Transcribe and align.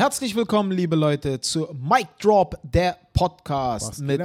Herzlich 0.00 0.34
willkommen, 0.34 0.72
liebe 0.72 0.96
Leute, 0.96 1.42
zu 1.42 1.68
Mic 1.74 2.08
Drop, 2.22 2.58
der 2.62 2.96
Podcast 3.12 3.90
Was 3.90 3.98
mit 3.98 4.22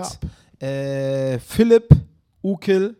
äh, 0.64 1.38
Philipp 1.38 1.94
Ukil. 2.42 2.96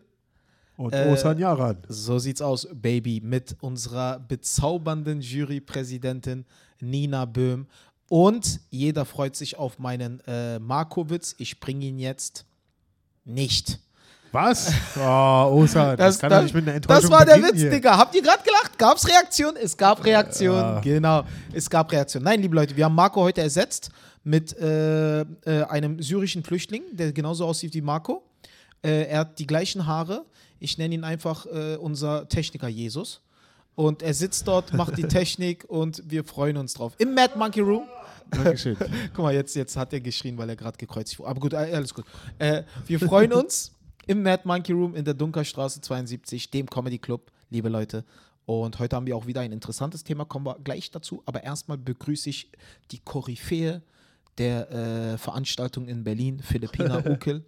Und 0.76 0.92
Äh, 0.92 1.10
Osan 1.10 1.38
Yaran. 1.38 1.78
So 1.88 2.18
sieht's 2.18 2.42
aus, 2.42 2.68
Baby, 2.74 3.22
mit 3.24 3.56
unserer 3.62 4.20
bezaubernden 4.20 5.22
Jurypräsidentin 5.22 6.44
Nina 6.78 7.24
Böhm. 7.24 7.66
Und 8.10 8.60
jeder 8.68 9.06
freut 9.06 9.36
sich 9.36 9.56
auf 9.56 9.78
meinen 9.78 10.20
äh, 10.26 10.58
Markowitz. 10.58 11.34
Ich 11.38 11.60
bringe 11.60 11.86
ihn 11.86 11.98
jetzt 11.98 12.44
nicht. 13.24 13.80
Was? 14.36 14.70
Oh, 14.98 15.62
Osan, 15.62 15.96
das, 15.96 16.18
kann 16.18 16.28
doch 16.28 16.42
nicht 16.42 16.54
mit 16.54 16.64
einer 16.64 16.74
Enttäuschung 16.76 17.10
das 17.10 17.10
war 17.10 17.24
der 17.24 17.42
Witz, 17.42 17.58
hier. 17.58 17.70
Digga. 17.70 17.96
Habt 17.96 18.14
ihr 18.14 18.20
gerade 18.20 18.42
gelacht? 18.44 18.78
Gab's 18.78 19.08
Reaktion? 19.08 19.54
Es 19.56 19.74
gab 19.74 20.04
Reaktion. 20.04 20.58
Ja. 20.58 20.80
Genau, 20.80 21.24
es 21.54 21.70
gab 21.70 21.90
Reaktion. 21.90 22.22
Nein, 22.22 22.42
liebe 22.42 22.54
Leute, 22.54 22.76
wir 22.76 22.84
haben 22.84 22.94
Marco 22.94 23.22
heute 23.22 23.40
ersetzt 23.40 23.88
mit 24.24 24.54
äh, 24.58 25.20
äh, 25.22 25.24
einem 25.70 26.02
syrischen 26.02 26.44
Flüchtling, 26.44 26.82
der 26.92 27.14
genauso 27.14 27.46
aussieht 27.46 27.72
wie 27.72 27.80
Marco. 27.80 28.24
Äh, 28.84 29.04
er 29.04 29.20
hat 29.20 29.38
die 29.38 29.46
gleichen 29.46 29.86
Haare. 29.86 30.26
Ich 30.60 30.76
nenne 30.76 30.94
ihn 30.94 31.04
einfach 31.04 31.46
äh, 31.46 31.76
unser 31.76 32.28
Techniker 32.28 32.68
Jesus. 32.68 33.22
Und 33.74 34.02
er 34.02 34.12
sitzt 34.12 34.46
dort, 34.48 34.74
macht 34.74 34.98
die 34.98 35.04
Technik 35.08 35.64
und 35.66 36.02
wir 36.06 36.24
freuen 36.24 36.58
uns 36.58 36.74
drauf. 36.74 36.92
Im 36.98 37.14
Mad 37.14 37.38
Monkey 37.38 37.60
Room. 37.60 37.84
Dankeschön. 38.30 38.76
Guck 39.14 39.24
mal, 39.24 39.32
jetzt, 39.32 39.56
jetzt 39.56 39.78
hat 39.78 39.94
er 39.94 40.00
geschrien, 40.00 40.36
weil 40.36 40.50
er 40.50 40.56
gerade 40.56 40.76
gekreuzigt 40.76 41.20
wurde. 41.20 41.30
Aber 41.30 41.40
gut, 41.40 41.54
äh, 41.54 41.72
alles 41.72 41.94
gut. 41.94 42.04
Äh, 42.38 42.64
wir 42.86 43.00
freuen 43.00 43.32
uns 43.32 43.72
im 44.06 44.22
Mad 44.22 44.42
Monkey 44.44 44.72
Room 44.72 44.94
in 44.94 45.04
der 45.04 45.14
Dunkerstraße 45.14 45.80
72, 45.80 46.50
dem 46.50 46.66
Comedy 46.66 46.98
Club, 46.98 47.32
liebe 47.50 47.68
Leute. 47.68 48.04
Und 48.46 48.78
heute 48.78 48.94
haben 48.94 49.06
wir 49.06 49.16
auch 49.16 49.26
wieder 49.26 49.40
ein 49.40 49.50
interessantes 49.50 50.04
Thema, 50.04 50.24
kommen 50.24 50.46
wir 50.46 50.56
gleich 50.62 50.90
dazu. 50.92 51.22
Aber 51.26 51.42
erstmal 51.42 51.78
begrüße 51.78 52.30
ich 52.30 52.50
die 52.92 53.00
Koryphäe 53.00 53.82
der 54.38 54.70
äh, 54.70 55.18
Veranstaltung 55.18 55.88
in 55.88 56.04
Berlin, 56.04 56.40
Philippina 56.40 56.98
Ukel. 57.06 57.44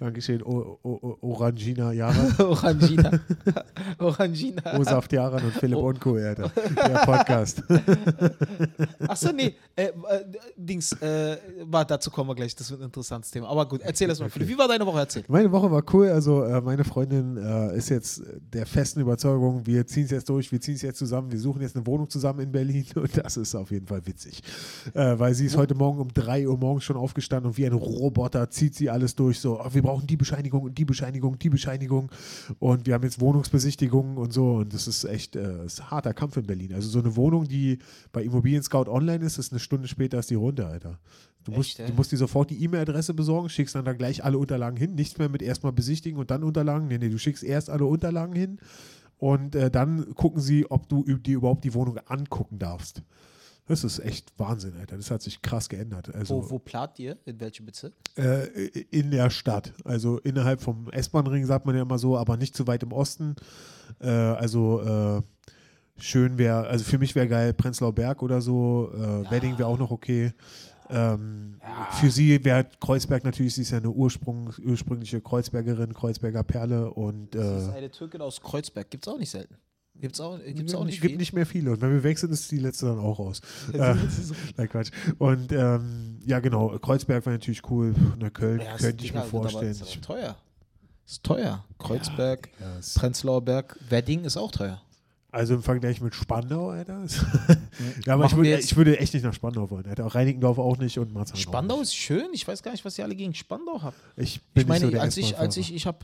Dankeschön, 0.00 0.42
o, 0.42 0.78
o, 0.82 1.18
Orangina 1.20 1.92
Yaran, 1.92 2.34
Orangina. 2.38 3.20
Orangina. 3.98 4.78
Osaft 4.78 5.12
Yaran 5.12 5.44
und 5.44 5.52
Philipp 5.52 5.76
Oh. 5.76 5.88
Alter. 5.90 6.48
Der 6.48 7.04
Podcast. 7.04 7.62
Achso, 9.08 9.30
nee. 9.30 9.54
Äh, 9.76 9.88
äh, 9.88 9.92
Dings, 10.56 10.92
äh, 11.02 11.36
war, 11.64 11.84
dazu 11.84 12.10
kommen 12.10 12.30
wir 12.30 12.34
gleich. 12.34 12.56
Das 12.56 12.70
wird 12.70 12.80
ein 12.80 12.84
interessantes 12.86 13.30
Thema. 13.30 13.48
Aber 13.48 13.68
gut, 13.68 13.82
erzähl 13.82 14.08
erst 14.08 14.22
mal, 14.22 14.30
Philipp. 14.30 14.48
Wie 14.48 14.56
war 14.56 14.68
deine 14.68 14.86
Woche? 14.86 15.00
Erzähl. 15.00 15.24
Meine 15.28 15.52
Woche 15.52 15.70
war 15.70 15.82
cool. 15.92 16.08
Also, 16.08 16.44
äh, 16.44 16.62
meine 16.62 16.84
Freundin 16.84 17.36
äh, 17.36 17.76
ist 17.76 17.90
jetzt 17.90 18.22
der 18.54 18.64
festen 18.64 19.00
Überzeugung, 19.00 19.66
wir 19.66 19.86
ziehen 19.86 20.04
es 20.04 20.10
jetzt 20.12 20.30
durch, 20.30 20.50
wir 20.50 20.62
ziehen 20.62 20.76
es 20.76 20.82
jetzt 20.82 20.98
zusammen, 20.98 21.30
wir 21.30 21.38
suchen 21.38 21.60
jetzt 21.60 21.76
eine 21.76 21.86
Wohnung 21.86 22.08
zusammen 22.08 22.40
in 22.40 22.52
Berlin 22.52 22.86
und 22.94 23.16
das 23.22 23.36
ist 23.36 23.54
auf 23.54 23.70
jeden 23.70 23.86
Fall 23.86 24.06
witzig. 24.06 24.42
Äh, 24.94 25.18
weil 25.18 25.34
sie 25.34 25.44
ist 25.44 25.58
heute 25.58 25.74
Morgen 25.74 26.00
um 26.00 26.08
3 26.08 26.48
Uhr 26.48 26.56
morgens 26.56 26.84
schon 26.84 26.96
aufgestanden 26.96 27.50
und 27.50 27.58
wie 27.58 27.66
ein 27.66 27.72
Roboter 27.74 28.48
zieht 28.48 28.74
sie 28.74 28.88
alles 28.88 29.14
durch. 29.14 29.38
So, 29.40 29.59
oh, 29.64 29.68
wir 29.72 29.82
brauchen 29.82 30.06
die 30.06 30.16
Bescheinigung 30.16 30.62
und 30.62 30.78
die 30.78 30.84
Bescheinigung, 30.84 31.38
die 31.38 31.50
Bescheinigung. 31.50 32.10
Und 32.58 32.86
wir 32.86 32.94
haben 32.94 33.04
jetzt 33.04 33.20
Wohnungsbesichtigungen 33.20 34.16
und 34.16 34.32
so. 34.32 34.56
Und 34.56 34.74
das 34.74 34.88
ist 34.88 35.04
echt 35.04 35.36
äh, 35.36 35.64
ist 35.64 35.80
ein 35.80 35.90
harter 35.90 36.14
Kampf 36.14 36.36
in 36.36 36.46
Berlin. 36.46 36.74
Also, 36.74 36.88
so 36.88 36.98
eine 36.98 37.16
Wohnung, 37.16 37.46
die 37.46 37.78
bei 38.12 38.22
Immobilien 38.22 38.62
Scout 38.62 38.88
online 38.88 39.24
ist, 39.24 39.38
ist 39.38 39.52
eine 39.52 39.60
Stunde 39.60 39.88
später 39.88 40.18
ist 40.18 40.30
die 40.30 40.34
runter, 40.34 40.68
Alter. 40.68 40.98
Du 41.44 41.52
musst, 41.52 41.80
Echt, 41.80 41.88
du 41.88 41.94
musst 41.94 42.12
dir 42.12 42.18
sofort 42.18 42.50
die 42.50 42.62
E-Mail-Adresse 42.62 43.14
besorgen, 43.14 43.48
schickst 43.48 43.74
dann 43.74 43.84
da 43.84 43.94
gleich 43.94 44.24
alle 44.24 44.36
Unterlagen 44.36 44.76
hin. 44.76 44.94
Nichts 44.94 45.18
mehr 45.18 45.28
mit 45.28 45.42
erstmal 45.42 45.72
besichtigen 45.72 46.18
und 46.18 46.30
dann 46.30 46.42
Unterlagen. 46.42 46.88
Nee, 46.88 46.98
nee, 46.98 47.08
du 47.08 47.18
schickst 47.18 47.42
erst 47.42 47.70
alle 47.70 47.86
Unterlagen 47.86 48.34
hin 48.34 48.58
und 49.18 49.54
äh, 49.54 49.70
dann 49.70 50.14
gucken 50.14 50.40
sie, 50.40 50.70
ob 50.70 50.88
du 50.88 51.04
dir 51.04 51.36
überhaupt 51.36 51.64
die 51.64 51.74
Wohnung 51.74 51.98
angucken 52.06 52.58
darfst. 52.58 53.02
Das 53.70 53.84
ist 53.84 54.00
echt 54.00 54.32
Wahnsinn, 54.36 54.74
Alter. 54.80 54.96
Das 54.96 55.12
hat 55.12 55.22
sich 55.22 55.42
krass 55.42 55.68
geändert. 55.68 56.12
Also 56.12 56.42
Wo, 56.42 56.50
wo 56.50 56.58
plant 56.58 56.98
ihr? 56.98 57.16
In 57.24 57.38
welchem 57.38 57.66
Bezirk? 57.66 57.92
äh, 58.16 58.46
in 58.90 59.12
der 59.12 59.30
Stadt. 59.30 59.72
Also 59.84 60.18
innerhalb 60.18 60.60
vom 60.60 60.90
S-Bahn-Ring 60.90 61.46
sagt 61.46 61.66
man 61.66 61.76
ja 61.76 61.82
immer 61.82 61.96
so, 61.96 62.18
aber 62.18 62.36
nicht 62.36 62.56
zu 62.56 62.66
weit 62.66 62.82
im 62.82 62.90
Osten. 62.90 63.36
Äh, 64.00 64.08
also 64.08 64.80
äh, 64.80 65.22
schön 66.02 66.36
wäre, 66.36 66.66
also 66.66 66.84
für 66.84 66.98
mich 66.98 67.14
wäre 67.14 67.28
geil 67.28 67.54
Prenzlauer 67.54 67.94
Berg 67.94 68.24
oder 68.24 68.40
so. 68.40 68.90
Äh, 68.92 69.30
Wedding 69.30 69.56
wäre 69.56 69.68
auch 69.68 69.78
noch 69.78 69.92
okay. 69.92 70.32
Ähm, 70.88 71.60
Für 72.00 72.10
sie 72.10 72.44
wäre 72.44 72.66
Kreuzberg 72.80 73.22
natürlich, 73.22 73.54
sie 73.54 73.62
ist 73.62 73.70
ja 73.70 73.78
eine 73.78 73.90
Ursprung, 73.90 74.52
ursprüngliche 74.64 75.20
Kreuzbergerin, 75.20 75.94
Kreuzberger 75.94 76.42
Perle 76.42 76.90
und 76.90 77.36
Das 77.36 77.62
ist 77.62 77.68
äh, 77.68 77.76
eine 77.76 77.90
Türkin 77.92 78.20
aus 78.20 78.40
Kreuzberg. 78.40 78.90
Gibt's 78.90 79.06
auch 79.06 79.16
nicht 79.16 79.30
selten. 79.30 79.54
Gibt's 80.00 80.20
auch, 80.20 80.38
gibt's 80.44 80.74
auch 80.74 80.80
es 80.80 80.86
nicht 80.86 81.00
gibt 81.00 81.10
viel. 81.12 81.18
nicht 81.18 81.32
mehr 81.32 81.46
viele. 81.46 81.72
Und 81.72 81.80
wenn 81.80 81.92
wir 81.92 82.02
wechseln, 82.02 82.32
ist 82.32 82.50
die 82.50 82.58
letzte 82.58 82.86
dann 82.86 82.98
auch 82.98 83.18
raus. 83.18 83.40
äh, 83.72 83.94
nein, 84.56 84.68
Quatsch. 84.68 84.90
Und 85.18 85.52
ähm, 85.52 86.18
ja, 86.26 86.40
genau, 86.40 86.78
Kreuzberg 86.78 87.24
wäre 87.26 87.34
natürlich 87.36 87.62
cool. 87.70 87.94
Na, 88.18 88.30
Köln 88.30 88.60
Ja, 88.60 88.76
könnte 88.76 89.04
ich 89.04 89.12
mir 89.14 89.22
vorstellen. 89.22 89.70
Ist 89.70 89.82
aber 89.82 89.90
Ich- 89.90 90.00
teuer. 90.00 90.36
Ist 91.06 91.22
teuer. 91.24 91.64
Kreuzberg, 91.78 92.48
Ja, 92.60 92.78
es- 92.78 92.94
Prenzlauer 92.94 93.42
Berg, 93.44 93.78
Wedding 93.88 94.24
ist 94.24 94.36
auch 94.36 94.50
teuer. 94.50 94.80
Also 95.32 95.54
im 95.54 95.62
Vergleich 95.62 96.00
mit 96.00 96.12
Spandau, 96.14 96.70
Alter. 96.70 97.04
ja, 98.04 98.14
aber 98.14 98.24
ich 98.26 98.34
würde, 98.34 98.58
ich 98.58 98.76
würde 98.76 98.98
echt 98.98 99.14
nicht 99.14 99.22
nach 99.22 99.32
Spandau 99.34 99.70
wollen. 99.70 99.86
Alter. 99.86 100.04
Auch 100.06 100.14
Reinickendorf 100.16 100.58
auch 100.58 100.76
nicht 100.78 100.98
und 100.98 101.12
Marzahn 101.14 101.36
Spandau 101.36 101.80
ist 101.80 101.94
schön. 101.94 102.26
Ich 102.32 102.48
weiß 102.48 102.64
gar 102.64 102.72
nicht, 102.72 102.84
was 102.84 102.98
ihr 102.98 103.04
alle 103.04 103.14
gegen 103.14 103.32
Spandau 103.34 103.80
habt. 103.82 103.96
Ich, 104.16 104.36
Ich 104.36 104.42
bin 104.54 104.66
meine, 104.66 104.86
nicht 104.86 104.94
so 104.96 105.00
als 105.00 105.16
ich, 105.16 105.38
als 105.38 105.56
ich, 105.56 105.72
ich 105.72 105.86
habe 105.86 105.98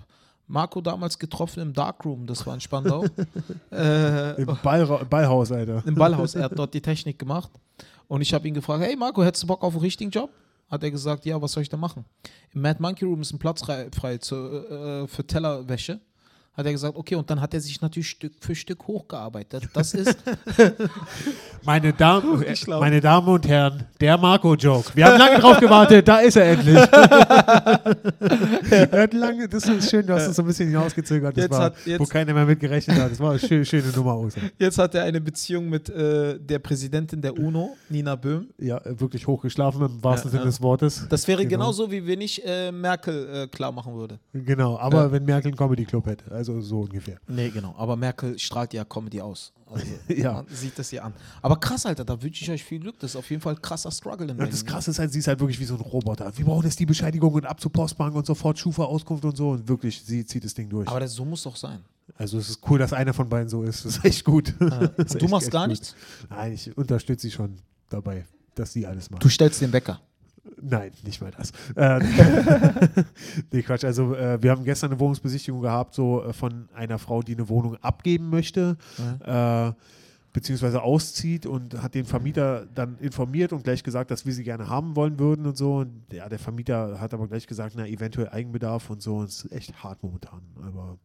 Marco 0.49 0.81
damals 0.81 1.19
getroffen 1.19 1.61
im 1.61 1.73
Darkroom, 1.73 2.27
das 2.27 2.47
war 2.47 2.55
in 2.55 2.61
Spandau. 2.61 3.05
äh, 3.73 4.41
Im 4.41 4.57
Ballra 4.62 5.03
Ballhaus, 5.05 5.51
Alter. 5.51 5.83
Im 5.87 5.95
Ballhaus. 5.95 6.34
Er 6.34 6.45
hat 6.45 6.59
dort 6.59 6.73
die 6.73 6.81
Technik 6.81 7.19
gemacht. 7.19 7.51
Und 8.09 8.23
ich 8.23 8.33
habe 8.33 8.47
ihn 8.47 8.55
gefragt: 8.55 8.83
Hey 8.83 8.97
Marco, 8.97 9.25
hättest 9.25 9.43
du 9.43 9.49
Bock 9.49 9.62
auf 9.62 9.75
einen 9.75 9.83
richtigen 9.83 10.11
Job? 10.11 10.31
Hat 10.71 10.83
er 10.83 10.91
gesagt: 10.91 11.25
Ja, 11.25 11.41
was 11.41 11.53
soll 11.53 11.62
ich 11.62 11.69
da 11.69 11.77
machen? 11.77 12.05
Im 12.53 12.61
Mad 12.61 12.81
Monkey 12.81 13.05
Room 13.05 13.21
ist 13.21 13.33
ein 13.33 13.39
Platz 13.39 13.62
frei, 13.62 13.89
frei 13.93 14.19
zu, 14.19 14.37
äh, 14.37 15.07
für 15.09 15.27
Tellerwäsche. 15.27 16.01
Hat 16.56 16.65
er 16.67 16.72
gesagt: 16.72 16.97
Okay, 16.97 17.15
und 17.17 17.28
dann 17.28 17.41
hat 17.41 17.53
er 17.55 17.61
sich 17.61 17.81
natürlich 17.83 18.09
Stück 18.09 18.33
für 18.41 18.55
Stück 18.55 18.87
hochgearbeitet. 18.87 19.69
Das 19.75 19.93
ist. 19.94 20.17
Meine, 21.65 21.93
Damen, 21.93 22.44
meine 22.69 23.00
Damen 23.00 23.27
und 23.27 23.47
Herren, 23.49 23.84
der 24.00 24.17
Marco-Joke. 24.17 24.91
Wir 24.95 25.06
haben 25.06 25.19
lange 25.19 25.39
drauf 25.41 25.59
gewartet, 25.59 26.06
da 26.06 26.19
ist 26.19 26.37
er 26.37 26.45
endlich. 26.53 26.78
lange, 29.12 29.49
das 29.49 29.66
ist 29.69 29.91
schön, 29.91 30.06
du 30.06 30.15
hast 30.15 30.28
es 30.28 30.37
so 30.37 30.43
ein 30.43 30.47
bisschen 30.47 30.69
hinausgezögert. 30.69 31.37
Das 31.37 31.43
Jetzt 31.45 31.50
war, 31.53 31.61
hat- 31.65 31.75
jetzt- 31.84 32.00
wo 32.00 32.05
keiner 32.05 32.33
mehr 32.34 32.45
mit 32.47 32.61
gerechnet 32.61 32.99
hat. 32.99 33.11
Das 33.11 33.19
war 33.21 33.31
eine 33.31 33.39
schöne, 33.41 33.65
schöne 33.65 33.89
Nummer 33.95 34.12
aus. 34.12 34.34
Jetzt 34.59 34.78
hat 34.78 34.95
er 34.95 35.05
eine 35.05 35.21
Beziehung 35.21 35.69
mit 35.69 35.89
äh, 35.89 36.39
der 36.39 36.59
Präsidentin 36.61 37.21
der 37.21 37.37
UNO, 37.37 37.77
Nina 37.89 38.15
Böhm. 38.16 38.49
Ja, 38.59 38.78
äh, 38.78 38.99
wirklich 39.00 39.27
hochgeschlafen 39.27 39.83
im 39.87 40.05
wahrsten 40.05 40.28
Ja, 40.28 40.33
Sinne 40.33 40.43
ja. 40.45 40.47
des 40.50 40.61
Wortes. 40.62 41.06
Das 41.09 41.27
wäre 41.27 41.43
Genau. 41.47 41.65
genauso, 41.65 41.91
wie 41.91 42.06
wenn 42.06 42.21
ich 42.21 42.45
äh, 42.47 42.71
Merkel 42.72 43.28
äh, 43.45 43.47
klar 43.49 43.72
machen 43.72 43.95
würde. 43.95 44.19
Genau, 44.33 44.78
aber 44.78 45.05
Ja. 45.05 45.12
wenn 45.12 45.25
Merkel 45.25 45.49
einen 45.49 45.56
Comedy-Club 45.56 46.06
hätte, 46.06 46.31
also 46.33 46.46
so 46.61 46.81
ungefähr. 46.81 47.19
Nee, 47.29 47.51
genau. 47.51 47.75
Aber 47.79 47.97
Merkel 47.97 48.39
strahlt 48.39 48.73
ja 48.73 48.84
Comedy 48.84 49.21
aus. 49.21 49.53
Also, 49.69 49.84
Ja. 50.09 50.34
Man 50.34 50.47
sieht 50.49 50.79
das 50.79 50.91
hier 50.91 51.05
an. 51.05 51.12
Aber 51.43 51.57
krass, 51.59 51.87
Alter, 51.87 52.05
da 52.05 52.21
wünsche 52.23 52.45
ich 52.45 52.51
euch 52.51 52.62
viel 52.65 52.79
Glück. 52.81 52.99
Das 53.01 53.11
ist 53.11 53.17
auf 53.17 53.29
jeden 53.31 53.43
Fall 53.43 53.55
ein 53.55 53.62
krasser 53.62 53.91
Struggle 53.91 54.31
in 54.31 54.39
Ja, 54.39 54.47
das 54.47 54.65
Krasse 54.65 54.91
ist 54.93 54.99
halt, 54.99 55.12
sie 55.12 55.19
ist 55.19 55.27
halt 55.29 55.41
wirklich 55.41 55.59
wie 55.59 55.65
so 55.65 55.75
ein 55.75 55.81
Roboter. 55.81 56.31
Wir 56.37 56.45
brauchen 56.45 56.65
jetzt 56.65 56.79
die 56.79 56.87
Bescheinigung 56.87 57.33
und 57.34 57.47
ab 57.47 57.61
zur 57.61 57.73
Postbank 57.73 58.15
und 58.15 58.25
sofort 58.27 58.59
Schufa-Auskunft 58.59 59.25
und 59.25 59.37
so. 59.37 59.51
Und 59.51 59.69
wirklich, 59.69 60.01
sie 60.03 60.25
zieht 60.25 60.45
das 60.45 60.55
Ding 60.55 60.69
durch. 60.69 60.87
Aber 60.89 61.01
das, 61.01 61.12
so 61.15 61.25
muss 61.25 61.43
doch 61.43 61.57
sein. 61.57 61.81
also 62.17 62.39
es 62.39 62.49
ist 62.51 62.61
cool, 62.71 62.78
dass 62.78 62.93
einer 62.93 63.13
von 63.13 63.28
beiden 63.28 63.49
so 63.49 63.63
ist. 63.65 63.84
Das 63.84 63.97
ist 63.97 64.05
echt 64.05 64.25
gut. 64.25 64.55
Das 64.61 64.81
ist 64.99 65.15
du 65.15 65.19
echt- 65.19 65.31
machst 65.31 65.47
echt 65.47 65.53
gar 65.53 65.63
gut. 65.65 65.71
nichts? 65.71 65.95
Nein, 66.31 66.53
ich 66.53 66.77
unterstütze 66.77 67.27
sie 67.27 67.33
schon 67.33 67.57
dabei, 67.89 68.25
dass 68.55 68.73
sie 68.73 68.87
alles 68.87 69.11
macht. 69.11 69.25
Du 69.25 69.28
stellst 69.28 69.61
den 69.61 69.73
Wecker. 69.73 70.01
Nein, 70.61 70.93
nicht 71.05 71.21
mal 71.21 71.31
das. 71.31 71.53
Äh, 71.77 72.01
nee, 73.53 73.62
Quatsch. 73.62 73.84
Also 73.84 74.15
äh, 74.15 74.43
wir 74.43 74.51
haben 74.51 74.65
gestern 74.65 74.91
eine 74.91 75.01
Wohnungsbesichtigung 75.01 75.61
gehabt, 75.61 75.95
so 75.95 76.25
äh, 76.25 76.33
von 76.33 76.69
einer 76.75 76.99
Frau, 76.99 77.23
die 77.23 77.34
eine 77.34 77.49
Wohnung 77.49 77.77
abgeben 77.77 78.31
möchte. 78.31 78.77
Äh, 79.25 79.73
beziehungsweise 80.37 80.83
auszieht 80.83 81.47
und 81.47 81.83
hat 81.83 81.95
den 81.95 82.05
Vermieter 82.05 82.67
dann 82.75 82.99
informiert 82.99 83.55
und 83.55 83.65
gleich 83.65 83.83
gesagt, 83.83 84.11
dass 84.11 84.27
wir 84.27 84.34
sie 84.34 84.45
gerne 84.45 84.69
haben 84.69 84.95
wollen 84.95 85.19
würden 85.19 85.47
und 85.47 85.57
so. 85.57 85.77
Und 85.77 86.03
ja, 86.13 86.28
der 86.28 86.39
Vermieter 86.39 87.01
hat 87.01 87.15
aber 87.15 87.27
gleich 87.27 87.47
gesagt, 87.47 87.75
na, 87.75 87.87
eventuell 87.87 88.28
Eigenbedarf 88.28 88.91
und 88.91 89.01
so. 89.01 89.16
Und 89.16 89.31
es 89.31 89.47
ist 89.47 89.53
echt 89.53 89.83
hart 89.83 90.03
momentan. 90.03 90.42
Aber 90.60 90.99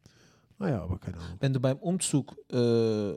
naja, 0.61 0.83
aber 0.83 0.97
keine 0.99 1.17
Ahnung. 1.17 1.37
Wenn 1.39 1.53
du 1.53 1.59
beim 1.59 1.77
Umzug 1.77 2.35
äh, 2.51 3.15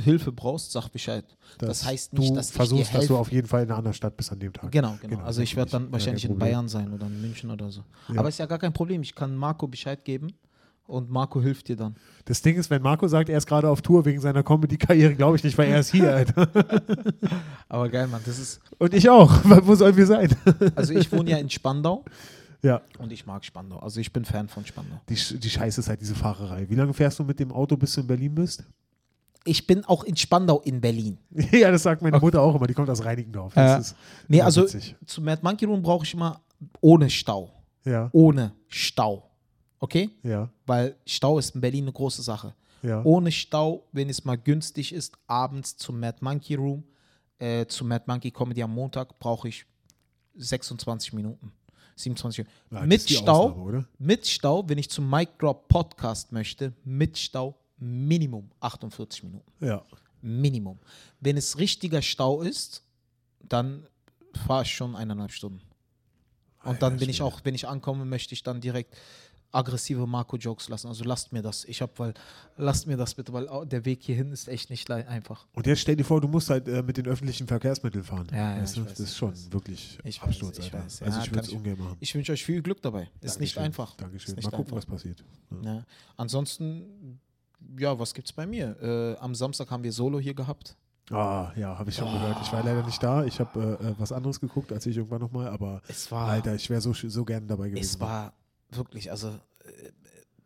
Hilfe 0.00 0.30
brauchst, 0.30 0.72
sag 0.72 0.88
Bescheid. 0.90 1.24
Das, 1.58 1.84
heißt 1.84 2.12
nicht, 2.12 2.30
du 2.30 2.34
dass 2.34 2.48
dir 2.48 2.54
versuchst, 2.54 2.88
dass 2.88 2.92
helfe. 2.92 3.08
du 3.08 3.16
auf 3.16 3.32
jeden 3.32 3.48
Fall 3.48 3.62
in 3.62 3.68
einer 3.70 3.78
anderen 3.78 3.94
Stadt 3.94 4.16
bist 4.16 4.30
an 4.30 4.38
dem 4.38 4.52
Tag. 4.52 4.70
Genau, 4.70 4.96
genau, 5.00 5.16
Genau, 5.16 5.24
Also 5.24 5.42
ich 5.42 5.56
werde 5.56 5.70
dann 5.70 5.90
wahrscheinlich 5.90 6.24
in. 6.26 6.38
Bayern 6.38 6.68
sein 6.68 6.92
oder 6.92 7.06
in 7.06 7.20
München 7.20 7.50
oder 7.50 7.70
so. 7.70 7.82
Ja. 8.12 8.20
Aber 8.20 8.28
ist 8.28 8.38
ja 8.38 8.46
gar 8.46 8.58
kein 8.58 8.72
Problem. 8.72 9.02
Ich 9.02 9.14
kann 9.14 9.34
Marco 9.34 9.66
Bescheid 9.66 10.04
geben 10.04 10.28
und 10.86 11.10
Marco 11.10 11.40
hilft 11.40 11.68
dir 11.68 11.76
dann. 11.76 11.96
Das 12.26 12.42
Ding 12.42 12.56
ist, 12.56 12.68
wenn 12.68 12.82
Marco 12.82 13.08
sagt, 13.08 13.28
er 13.28 13.38
ist 13.38 13.46
gerade 13.46 13.68
auf 13.68 13.80
Tour 13.80 14.04
wegen 14.04 14.20
seiner 14.20 14.42
Comedy-Karriere, 14.42 15.14
glaube 15.14 15.36
ich 15.36 15.44
nicht, 15.44 15.56
weil 15.56 15.68
er 15.68 15.80
ist 15.80 15.90
hier, 15.90 16.14
Alter. 16.14 16.48
Aber 17.68 17.88
geil, 17.88 18.06
Mann. 18.08 18.20
Das 18.26 18.38
ist. 18.38 18.60
Und 18.78 18.92
ich 18.92 19.08
auch. 19.08 19.32
Wo 19.44 19.74
sollen 19.74 19.96
wir 19.96 20.06
sein? 20.06 20.34
Also 20.74 20.92
ich 20.92 21.10
wohne 21.10 21.30
ja 21.30 21.38
in 21.38 21.48
Spandau 21.48 22.04
Ja, 22.62 22.80
und 22.98 23.12
ich 23.12 23.26
mag 23.26 23.44
Spandau. 23.44 23.78
Also 23.80 23.98
ich 24.00 24.12
bin 24.12 24.24
Fan 24.24 24.48
von 24.48 24.64
Spandau. 24.64 25.00
die, 25.08 25.14
die 25.38 25.50
Scheiße 25.50 25.80
ist 25.80 25.88
halt 25.88 26.00
diese 26.00 26.14
Fahrerei. 26.14 26.68
Wie 26.70 26.74
lange 26.76 26.92
fährst 26.94 27.18
du 27.18 27.24
mit 27.24 27.40
dem 27.40 27.50
Auto, 27.52 27.76
bis 27.76 27.94
du 27.94 28.02
in 28.02 28.06
Berlin 28.06 28.34
bist? 28.34 28.64
ich 29.44 29.66
bin 29.66 29.84
auch 29.86 30.04
in 30.04 30.16
Spandau 30.16 30.60
in 30.60 30.80
Berlin. 30.80 31.18
ja, 31.50 31.72
das 31.72 31.82
sagt 31.82 32.00
meine 32.00 32.20
Mutter 32.20 32.40
auch 32.40 32.54
immer. 32.54 32.68
Die 32.68 32.74
kommt 32.74 32.88
aus 32.88 33.04
Reinickendorf. 33.04 33.52
Äh, 33.56 33.60
Das 33.66 33.86
ist 33.88 33.96
Nee, 34.28 34.40
also 34.40 34.62
witzig. 34.62 34.94
zu 35.04 35.20
Mad 35.20 35.40
Monkey 35.42 35.64
Room 35.64 35.82
brauche 35.82 36.04
ich 36.04 36.14
immer 36.14 36.40
ohne 36.80 37.10
Stau. 37.10 37.50
Ja, 37.84 38.08
Ohne 38.12 38.52
Stau. 38.68 39.28
Okay? 39.80 40.10
ja, 40.22 40.48
Weil 40.64 40.94
Stau 41.04 41.40
ist 41.40 41.56
in 41.56 41.60
Berlin 41.60 41.82
eine 41.86 41.92
große 41.92 42.22
Sache. 42.22 42.54
ja. 42.82 43.02
Ohne 43.02 43.32
Stau, 43.32 43.84
wenn 43.90 44.08
es 44.08 44.24
mal 44.24 44.38
günstig 44.38 44.92
ist, 44.92 45.18
abends 45.26 45.76
zum 45.76 45.98
Mad 45.98 46.18
Monkey 46.20 46.54
Room, 46.54 46.84
äh, 47.40 47.66
zu 47.66 47.84
Mad 47.84 48.04
Monkey 48.06 48.30
Comedy 48.30 48.62
am 48.62 48.72
Montag 48.72 49.18
brauche 49.18 49.48
ich 49.48 49.66
26 50.36 51.12
Minuten. 51.14 51.50
27 52.02 52.44
Minuten. 52.44 52.74
Ja, 52.74 52.86
mit 52.86 53.08
Stau, 53.08 53.50
Ausnahme, 53.50 53.86
mit 53.98 54.26
Stau, 54.26 54.68
wenn 54.68 54.78
ich 54.78 54.90
zum 54.90 55.08
Mic 55.08 55.30
Drop 55.38 55.68
Podcast 55.68 56.32
möchte, 56.32 56.72
mit 56.84 57.18
Stau 57.18 57.56
Minimum 57.78 58.50
48 58.60 59.24
Minuten. 59.24 59.50
Ja. 59.60 59.82
Minimum. 60.20 60.78
Wenn 61.20 61.36
es 61.36 61.58
richtiger 61.58 62.02
Stau 62.02 62.42
ist, 62.42 62.84
dann 63.40 63.86
fahre 64.46 64.62
ich 64.62 64.74
schon 64.74 64.94
eineinhalb 64.94 65.32
Stunden. 65.32 65.60
Und 66.64 66.80
dann 66.80 66.96
bin 66.96 67.08
ich 67.08 67.22
auch, 67.22 67.40
wenn 67.44 67.54
ich 67.54 67.66
ankomme, 67.66 68.04
möchte 68.04 68.34
ich 68.34 68.42
dann 68.42 68.60
direkt 68.60 68.96
aggressive 69.52 70.06
Marco-Jokes 70.06 70.68
lassen. 70.68 70.88
Also 70.88 71.04
lasst 71.04 71.32
mir 71.32 71.42
das. 71.42 71.64
Ich 71.66 71.82
habe, 71.82 71.92
weil, 71.98 72.14
lasst 72.56 72.86
mir 72.86 72.96
das 72.96 73.14
bitte, 73.14 73.32
weil 73.32 73.46
der 73.66 73.84
Weg 73.84 74.02
hierhin 74.02 74.32
ist 74.32 74.48
echt 74.48 74.70
nicht 74.70 74.90
einfach. 74.90 75.46
Und 75.52 75.66
jetzt 75.66 75.80
stell 75.80 75.94
dir 75.96 76.04
vor, 76.04 76.20
du 76.20 76.28
musst 76.28 76.48
halt 76.50 76.66
äh, 76.68 76.82
mit 76.82 76.96
den 76.96 77.06
öffentlichen 77.06 77.46
Verkehrsmitteln 77.46 78.02
fahren. 78.02 78.26
Ja, 78.32 78.56
ja, 78.56 78.62
weißt 78.62 78.76
ich 78.76 78.82
du? 78.82 78.88
weiß, 78.88 78.90
das 78.94 79.00
ist 79.00 79.10
ich 79.12 79.16
schon 79.16 79.30
weiß. 79.32 79.52
wirklich 79.52 79.98
Ich 80.04 80.20
weiß, 80.22 80.28
Absturz, 80.28 80.58
ich 80.58 80.64
Alter. 80.72 80.84
weiß. 80.84 81.02
Also 81.02 81.18
Ja, 81.18 81.24
ich 81.24 81.30
würde 81.30 81.40
es 81.42 81.48
ich- 81.48 81.54
ungern 81.56 81.78
machen. 81.78 81.96
Ich 82.00 82.14
wünsche 82.14 82.32
euch 82.32 82.44
viel 82.44 82.62
Glück 82.62 82.80
dabei. 82.82 83.10
Ist 83.20 83.38
nicht 83.40 83.56
Dankeschön. 83.56 83.62
einfach. 83.64 83.94
Dankeschön. 83.96 84.34
Ist 84.38 84.44
Mal 84.44 84.48
nicht 84.50 84.56
gucken, 84.56 84.74
einfach. 84.74 84.76
was 84.76 84.86
passiert. 84.86 85.24
Ja. 85.62 85.84
Ansonsten, 86.16 87.20
ja, 87.78 87.98
was 87.98 88.14
gibt's 88.14 88.32
bei 88.32 88.46
mir? 88.46 88.76
Äh, 88.80 89.16
am 89.20 89.34
Samstag 89.34 89.70
haben 89.70 89.82
wir 89.84 89.92
Solo 89.92 90.18
hier 90.18 90.34
gehabt. 90.34 90.76
Ah, 91.10 91.52
ja, 91.56 91.76
habe 91.78 91.90
ich 91.90 91.96
schon 91.96 92.10
gehört. 92.10 92.38
Ich 92.42 92.52
war 92.52 92.62
leider 92.64 92.84
nicht 92.86 93.02
da. 93.02 93.24
Ich 93.24 93.38
habe 93.38 93.78
äh, 93.80 93.88
äh, 93.88 93.94
was 93.98 94.12
anderes 94.12 94.40
geguckt, 94.40 94.72
als 94.72 94.86
ich 94.86 94.96
irgendwann 94.96 95.20
nochmal, 95.20 95.48
aber 95.48 95.82
Es 95.88 96.10
war, 96.10 96.28
Alter, 96.28 96.54
ich 96.54 96.70
wäre 96.70 96.80
so, 96.80 96.92
so 96.94 97.24
gerne 97.24 97.46
dabei 97.46 97.68
gewesen. 97.68 97.82
es 97.84 98.00
war 98.00 98.32
wirklich, 98.76 99.10
also 99.10 99.28
äh, 99.28 99.90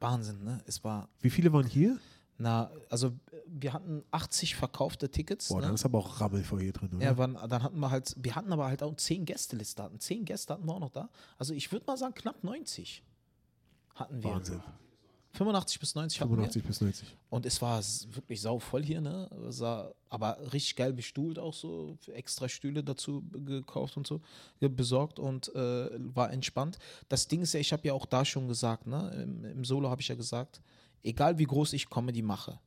Wahnsinn, 0.00 0.44
ne? 0.44 0.62
Es 0.67 0.84
war, 0.84 1.08
Wie 1.20 1.31
viele 1.31 1.52
waren 1.52 1.67
hier? 1.67 1.99
na, 2.38 2.70
also 2.90 3.12
wir 3.46 3.73
hatten 3.73 4.05
80 4.11 4.56
verkaufte 4.56 5.11
Tickets. 5.11 5.49
Boah, 5.49 5.61
ne? 5.61 5.67
dann 5.67 5.75
ist 5.75 5.84
aber 5.84 5.99
auch 5.99 6.20
Rammelfeuer 6.20 6.61
hier 6.61 6.73
drin, 6.73 6.90
oder? 6.94 7.05
Ja, 7.05 7.17
wann, 7.17 7.34
dann 7.34 7.62
hatten 7.62 7.78
wir 7.78 7.90
halt, 7.90 8.14
wir 8.19 8.34
hatten 8.34 8.52
aber 8.52 8.67
halt 8.67 8.82
auch 8.82 8.94
10 8.94 9.25
Gästeliste 9.25 9.82
hatten. 9.82 9.99
10 9.99 10.25
Gäste 10.25 10.52
hatten 10.52 10.67
wir 10.67 10.75
auch 10.75 10.81
noch 10.81 10.90
da. 10.90 11.08
Also 11.38 11.55
ich 11.55 11.73
würde 11.73 11.87
mal 11.87 11.96
sagen, 11.96 12.14
knapp 12.14 12.44
90 12.44 13.02
hatten 13.94 14.23
wir. 14.23 14.31
Wahnsinn. 14.31 14.62
85 15.36 15.80
bis 15.80 15.94
90 15.94 16.20
hatten 16.20 16.30
85 16.30 16.62
bis 16.64 16.80
90. 16.80 17.08
wir. 17.08 17.16
Und 17.30 17.46
es 17.46 17.60
war 17.62 17.82
wirklich 18.12 18.40
sauvoll 18.40 18.84
hier, 18.84 19.00
ne? 19.00 19.28
Aber 20.08 20.38
richtig 20.52 20.76
geil 20.76 20.92
bestuhlt 20.92 21.38
auch 21.38 21.54
so. 21.54 21.98
Extra 22.12 22.48
Stühle 22.48 22.82
dazu 22.82 23.22
gekauft 23.32 23.96
und 23.96 24.06
so, 24.06 24.20
besorgt 24.60 25.18
und 25.18 25.54
äh, 25.54 25.88
war 26.14 26.32
entspannt. 26.32 26.78
Das 27.08 27.28
Ding 27.28 27.42
ist 27.42 27.52
ja, 27.54 27.60
ich 27.60 27.72
habe 27.72 27.86
ja 27.86 27.92
auch 27.92 28.06
da 28.06 28.24
schon 28.24 28.48
gesagt, 28.48 28.86
ne? 28.86 29.10
Im, 29.22 29.44
im 29.44 29.64
Solo 29.64 29.90
habe 29.90 30.00
ich 30.00 30.08
ja 30.08 30.14
gesagt, 30.14 30.60
egal 31.02 31.38
wie 31.38 31.44
groß 31.44 31.72
ich 31.74 31.88
Comedy 31.88 32.22
mache, 32.22 32.58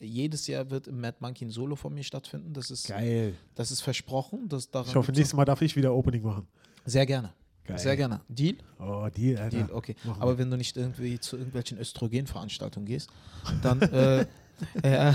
jedes 0.00 0.46
Jahr 0.46 0.70
wird 0.70 0.88
im 0.88 1.00
Mad 1.00 1.18
Monkey 1.20 1.44
ein 1.44 1.50
Solo 1.50 1.76
von 1.76 1.92
mir 1.92 2.04
stattfinden. 2.04 2.52
Das 2.52 2.70
ist, 2.70 2.88
Geil. 2.88 3.34
das 3.54 3.70
ist 3.70 3.82
versprochen. 3.82 4.48
Das, 4.48 4.70
daran 4.70 4.88
Ich 4.88 4.96
hoffe, 4.96 5.12
nächstes 5.12 5.36
Mal 5.36 5.44
darf 5.44 5.60
ich 5.62 5.76
wieder 5.76 5.94
Opening 5.94 6.22
machen. 6.22 6.46
Sehr 6.84 7.06
gerne. 7.06 7.32
Geil. 7.70 7.78
Sehr 7.78 7.96
gerne. 7.96 8.20
Deal? 8.28 8.56
Oh, 8.78 9.08
Deal, 9.14 9.38
Alter. 9.38 9.56
Deal, 9.56 9.72
okay. 9.72 9.96
Machen 10.04 10.18
wir. 10.18 10.22
Aber 10.22 10.38
wenn 10.38 10.50
du 10.50 10.56
nicht 10.56 10.76
irgendwie 10.76 11.18
zu 11.18 11.36
irgendwelchen 11.36 11.78
Östrogenveranstaltungen 11.78 12.86
gehst, 12.86 13.10
dann, 13.62 13.80
äh, 13.82 14.26
äh, 14.82 15.12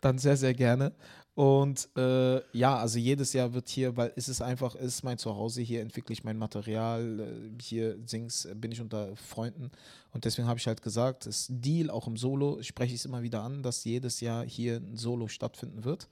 dann 0.00 0.18
sehr, 0.18 0.36
sehr 0.36 0.54
gerne. 0.54 0.92
Und 1.34 1.88
äh, 1.96 2.42
ja, 2.56 2.76
also 2.76 2.98
jedes 2.98 3.32
Jahr 3.32 3.54
wird 3.54 3.70
hier, 3.70 3.96
weil 3.96 4.12
es 4.16 4.28
ist 4.28 4.42
einfach, 4.42 4.74
es 4.74 4.96
ist 4.96 5.02
mein 5.02 5.16
Zuhause, 5.16 5.62
hier 5.62 5.80
entwickle 5.80 6.12
ich 6.12 6.24
mein 6.24 6.36
Material, 6.36 7.20
äh, 7.20 7.62
hier 7.62 7.96
sings, 8.04 8.44
äh, 8.44 8.54
bin 8.54 8.70
ich 8.70 8.82
unter 8.82 9.16
Freunden 9.16 9.70
und 10.12 10.26
deswegen 10.26 10.46
habe 10.46 10.58
ich 10.58 10.66
halt 10.66 10.82
gesagt, 10.82 11.24
das 11.24 11.46
Deal 11.48 11.88
auch 11.88 12.06
im 12.06 12.18
Solo, 12.18 12.62
spreche 12.62 12.92
ich 12.92 13.00
es 13.00 13.06
immer 13.06 13.22
wieder 13.22 13.42
an, 13.42 13.62
dass 13.62 13.84
jedes 13.84 14.20
Jahr 14.20 14.44
hier 14.44 14.76
ein 14.76 14.98
Solo 14.98 15.26
stattfinden 15.26 15.84
wird. 15.84 16.06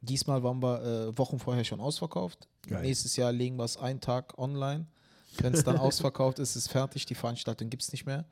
Diesmal 0.00 0.42
waren 0.42 0.62
wir 0.62 0.82
äh, 0.82 1.18
Wochen 1.18 1.38
vorher 1.38 1.64
schon 1.64 1.80
ausverkauft. 1.80 2.48
Geil. 2.66 2.80
Nächstes 2.80 3.16
Jahr 3.16 3.32
legen 3.32 3.56
wir 3.56 3.64
es 3.64 3.76
einen 3.76 4.00
Tag 4.00 4.38
online. 4.38 4.86
Wenn 5.42 5.54
es 5.54 5.64
dann 5.64 5.76
ausverkauft 5.78 6.38
ist, 6.38 6.50
ist 6.50 6.66
es 6.66 6.68
fertig. 6.68 7.06
Die 7.06 7.14
Veranstaltung 7.14 7.70
gibt 7.70 7.82
es 7.82 7.92
nicht 7.92 8.06
mehr. 8.06 8.24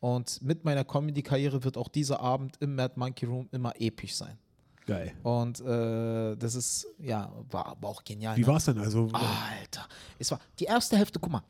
Und 0.00 0.42
mit 0.42 0.64
meiner 0.64 0.84
Comedy-Karriere 0.84 1.64
wird 1.64 1.76
auch 1.76 1.88
dieser 1.88 2.20
Abend 2.20 2.56
im 2.60 2.74
Mad 2.74 2.94
Monkey 2.96 3.26
Room 3.26 3.48
immer 3.52 3.72
episch 3.80 4.14
sein. 4.14 4.38
Geil. 4.86 5.14
Und 5.22 5.60
äh, 5.60 6.36
das 6.36 6.54
ist, 6.54 6.86
ja, 6.98 7.32
war 7.50 7.66
aber 7.66 7.88
auch 7.88 8.04
genial. 8.04 8.36
Wie 8.36 8.42
ne? 8.42 8.46
war 8.46 8.56
es 8.56 8.66
denn? 8.66 8.78
Also, 8.78 9.08
Alter, 9.12 9.88
es 10.18 10.30
war 10.30 10.40
die 10.58 10.64
erste 10.64 10.98
Hälfte, 10.98 11.18
guck 11.18 11.32
mal, 11.32 11.42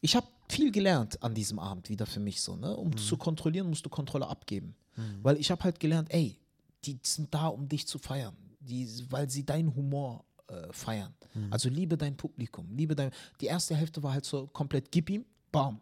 ich 0.00 0.14
habe 0.14 0.26
viel 0.48 0.70
gelernt 0.70 1.20
an 1.22 1.34
diesem 1.34 1.58
Abend 1.58 1.88
wieder 1.88 2.06
für 2.06 2.20
mich 2.20 2.40
so, 2.40 2.54
ne? 2.54 2.76
Um 2.76 2.96
zu 2.96 3.16
kontrollieren, 3.16 3.68
musst 3.68 3.84
du 3.84 3.90
Kontrolle 3.90 4.28
abgeben. 4.28 4.76
Weil 5.22 5.36
ich 5.36 5.50
habe 5.52 5.62
halt 5.62 5.78
gelernt, 5.78 6.12
ey, 6.12 6.40
die 6.84 6.98
sind 7.02 7.32
da, 7.32 7.46
um 7.48 7.68
dich 7.68 7.86
zu 7.86 7.98
feiern, 7.98 8.36
die, 8.58 8.88
weil 9.10 9.30
sie 9.30 9.44
deinen 9.44 9.74
Humor 9.74 10.24
äh, 10.48 10.72
feiern. 10.72 11.14
Also 11.50 11.68
liebe 11.68 11.96
dein 11.96 12.16
Publikum, 12.16 12.66
liebe 12.74 12.94
dein. 12.94 13.10
Die 13.40 13.46
erste 13.46 13.74
Hälfte 13.74 14.02
war 14.02 14.12
halt 14.12 14.24
so 14.24 14.46
komplett 14.48 14.90
gib 14.90 15.10
ihm, 15.10 15.24
bam. 15.52 15.80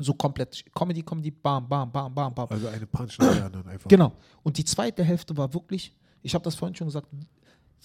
So 0.00 0.14
komplett 0.14 0.64
Comedy, 0.74 1.02
Comedy, 1.02 1.30
bam, 1.30 1.68
bam, 1.68 1.90
bam, 1.90 2.14
bam, 2.14 2.34
bam. 2.34 2.46
also 2.50 2.66
eine 2.68 2.86
Punchline 2.86 3.50
dann 3.50 3.66
einfach. 3.66 3.88
Genau. 3.88 4.12
Und 4.42 4.56
die 4.58 4.64
zweite 4.64 5.04
Hälfte 5.04 5.36
war 5.36 5.52
wirklich, 5.52 5.94
ich 6.22 6.34
habe 6.34 6.44
das 6.44 6.54
vorhin 6.54 6.74
schon 6.74 6.88
gesagt, 6.88 7.08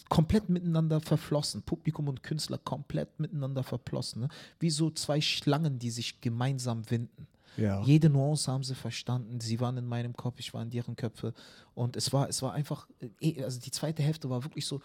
komplett 0.09 0.49
miteinander 0.49 1.01
verflossen. 1.01 1.61
Publikum 1.63 2.07
und 2.07 2.23
Künstler 2.23 2.57
komplett 2.57 3.19
miteinander 3.19 3.63
verflossen. 3.63 4.21
Ne? 4.21 4.29
Wie 4.59 4.69
so 4.69 4.89
zwei 4.89 5.19
Schlangen, 5.21 5.79
die 5.79 5.89
sich 5.89 6.21
gemeinsam 6.21 6.89
winden. 6.89 7.27
Ja. 7.57 7.81
Jede 7.81 8.09
Nuance 8.09 8.51
haben 8.51 8.63
sie 8.63 8.75
verstanden. 8.75 9.39
Sie 9.39 9.59
waren 9.59 9.77
in 9.77 9.85
meinem 9.85 10.15
Kopf, 10.15 10.39
ich 10.39 10.53
war 10.53 10.61
in 10.61 10.69
deren 10.69 10.95
Köpfe. 10.95 11.33
Und 11.73 11.95
es 11.95 12.13
war, 12.13 12.29
es 12.29 12.41
war 12.41 12.53
einfach, 12.53 12.87
äh, 13.19 13.43
also 13.43 13.59
die 13.59 13.71
zweite 13.71 14.03
Hälfte 14.03 14.29
war 14.29 14.43
wirklich 14.43 14.65
so 14.65 14.81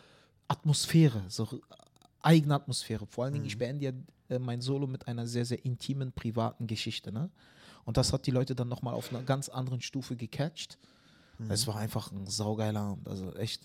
Atmosphäre, 0.49 1.23
so 1.29 1.49
eigene 2.21 2.55
Atmosphäre. 2.55 3.07
Vor 3.07 3.25
allen 3.25 3.35
Dingen, 3.35 3.47
ich 3.47 3.59
beende 3.59 3.85
ja 3.85 3.93
äh, 4.29 4.39
mein 4.39 4.61
Solo 4.61 4.87
mit 4.87 5.09
einer 5.09 5.27
sehr, 5.27 5.45
sehr 5.45 5.65
intimen, 5.65 6.13
privaten 6.13 6.67
Geschichte. 6.67 7.13
Ne? 7.13 7.31
Und 7.85 7.97
das 7.97 8.13
hat 8.13 8.27
die 8.27 8.31
Leute 8.31 8.55
dann 8.55 8.69
nochmal 8.69 8.95
auf 8.95 9.11
einer 9.11 9.23
ganz 9.23 9.49
anderen 9.49 9.81
Stufe 9.81 10.17
gecatcht. 10.17 10.79
Es 11.49 11.67
war 11.67 11.77
einfach 11.77 12.13
ein 12.13 12.27
saugeiler 12.27 12.81
Abend. 12.81 13.09
Also 13.09 13.35
echt 13.35 13.63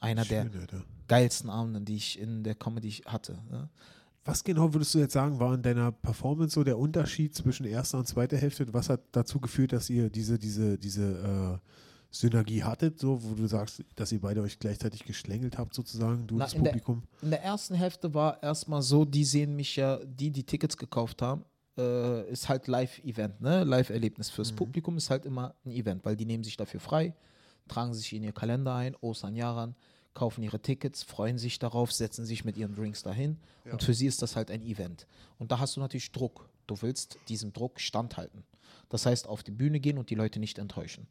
einer 0.00 0.24
der 0.24 0.42
Schön, 0.42 0.60
Alter. 0.60 0.84
geilsten 1.06 1.50
Abende, 1.50 1.80
die 1.80 1.96
ich 1.96 2.18
in 2.18 2.44
der 2.44 2.54
Comedy 2.54 2.90
hatte. 3.06 3.38
Ne? 3.50 3.68
Was 4.24 4.44
genau 4.44 4.74
würdest 4.74 4.94
du 4.94 4.98
jetzt 4.98 5.14
sagen, 5.14 5.40
war 5.40 5.54
in 5.54 5.62
deiner 5.62 5.90
Performance 5.90 6.54
so 6.54 6.64
der 6.64 6.78
Unterschied 6.78 7.34
zwischen 7.34 7.64
erster 7.64 7.98
und 7.98 8.06
zweiter 8.06 8.36
Hälfte? 8.36 8.70
Was 8.74 8.90
hat 8.90 9.00
dazu 9.12 9.40
geführt, 9.40 9.72
dass 9.72 9.88
ihr 9.88 10.10
diese, 10.10 10.38
diese, 10.38 10.76
diese 10.76 11.60
äh, 11.62 11.68
Synergie 12.10 12.62
hattet, 12.64 12.98
so, 12.98 13.22
wo 13.22 13.34
du 13.34 13.46
sagst, 13.46 13.82
dass 13.96 14.12
ihr 14.12 14.20
beide 14.20 14.40
euch 14.40 14.58
gleichzeitig 14.58 15.04
geschlängelt 15.04 15.58
habt, 15.58 15.74
sozusagen, 15.74 16.26
du 16.26 16.36
Na, 16.36 16.44
das 16.44 16.54
in 16.54 16.64
der- 16.64 16.70
Publikum? 16.70 17.02
In 17.22 17.30
der 17.30 17.42
ersten 17.42 17.74
Hälfte 17.74 18.14
war 18.14 18.42
erstmal 18.42 18.80
so, 18.82 19.04
die 19.04 19.24
sehen 19.24 19.54
mich 19.54 19.76
ja, 19.76 19.98
die, 20.04 20.30
die 20.30 20.44
Tickets 20.44 20.76
gekauft 20.76 21.20
haben, 21.20 21.44
äh, 21.76 22.28
ist 22.30 22.48
halt 22.48 22.66
Live-Event, 22.66 23.40
ne? 23.40 23.62
Live-Erlebnis. 23.64 24.30
Fürs 24.30 24.52
Publikum 24.52 24.96
ist 24.96 25.10
halt 25.10 25.26
immer 25.26 25.54
ein 25.66 25.70
Event, 25.72 26.04
weil 26.04 26.16
die 26.16 26.24
nehmen 26.24 26.44
sich 26.44 26.56
dafür 26.56 26.80
frei, 26.80 27.14
tragen 27.68 27.92
sich 27.94 28.12
in 28.14 28.22
ihr 28.24 28.32
Kalender 28.32 28.74
ein, 28.74 28.96
Ostern, 29.00 29.34
Jaran, 29.36 29.74
kaufen 30.14 30.42
ihre 30.42 30.60
Tickets, 30.60 31.02
freuen 31.04 31.38
sich 31.38 31.58
darauf, 31.58 31.92
setzen 31.92 32.24
sich 32.24 32.44
mit 32.44 32.56
ihren 32.56 32.74
Drinks 32.74 33.02
dahin. 33.02 33.36
Und 33.70 33.82
für 33.82 33.94
sie 33.94 34.06
ist 34.06 34.22
das 34.22 34.34
halt 34.34 34.50
ein 34.50 34.62
Event. 34.62 35.06
Und 35.38 35.52
da 35.52 35.58
hast 35.60 35.76
du 35.76 35.80
natürlich 35.80 36.10
Druck. 36.10 36.48
Du 36.66 36.80
willst 36.82 37.18
diesem 37.28 37.52
Druck 37.52 37.78
standhalten. 37.78 38.42
Das 38.88 39.06
heißt, 39.06 39.26
auf 39.26 39.42
die 39.42 39.50
Bühne 39.50 39.80
gehen 39.80 39.98
und 39.98 40.10
die 40.10 40.14
Leute 40.14 40.38
nicht 40.40 40.58
enttäuschen. 40.58 41.06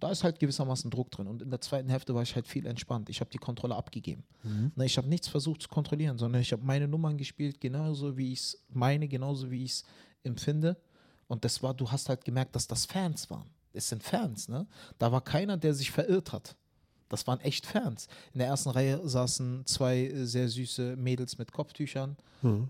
Da 0.00 0.10
ist 0.10 0.24
halt 0.24 0.38
gewissermaßen 0.38 0.90
Druck 0.90 1.10
drin. 1.10 1.26
Und 1.26 1.42
in 1.42 1.50
der 1.50 1.60
zweiten 1.60 1.88
Hälfte 1.88 2.14
war 2.14 2.22
ich 2.22 2.34
halt 2.34 2.46
viel 2.46 2.66
entspannt. 2.66 3.08
Ich 3.08 3.20
habe 3.20 3.30
die 3.30 3.38
Kontrolle 3.38 3.76
abgegeben. 3.76 4.24
Ne, 4.76 4.84
ich 4.86 4.96
habe 4.96 5.08
nichts 5.08 5.28
versucht 5.28 5.62
zu 5.62 5.68
kontrollieren, 5.68 6.18
sondern 6.18 6.40
ich 6.42 6.52
habe 6.52 6.64
meine 6.64 6.88
Nummern 6.88 7.16
gespielt, 7.16 7.60
genauso 7.60 8.16
wie 8.16 8.32
ich 8.32 8.40
es 8.40 8.64
meine, 8.68 9.08
genauso 9.08 9.50
wie 9.50 9.64
ich 9.64 9.72
es 9.72 9.84
empfinde. 10.22 10.76
Und 11.28 11.44
das 11.44 11.62
war, 11.62 11.74
du 11.74 11.90
hast 11.90 12.08
halt 12.08 12.24
gemerkt, 12.24 12.56
dass 12.56 12.66
das 12.66 12.86
Fans 12.86 13.30
waren. 13.30 13.48
Es 13.72 13.88
sind 13.88 14.02
Fans, 14.02 14.48
ne? 14.48 14.66
Da 14.98 15.12
war 15.12 15.20
keiner, 15.20 15.56
der 15.56 15.74
sich 15.74 15.90
verirrt 15.92 16.32
hat. 16.32 16.56
Das 17.10 17.26
waren 17.26 17.40
echt 17.40 17.66
Fans. 17.66 18.08
In 18.32 18.38
der 18.38 18.48
ersten 18.48 18.70
Reihe 18.70 19.06
saßen 19.06 19.66
zwei 19.66 20.04
äh, 20.06 20.24
sehr 20.24 20.48
süße 20.48 20.96
Mädels 20.96 21.36
mit 21.36 21.52
Kopftüchern. 21.52 22.16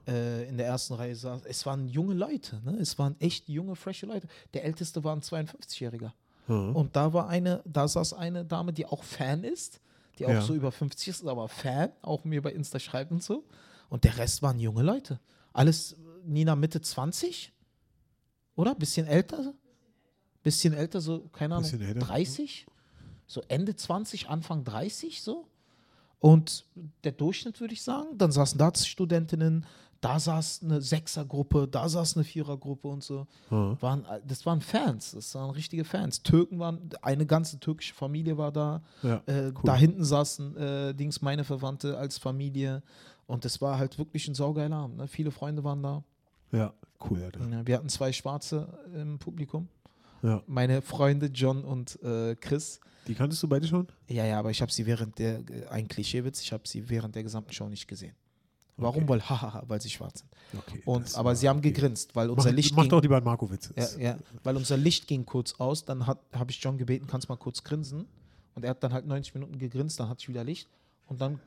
Äh, 0.08 0.48
in 0.48 0.56
der 0.56 0.66
ersten 0.66 0.94
Reihe 0.94 1.14
saßen, 1.14 1.46
es 1.48 1.64
waren 1.64 1.86
junge 1.86 2.14
Leute, 2.14 2.60
ne? 2.64 2.76
Es 2.80 2.98
waren 2.98 3.14
echt 3.20 3.48
junge, 3.48 3.76
frische 3.76 4.06
Leute. 4.06 4.26
Der 4.54 4.64
älteste 4.64 5.04
war 5.04 5.14
ein 5.14 5.20
52-Jähriger. 5.20 6.10
Und 6.48 6.96
da 6.96 7.12
war 7.12 7.28
eine, 7.28 7.62
da 7.64 7.86
saß 7.86 8.14
eine 8.14 8.44
Dame, 8.44 8.72
die 8.72 8.84
auch 8.84 9.04
Fan 9.04 9.44
ist, 9.44 9.78
die 10.18 10.26
auch 10.26 10.30
Ja. 10.30 10.42
so 10.42 10.52
über 10.54 10.72
50 10.72 11.06
ist, 11.06 11.24
aber 11.24 11.46
Fan, 11.48 11.92
auch 12.02 12.24
mir 12.24 12.42
bei 12.42 12.50
Insta 12.50 12.80
schreibt 12.80 13.12
und 13.12 13.22
so. 13.22 13.44
Und 13.88 14.02
der 14.02 14.18
Rest 14.18 14.42
waren 14.42 14.58
junge 14.58 14.82
Leute. 14.82 15.20
Alles 15.52 15.94
Nina 16.24 16.56
Mitte 16.56 16.80
20? 16.80 17.52
Oder? 18.56 18.74
Bisschen 18.74 19.06
älter? 19.06 19.54
Bisschen 20.42 20.72
älter, 20.74 21.00
so, 21.00 21.28
keine 21.32 21.54
Ahnung, 21.54 21.70
Bisschen 21.70 21.86
älter. 21.86 22.00
30? 22.00 22.66
So 23.30 23.42
Ende 23.46 23.76
20, 23.76 24.28
Anfang 24.28 24.64
30 24.64 25.22
so. 25.22 25.46
Und 26.18 26.66
der 27.04 27.12
Durchschnitt 27.12 27.60
würde 27.60 27.72
ich 27.72 27.82
sagen, 27.82 28.18
dann 28.18 28.32
saßen 28.32 28.58
da 28.58 28.72
Studentinnen, 28.74 29.64
da 30.00 30.18
saß 30.18 30.62
eine 30.64 30.80
Sechsergruppe, 30.80 31.68
da 31.68 31.88
saß 31.88 32.16
eine 32.16 32.24
Vierergruppe 32.24 32.88
und 32.88 33.04
so. 33.04 33.26
Ja. 33.50 33.80
Waren, 33.80 34.04
das 34.26 34.44
waren 34.46 34.60
Fans, 34.60 35.12
das 35.12 35.34
waren 35.34 35.50
richtige 35.50 35.84
Fans. 35.84 36.22
Türken 36.22 36.58
waren, 36.58 36.90
eine 37.02 37.24
ganze 37.24 37.60
türkische 37.60 37.94
Familie 37.94 38.36
war 38.36 38.50
da. 38.50 38.82
Ja, 39.02 39.22
Äh, 39.26 39.52
cool. 39.54 39.62
Da 39.64 39.76
hinten 39.76 40.04
saßen 40.04 40.56
äh, 40.56 40.94
Dings 40.94 41.22
meine 41.22 41.44
Verwandte 41.44 41.96
als 41.96 42.18
Familie. 42.18 42.82
Und 43.26 43.44
das 43.44 43.60
war 43.60 43.78
halt 43.78 43.96
wirklich 43.98 44.26
ein 44.26 44.34
saugeiler 44.34 44.76
Abend. 44.76 44.96
Ne? 44.96 45.06
Viele 45.06 45.30
Freunde 45.30 45.62
waren 45.62 45.82
da. 45.82 46.02
Ja, 46.50 46.72
cool, 47.08 47.22
Alter. 47.22 47.48
Ja, 47.48 47.66
wir 47.66 47.76
hatten 47.76 47.88
zwei 47.88 48.12
Schwarze 48.12 48.66
im 48.92 49.20
Publikum. 49.20 49.68
Ja. 50.22 50.42
Meine 50.46 50.82
Freunde 50.82 51.26
John 51.26 51.64
und 51.64 52.02
äh, 52.02 52.36
Chris. 52.36 52.80
Die 53.06 53.14
kanntest 53.14 53.42
du 53.42 53.48
beide 53.48 53.66
schon? 53.66 53.88
Ja, 54.08 54.24
ja, 54.24 54.38
aber 54.38 54.50
ich 54.50 54.60
habe 54.60 54.70
sie 54.70 54.86
während 54.86 55.18
der, 55.18 55.38
äh, 55.38 55.66
ein 55.70 55.88
Klischeewitz, 55.88 56.40
ich 56.42 56.52
habe 56.52 56.66
sie 56.66 56.88
während 56.88 57.14
der 57.14 57.22
gesamten 57.22 57.52
Show 57.52 57.68
nicht 57.68 57.88
gesehen. 57.88 58.14
Warum? 58.76 59.04
Okay. 59.04 59.08
Weil, 59.08 59.22
hahaha, 59.28 59.64
weil 59.66 59.80
sie 59.80 59.90
schwarz 59.90 60.20
sind. 60.20 60.30
Okay. 60.58 60.82
Und, 60.84 61.14
aber 61.14 61.34
sie 61.34 61.48
haben 61.48 61.58
okay. 61.58 61.72
gegrinst, 61.72 62.14
weil 62.16 62.30
unser 62.30 62.50
Mach, 62.50 62.56
Licht 62.56 62.74
mach 62.74 62.82
ging, 62.82 62.90
doch 62.90 63.02
lieber 63.02 63.16
einen 63.16 63.24
Markowitz. 63.24 63.72
ja, 63.76 63.88
ja, 63.98 64.18
weil 64.42 64.56
unser 64.56 64.76
Licht 64.76 65.06
ging 65.06 65.24
kurz 65.24 65.54
aus, 65.54 65.84
dann 65.84 66.06
habe 66.06 66.50
ich 66.50 66.60
John 66.60 66.78
gebeten, 66.78 67.06
kannst 67.06 67.28
mal 67.28 67.36
kurz 67.36 67.62
grinsen. 67.62 68.06
Und 68.54 68.64
er 68.64 68.70
hat 68.70 68.82
dann 68.82 68.92
halt 68.92 69.06
90 69.06 69.34
Minuten 69.34 69.58
gegrinst, 69.58 70.00
dann 70.00 70.08
hatte 70.08 70.22
ich 70.22 70.28
wieder 70.28 70.44
Licht. 70.44 70.68
Und 71.06 71.20
dann 71.20 71.40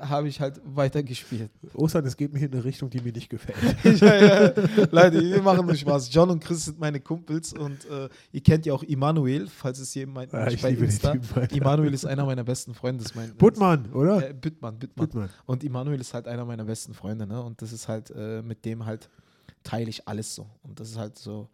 habe 0.00 0.28
ich 0.28 0.40
halt 0.40 0.60
weiter 0.64 1.02
gespielt. 1.02 1.50
Ostern, 1.74 2.04
es 2.06 2.16
geht 2.16 2.32
mir 2.32 2.40
in 2.40 2.52
eine 2.52 2.64
Richtung, 2.64 2.90
die 2.90 3.00
mir 3.00 3.12
nicht 3.12 3.28
gefällt. 3.28 3.58
ja, 4.00 4.16
ja. 4.16 4.52
Leute, 4.90 5.22
wir 5.22 5.42
machen 5.42 5.66
nur 5.66 5.74
Spaß. 5.74 6.12
John 6.12 6.30
und 6.30 6.42
Chris 6.42 6.66
sind 6.66 6.78
meine 6.78 7.00
Kumpels 7.00 7.52
und 7.52 7.84
äh, 7.90 8.08
ihr 8.32 8.42
kennt 8.42 8.66
ja 8.66 8.72
auch 8.72 8.82
Immanuel, 8.82 9.46
falls 9.46 9.78
es 9.78 9.94
jemand 9.94 10.32
Ja, 10.32 10.44
nicht 10.44 10.54
ich 10.54 10.62
bei 10.62 10.70
Insta. 10.70 11.16
Immanuel 11.52 11.92
ist 11.94 12.04
einer 12.04 12.24
meiner 12.24 12.44
besten 12.44 12.74
Freunde. 12.74 13.04
Ist 13.04 13.14
mein, 13.14 13.34
Buttmann, 13.36 13.92
oder? 13.92 14.30
Äh, 14.30 14.34
Bittmann, 14.34 14.78
Bittmann. 14.78 15.06
Buttmann. 15.06 15.30
Und 15.46 15.64
Immanuel 15.64 16.00
ist 16.00 16.14
halt 16.14 16.28
einer 16.28 16.44
meiner 16.44 16.64
besten 16.64 16.94
Freunde, 16.94 17.26
ne? 17.26 17.42
Und 17.42 17.62
das 17.62 17.72
ist 17.72 17.88
halt, 17.88 18.10
äh, 18.10 18.42
mit 18.42 18.64
dem 18.64 18.86
halt 18.86 19.08
teile 19.62 19.90
ich 19.90 20.06
alles 20.08 20.34
so. 20.34 20.46
Und 20.62 20.80
das 20.80 20.90
ist 20.90 20.98
halt 20.98 21.18
so 21.18 21.48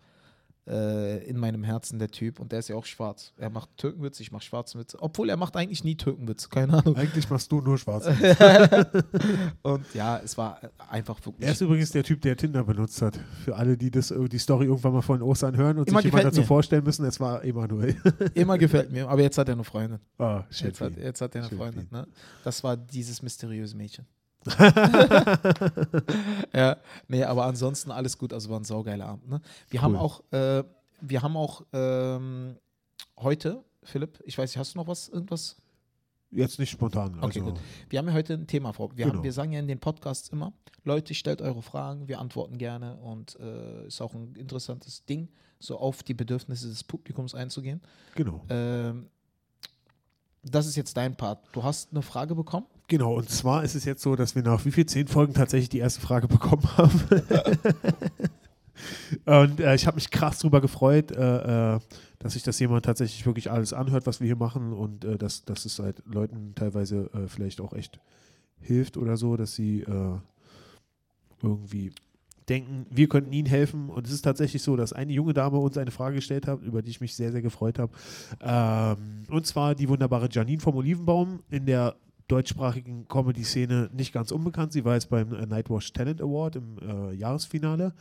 äh, 0.66 1.24
in 1.24 1.38
meinem 1.38 1.62
Herzen 1.62 1.98
der 1.98 2.08
Typ. 2.08 2.40
Und 2.40 2.52
der 2.52 2.58
ist 2.60 2.68
ja 2.68 2.76
auch 2.76 2.86
schwarz. 2.86 3.32
Er 3.36 3.50
macht 3.50 3.68
Türkenwitze, 3.76 4.22
ich 4.22 4.32
mache 4.32 4.44
schwarzen 4.44 4.80
Witze. 4.80 4.98
Obwohl 5.00 5.28
er 5.28 5.36
macht 5.36 5.56
eigentlich 5.56 5.84
nie 5.84 5.96
Türkenwitze, 5.96 6.48
keine 6.48 6.78
Ahnung. 6.78 6.96
Eigentlich 6.96 7.28
machst 7.28 7.50
du 7.52 7.60
nur 7.60 7.78
schwarz. 7.78 8.06
Und 9.62 9.94
ja, 9.94 10.18
es 10.18 10.38
war 10.38 10.60
einfach 10.88 11.18
wirklich. 11.24 11.46
Er 11.46 11.52
ist 11.52 11.60
übrigens 11.60 11.90
der 11.90 12.04
Typ, 12.04 12.22
der 12.22 12.36
Tinder 12.36 12.64
benutzt 12.64 13.02
hat. 13.02 13.18
Für 13.44 13.56
alle, 13.56 13.76
die 13.76 13.90
das, 13.90 14.12
die 14.30 14.38
Story 14.38 14.66
irgendwann 14.66 14.92
mal 14.94 15.02
von 15.02 15.20
Ostern 15.22 15.56
hören 15.56 15.78
und 15.78 15.88
Immer 15.88 16.00
sich 16.00 16.06
jemand 16.06 16.24
dazu 16.24 16.40
mir. 16.40 16.46
vorstellen 16.46 16.84
müssen, 16.84 17.04
es 17.04 17.20
war 17.20 17.44
Emanuel. 17.44 17.96
Immer 18.34 18.58
gefällt 18.58 18.90
mir, 18.90 19.08
aber 19.08 19.22
jetzt 19.22 19.38
hat 19.38 19.48
er 19.48 19.54
eine 19.54 19.64
Freundin. 19.64 19.98
Ah, 20.18 20.44
shit. 20.50 20.68
Jetzt 20.68 20.80
hat, 20.80 20.96
jetzt 20.96 21.20
hat 21.20 21.34
er 21.34 21.42
eine 21.42 21.48
Schön 21.50 21.58
Freundin. 21.58 21.88
Ne? 21.90 22.06
Das 22.42 22.64
war 22.64 22.76
dieses 22.76 23.22
mysteriöse 23.22 23.76
Mädchen. 23.76 24.06
ja, 26.54 26.76
nee, 27.08 27.24
aber 27.24 27.46
ansonsten 27.46 27.90
alles 27.90 28.18
gut. 28.18 28.32
Also 28.32 28.50
war 28.50 28.60
ein 28.60 28.64
saugeiler 28.64 29.06
Abend. 29.06 29.28
Ne? 29.28 29.40
Wir 29.70 29.82
haben 29.82 29.94
Cool. 29.94 30.00
auch, 30.00 30.22
äh, 30.32 30.64
wir 31.00 31.22
haben 31.22 31.36
auch 31.36 31.62
ähm, 31.72 32.56
heute, 33.18 33.62
Philipp, 33.82 34.20
ich 34.24 34.38
weiß 34.38 34.50
nicht, 34.50 34.58
hast 34.58 34.74
du 34.74 34.78
noch 34.78 34.86
was, 34.86 35.08
irgendwas? 35.08 35.56
Jetzt 36.30 36.58
nicht 36.58 36.70
spontan. 36.70 37.14
Okay, 37.20 37.40
also, 37.40 37.52
gut. 37.52 37.60
Wir 37.88 37.98
haben 38.00 38.08
ja 38.08 38.14
heute 38.14 38.34
ein 38.34 38.46
Thema 38.46 38.72
vor. 38.72 38.96
Wir, 38.96 39.04
haben, 39.04 39.12
Genau. 39.12 39.24
wir 39.24 39.32
sagen 39.32 39.52
ja 39.52 39.60
in 39.60 39.68
den 39.68 39.78
Podcasts 39.78 40.28
immer, 40.30 40.52
Leute, 40.82 41.14
stellt 41.14 41.40
eure 41.40 41.62
Fragen, 41.62 42.08
wir 42.08 42.18
antworten 42.18 42.58
gerne 42.58 42.96
und 42.96 43.38
äh, 43.38 43.86
ist 43.86 44.00
auch 44.00 44.14
ein 44.14 44.34
interessantes 44.34 45.04
Ding, 45.04 45.28
so 45.60 45.78
auf 45.78 46.02
die 46.02 46.14
Bedürfnisse 46.14 46.68
des 46.68 46.82
Publikums 46.84 47.34
einzugehen. 47.34 47.80
Genau. 48.16 48.44
Ähm, 48.48 49.08
das 50.42 50.66
ist 50.66 50.76
jetzt 50.76 50.96
dein 50.96 51.16
Part. 51.16 51.46
Du 51.52 51.62
hast 51.62 51.92
eine 51.92 52.02
Frage 52.02 52.34
bekommen? 52.34 52.66
Genau, 52.88 53.14
und 53.14 53.30
zwar 53.30 53.64
ist 53.64 53.74
es 53.74 53.84
jetzt 53.84 54.02
so, 54.02 54.14
dass 54.14 54.34
wir 54.34 54.42
nach 54.42 54.64
wie 54.64 54.70
viel 54.70 54.84
zehn 54.84 55.08
Folgen 55.08 55.32
tatsächlich 55.32 55.70
die 55.70 55.78
erste 55.78 56.00
Frage 56.02 56.28
bekommen 56.28 56.64
haben. 56.76 57.00
und 59.24 59.60
äh, 59.60 59.74
ich 59.74 59.86
habe 59.86 59.94
mich 59.94 60.10
krass 60.10 60.40
drüber 60.40 60.60
gefreut, 60.60 61.10
äh, 61.12 61.76
äh, 61.76 61.80
dass 62.18 62.34
sich 62.34 62.42
das 62.42 62.58
jemand 62.58 62.84
tatsächlich 62.84 63.24
wirklich 63.24 63.50
alles 63.50 63.72
anhört, 63.72 64.06
was 64.06 64.20
wir 64.20 64.26
hier 64.26 64.36
machen 64.36 64.74
und 64.74 65.04
äh, 65.04 65.16
dass, 65.16 65.44
dass 65.44 65.64
es 65.64 65.78
halt 65.78 66.02
Leuten 66.04 66.54
teilweise 66.54 67.10
äh, 67.14 67.26
vielleicht 67.26 67.62
auch 67.62 67.72
echt 67.72 68.00
hilft 68.60 68.98
oder 68.98 69.16
so, 69.16 69.36
dass 69.36 69.54
sie 69.54 69.80
äh, 69.80 70.18
irgendwie 71.42 71.92
denken, 72.48 72.86
wir 72.90 73.08
könnten 73.08 73.32
ihnen 73.32 73.46
helfen. 73.46 73.88
Und 73.88 74.06
es 74.06 74.12
ist 74.12 74.22
tatsächlich 74.22 74.62
so, 74.62 74.76
dass 74.76 74.92
eine 74.92 75.12
junge 75.12 75.32
Dame 75.32 75.58
uns 75.58 75.78
eine 75.78 75.90
Frage 75.90 76.16
gestellt 76.16 76.46
hat, 76.46 76.62
über 76.62 76.82
die 76.82 76.90
ich 76.90 77.00
mich 77.00 77.14
sehr, 77.14 77.32
sehr 77.32 77.42
gefreut 77.42 77.78
habe. 77.78 77.92
Ähm, 78.40 79.24
und 79.30 79.46
zwar 79.46 79.74
die 79.74 79.88
wunderbare 79.88 80.28
Janine 80.30 80.60
vom 80.60 80.76
Olivenbaum 80.76 81.40
in 81.50 81.66
der 81.66 81.96
deutschsprachigen 82.28 83.06
Comedy-Szene 83.08 83.90
nicht 83.92 84.12
ganz 84.12 84.30
unbekannt. 84.30 84.72
Sie 84.72 84.84
war 84.84 84.94
jetzt 84.94 85.10
beim 85.10 85.32
äh, 85.32 85.46
Nightwash 85.46 85.92
Talent 85.92 86.20
Award 86.20 86.56
im 86.56 86.78
äh, 86.78 87.12
Jahresfinale. 87.14 87.92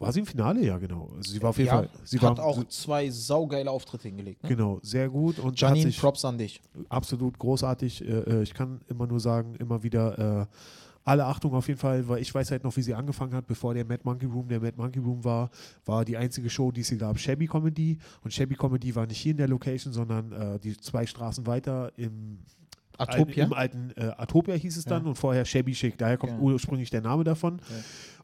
War 0.00 0.12
sie 0.12 0.20
im 0.20 0.26
Finale? 0.26 0.64
Ja, 0.64 0.78
genau. 0.78 1.10
Also 1.14 1.32
sie 1.32 1.42
war 1.42 1.50
auf 1.50 1.58
jeden 1.58 1.68
ja, 1.68 1.76
Fall. 1.76 1.90
Sie 2.04 2.18
hat 2.18 2.38
war, 2.38 2.44
auch 2.44 2.64
zwei 2.68 3.10
saugeile 3.10 3.70
Auftritte 3.70 4.08
hingelegt. 4.08 4.42
Ne? 4.42 4.48
Genau, 4.48 4.80
sehr 4.82 5.10
gut. 5.10 5.38
Und 5.38 5.60
Janine, 5.60 5.84
sich 5.84 6.00
Props 6.00 6.24
an 6.24 6.38
dich. 6.38 6.62
absolut 6.88 7.38
großartig. 7.38 8.02
Äh, 8.02 8.20
äh, 8.20 8.42
ich 8.42 8.54
kann 8.54 8.80
immer 8.88 9.06
nur 9.06 9.20
sagen, 9.20 9.56
immer 9.56 9.82
wieder 9.82 10.46
äh, 10.46 10.46
alle 11.04 11.26
Achtung 11.26 11.52
auf 11.54 11.68
jeden 11.68 11.78
Fall, 11.78 12.08
weil 12.08 12.22
ich 12.22 12.34
weiß 12.34 12.50
halt 12.50 12.64
noch, 12.64 12.74
wie 12.76 12.82
sie 12.82 12.94
angefangen 12.94 13.34
hat, 13.34 13.46
bevor 13.46 13.74
der 13.74 13.84
Mad 13.84 14.00
Monkey 14.04 14.26
Room 14.26 14.48
der 14.48 14.60
Mad 14.60 14.74
Monkey 14.78 15.00
Room 15.00 15.22
war, 15.22 15.50
war 15.84 16.04
die 16.04 16.16
einzige 16.16 16.48
Show, 16.48 16.72
die 16.72 16.82
sie 16.82 16.96
gab, 16.96 17.18
Shabby 17.18 17.46
Comedy. 17.46 17.98
Und 18.22 18.32
Shabby 18.32 18.54
Comedy 18.54 18.94
war 18.94 19.06
nicht 19.06 19.18
hier 19.18 19.32
in 19.32 19.36
der 19.36 19.48
Location, 19.48 19.92
sondern 19.92 20.32
äh, 20.32 20.58
die 20.58 20.78
zwei 20.78 21.04
Straßen 21.04 21.46
weiter 21.46 21.92
im 21.96 22.38
Atopia. 23.00 23.44
Im 23.44 23.52
alten 23.52 23.90
äh, 23.96 24.10
Atopia 24.16 24.54
hieß 24.54 24.76
es 24.76 24.84
dann 24.84 25.02
Ja. 25.04 25.08
und 25.08 25.16
vorher 25.16 25.44
Shabby 25.44 25.72
Chic. 25.72 25.96
Daher 25.98 26.16
kommt 26.18 26.32
Ja. 26.32 26.38
ursprünglich 26.38 26.90
der 26.90 27.00
Name 27.00 27.24
davon. 27.24 27.60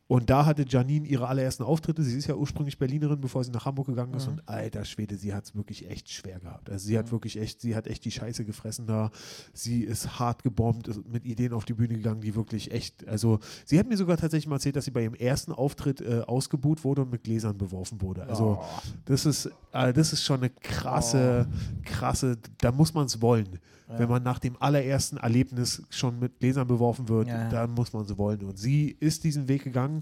Und 0.08 0.30
da 0.30 0.46
hatte 0.46 0.64
Janine 0.68 1.04
ihre 1.08 1.26
allerersten 1.26 1.64
Auftritte. 1.64 2.04
Sie 2.04 2.16
ist 2.16 2.28
ja 2.28 2.36
ursprünglich 2.36 2.78
Berlinerin, 2.78 3.20
bevor 3.20 3.42
sie 3.42 3.50
nach 3.50 3.64
Hamburg 3.64 3.88
gegangen 3.88 4.14
ist. 4.14 4.26
Mhm. 4.28 4.34
Und 4.34 4.48
alter 4.48 4.84
Schwede, 4.84 5.16
sie 5.16 5.34
hat 5.34 5.46
es 5.46 5.56
wirklich 5.56 5.90
echt 5.90 6.08
schwer 6.10 6.38
gehabt. 6.38 6.70
Also 6.70 6.86
sie 6.86 6.96
hat 6.96 7.06
Mhm. 7.06 7.10
wirklich 7.12 7.40
echt, 7.40 7.60
sie 7.60 7.75
hat 7.75 7.88
echt 7.88 8.04
die 8.04 8.12
Scheiße 8.12 8.44
gefressen 8.44 8.86
da. 8.86 9.10
Sie 9.52 9.82
ist 9.82 10.20
hart 10.20 10.44
gebombt, 10.44 10.86
ist 10.86 11.00
mit 11.08 11.25
Ideen 11.25 11.52
auf 11.52 11.64
die 11.64 11.72
Bühne 11.75 11.94
gegangen, 11.94 12.20
die 12.20 12.36
wirklich 12.36 12.70
echt, 12.70 13.06
also 13.08 13.40
sie 13.64 13.80
hat 13.80 13.88
mir 13.88 13.96
sogar 13.96 14.16
tatsächlich 14.16 14.46
mal 14.46 14.56
erzählt, 14.56 14.76
dass 14.76 14.84
sie 14.84 14.92
bei 14.92 15.02
ihrem 15.02 15.14
ersten 15.14 15.50
Auftritt 15.50 16.00
äh, 16.00 16.20
ausgebuht 16.25 16.84
wurde 16.84 17.02
und 17.02 17.10
mit 17.10 17.25
Gläsern 17.25 17.58
beworfen 17.58 18.00
wurde. 18.00 18.26
Also 18.28 18.60
Oh. 18.60 18.64
das 19.06 19.26
ist, 19.26 19.46
äh, 19.72 19.92
das 19.92 20.12
ist 20.12 20.22
schon 20.22 20.38
eine 20.38 20.50
krasse, 20.50 21.48
krasse, 21.84 22.38
da 22.58 22.70
muss 22.70 22.94
man 22.94 23.06
es 23.06 23.20
wollen. 23.20 23.58
Ja. 23.88 24.00
Wenn 24.00 24.08
man 24.08 24.22
nach 24.25 24.40
dem 24.40 24.56
allerersten 24.60 25.16
Erlebnis 25.16 25.82
schon 25.90 26.18
mit 26.18 26.40
Gläsern 26.40 26.66
beworfen 26.66 27.08
wird, 27.08 27.28
Ja. 27.28 27.48
dann 27.48 27.70
muss 27.72 27.92
man 27.92 28.04
es 28.04 28.18
wollen. 28.18 28.42
Und 28.42 28.58
sie 28.58 28.96
ist 28.98 29.22
diesen 29.25 29.46
Weg 29.48 29.62
gegangen. 29.62 29.95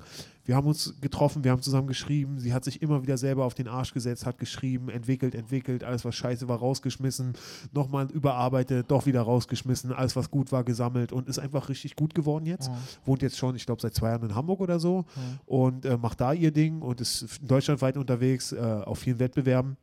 Wir 0.47 0.57
haben 0.57 0.67
uns 0.67 0.95
getroffen, 1.01 1.43
wir 1.43 1.51
haben 1.51 1.63
zusammen 1.63 1.87
geschrieben. 1.87 2.39
Sie 2.39 2.53
hat 2.53 2.65
sich 2.65 2.83
immer 2.83 3.03
wieder 3.03 3.17
selber 3.17 3.45
auf 3.47 3.55
den 3.55 3.67
Arsch 3.67 3.95
gesetzt, 3.95 4.27
hat 4.27 4.39
geschrieben, 4.39 4.91
entwickelt, 4.91 5.35
entwickelt. 5.35 5.85
Alles, 5.85 6.05
was 6.05 6.15
scheiße 6.17 6.49
war, 6.49 6.59
rausgeschmissen. 6.59 7.33
Nochmal 7.73 8.11
überarbeitet, 8.11 8.91
doch 8.91 9.07
wieder 9.07 9.23
rausgeschmissen. 9.23 9.93
Alles, 9.93 10.17
was 10.17 10.31
gut 10.31 10.53
war, 10.53 10.63
gesammelt 10.63 11.13
und 11.13 11.29
ist 11.29 11.39
einfach 11.39 11.71
richtig 11.71 11.97
gut 11.97 12.15
geworden 12.15 12.45
jetzt. 12.45 12.71
Mhm. 12.71 12.75
Wohnt 13.07 13.23
jetzt 13.23 13.39
schon, 13.39 13.57
ich 13.57 13.65
glaube, 13.65 13.81
seit 13.81 13.95
zwei 13.95 14.11
Jahren 14.11 14.29
in 14.29 14.35
Hamburg 14.35 14.61
oder 14.61 14.79
so 14.79 15.07
Mhm. 15.17 15.39
und 15.47 15.85
äh, 15.87 15.97
macht 15.97 16.21
da 16.21 16.33
ihr 16.35 16.51
Ding 16.51 16.83
und 16.83 17.01
ist 17.01 17.41
deutschlandweit 17.43 17.97
unterwegs 17.97 18.53
äh, 18.53 18.59
auf 18.59 18.99
vielen 18.99 19.19
Wettbewerben. 19.19 19.77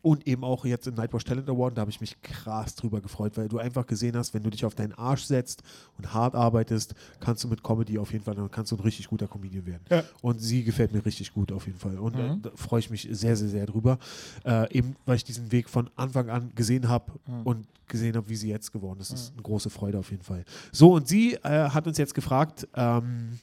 Und 0.00 0.26
eben 0.28 0.44
auch 0.44 0.64
jetzt 0.64 0.86
im 0.86 0.94
Nightwatch 0.94 1.24
Talent 1.24 1.48
Award, 1.48 1.76
da 1.76 1.80
habe 1.82 1.90
ich 1.90 2.00
mich 2.00 2.20
krass 2.22 2.74
drüber 2.76 3.00
gefreut, 3.00 3.36
weil 3.36 3.48
du 3.48 3.58
einfach 3.58 3.84
gesehen 3.86 4.16
hast, 4.16 4.32
wenn 4.32 4.42
du 4.42 4.50
dich 4.50 4.64
auf 4.64 4.74
deinen 4.76 4.92
Arsch 4.92 5.24
setzt 5.24 5.62
und 5.98 6.12
hart 6.14 6.34
arbeitest, 6.36 6.94
kannst 7.20 7.42
du 7.42 7.48
mit 7.48 7.62
Comedy 7.64 7.98
auf 7.98 8.12
jeden 8.12 8.24
Fall, 8.24 8.34
dann 8.36 8.50
kannst 8.50 8.70
du 8.72 8.76
ein 8.76 8.80
richtig 8.80 9.08
guter 9.08 9.26
Comedian 9.26 9.66
werden. 9.66 9.82
Ja. 9.90 10.04
Und 10.20 10.40
sie 10.40 10.62
gefällt 10.64 10.92
mir 10.92 11.04
richtig 11.04 11.32
gut 11.32 11.50
auf 11.52 11.66
jeden 11.66 11.78
Fall. 11.78 11.98
Und 11.98 12.14
äh, 12.18 12.28
Mhm. 12.28 12.42
da 12.42 12.50
freue 12.54 12.80
ich 12.80 12.90
mich 12.90 13.08
sehr, 13.10 13.36
sehr, 13.36 13.48
sehr 13.48 13.66
drüber. 13.66 13.98
Äh, 14.44 14.72
eben, 14.76 14.94
weil 15.04 15.16
ich 15.16 15.24
diesen 15.24 15.50
Weg 15.50 15.68
von 15.68 15.90
Anfang 15.96 16.30
an 16.30 16.52
gesehen 16.54 16.88
habe 16.88 17.12
Mhm. 17.26 17.42
und 17.42 17.66
gesehen 17.88 18.16
habe, 18.16 18.28
wie 18.28 18.36
sie 18.36 18.48
jetzt 18.50 18.72
geworden 18.72 19.00
ist. 19.00 19.12
Das 19.12 19.20
ist 19.22 19.32
eine 19.34 19.42
große 19.42 19.68
Freude 19.70 19.98
auf 19.98 20.10
jeden 20.10 20.22
Fall. 20.22 20.44
So, 20.70 20.94
und 20.94 21.08
sie 21.08 21.34
äh, 21.42 21.68
hat 21.70 21.86
uns 21.86 21.98
jetzt 21.98 22.14
gefragt, 22.14 22.66
ähm, 22.74 23.38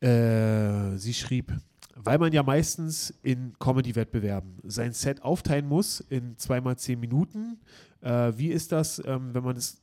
äh, 0.00 0.96
sie 0.96 1.14
schrieb, 1.14 1.52
weil 2.04 2.18
man 2.18 2.32
ja 2.32 2.42
meistens 2.42 3.12
in 3.22 3.54
Comedy-Wettbewerben 3.58 4.58
sein 4.64 4.92
Set 4.92 5.22
aufteilen 5.22 5.66
muss 5.66 6.00
in 6.00 6.36
zweimal 6.36 6.76
zehn 6.76 7.00
Minuten. 7.00 7.58
Äh, 8.00 8.32
wie 8.36 8.48
ist 8.48 8.72
das, 8.72 9.02
ähm, 9.04 9.34
wenn 9.34 9.44
man 9.44 9.56
das 9.56 9.80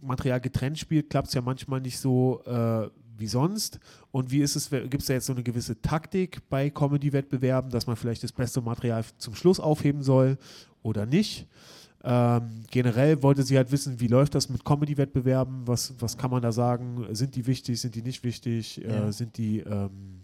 Material 0.00 0.40
getrennt 0.40 0.78
spielt? 0.78 1.10
Klappt 1.10 1.28
es 1.28 1.34
ja 1.34 1.40
manchmal 1.40 1.80
nicht 1.80 1.98
so 1.98 2.42
äh, 2.44 2.88
wie 3.18 3.26
sonst. 3.26 3.80
Und 4.10 4.30
wie 4.30 4.40
ist 4.40 4.56
es, 4.56 4.70
gibt 4.70 5.00
es 5.00 5.06
da 5.06 5.14
jetzt 5.14 5.26
so 5.26 5.32
eine 5.32 5.42
gewisse 5.42 5.80
Taktik 5.80 6.48
bei 6.48 6.70
Comedy-Wettbewerben, 6.70 7.70
dass 7.70 7.86
man 7.86 7.96
vielleicht 7.96 8.22
das 8.22 8.32
beste 8.32 8.60
Material 8.60 9.04
zum 9.18 9.34
Schluss 9.34 9.60
aufheben 9.60 10.02
soll 10.02 10.38
oder 10.82 11.06
nicht? 11.06 11.46
Ähm, 12.04 12.62
generell 12.70 13.22
wollte 13.22 13.42
sie 13.42 13.56
halt 13.56 13.72
wissen, 13.72 13.98
wie 13.98 14.06
läuft 14.06 14.34
das 14.34 14.48
mit 14.48 14.64
Comedy-Wettbewerben? 14.64 15.66
Was, 15.66 15.94
was 15.98 16.16
kann 16.16 16.30
man 16.30 16.42
da 16.42 16.52
sagen? 16.52 17.06
Sind 17.10 17.34
die 17.34 17.46
wichtig? 17.46 17.80
Sind 17.80 17.94
die 17.94 18.02
nicht 18.02 18.22
wichtig? 18.22 18.76
Ja. 18.76 19.08
Äh, 19.08 19.12
sind 19.12 19.36
die, 19.38 19.60
ähm, 19.60 20.20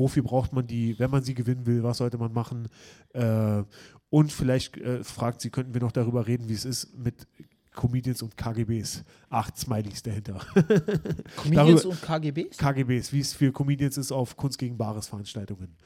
wofür 0.00 0.22
braucht 0.22 0.52
man 0.52 0.66
die, 0.66 0.98
wenn 0.98 1.10
man 1.10 1.22
sie 1.22 1.34
gewinnen 1.34 1.66
will, 1.66 1.82
was 1.82 1.98
sollte 1.98 2.18
man 2.18 2.32
machen. 2.32 2.68
Äh, 3.12 3.62
und 4.08 4.32
vielleicht 4.32 4.76
äh, 4.78 5.04
fragt 5.04 5.40
sie, 5.40 5.50
könnten 5.50 5.74
wir 5.74 5.80
noch 5.80 5.92
darüber 5.92 6.26
reden, 6.26 6.48
wie 6.48 6.54
es 6.54 6.64
ist 6.64 6.96
mit 6.98 7.28
Comedians 7.72 8.22
und 8.22 8.36
KGBs. 8.36 9.04
Acht 9.28 9.56
Smileys 9.56 10.02
dahinter. 10.02 10.40
Comedians 11.36 11.84
und 11.84 12.02
KGBs? 12.02 12.56
KGBs, 12.56 13.12
wie 13.12 13.20
es 13.20 13.32
für 13.32 13.52
Comedians 13.52 13.96
ist 13.96 14.10
auf 14.10 14.36
Kunst 14.36 14.58
gegen 14.58 14.76
Bares 14.76 15.06
Veranstaltungen. 15.06 15.76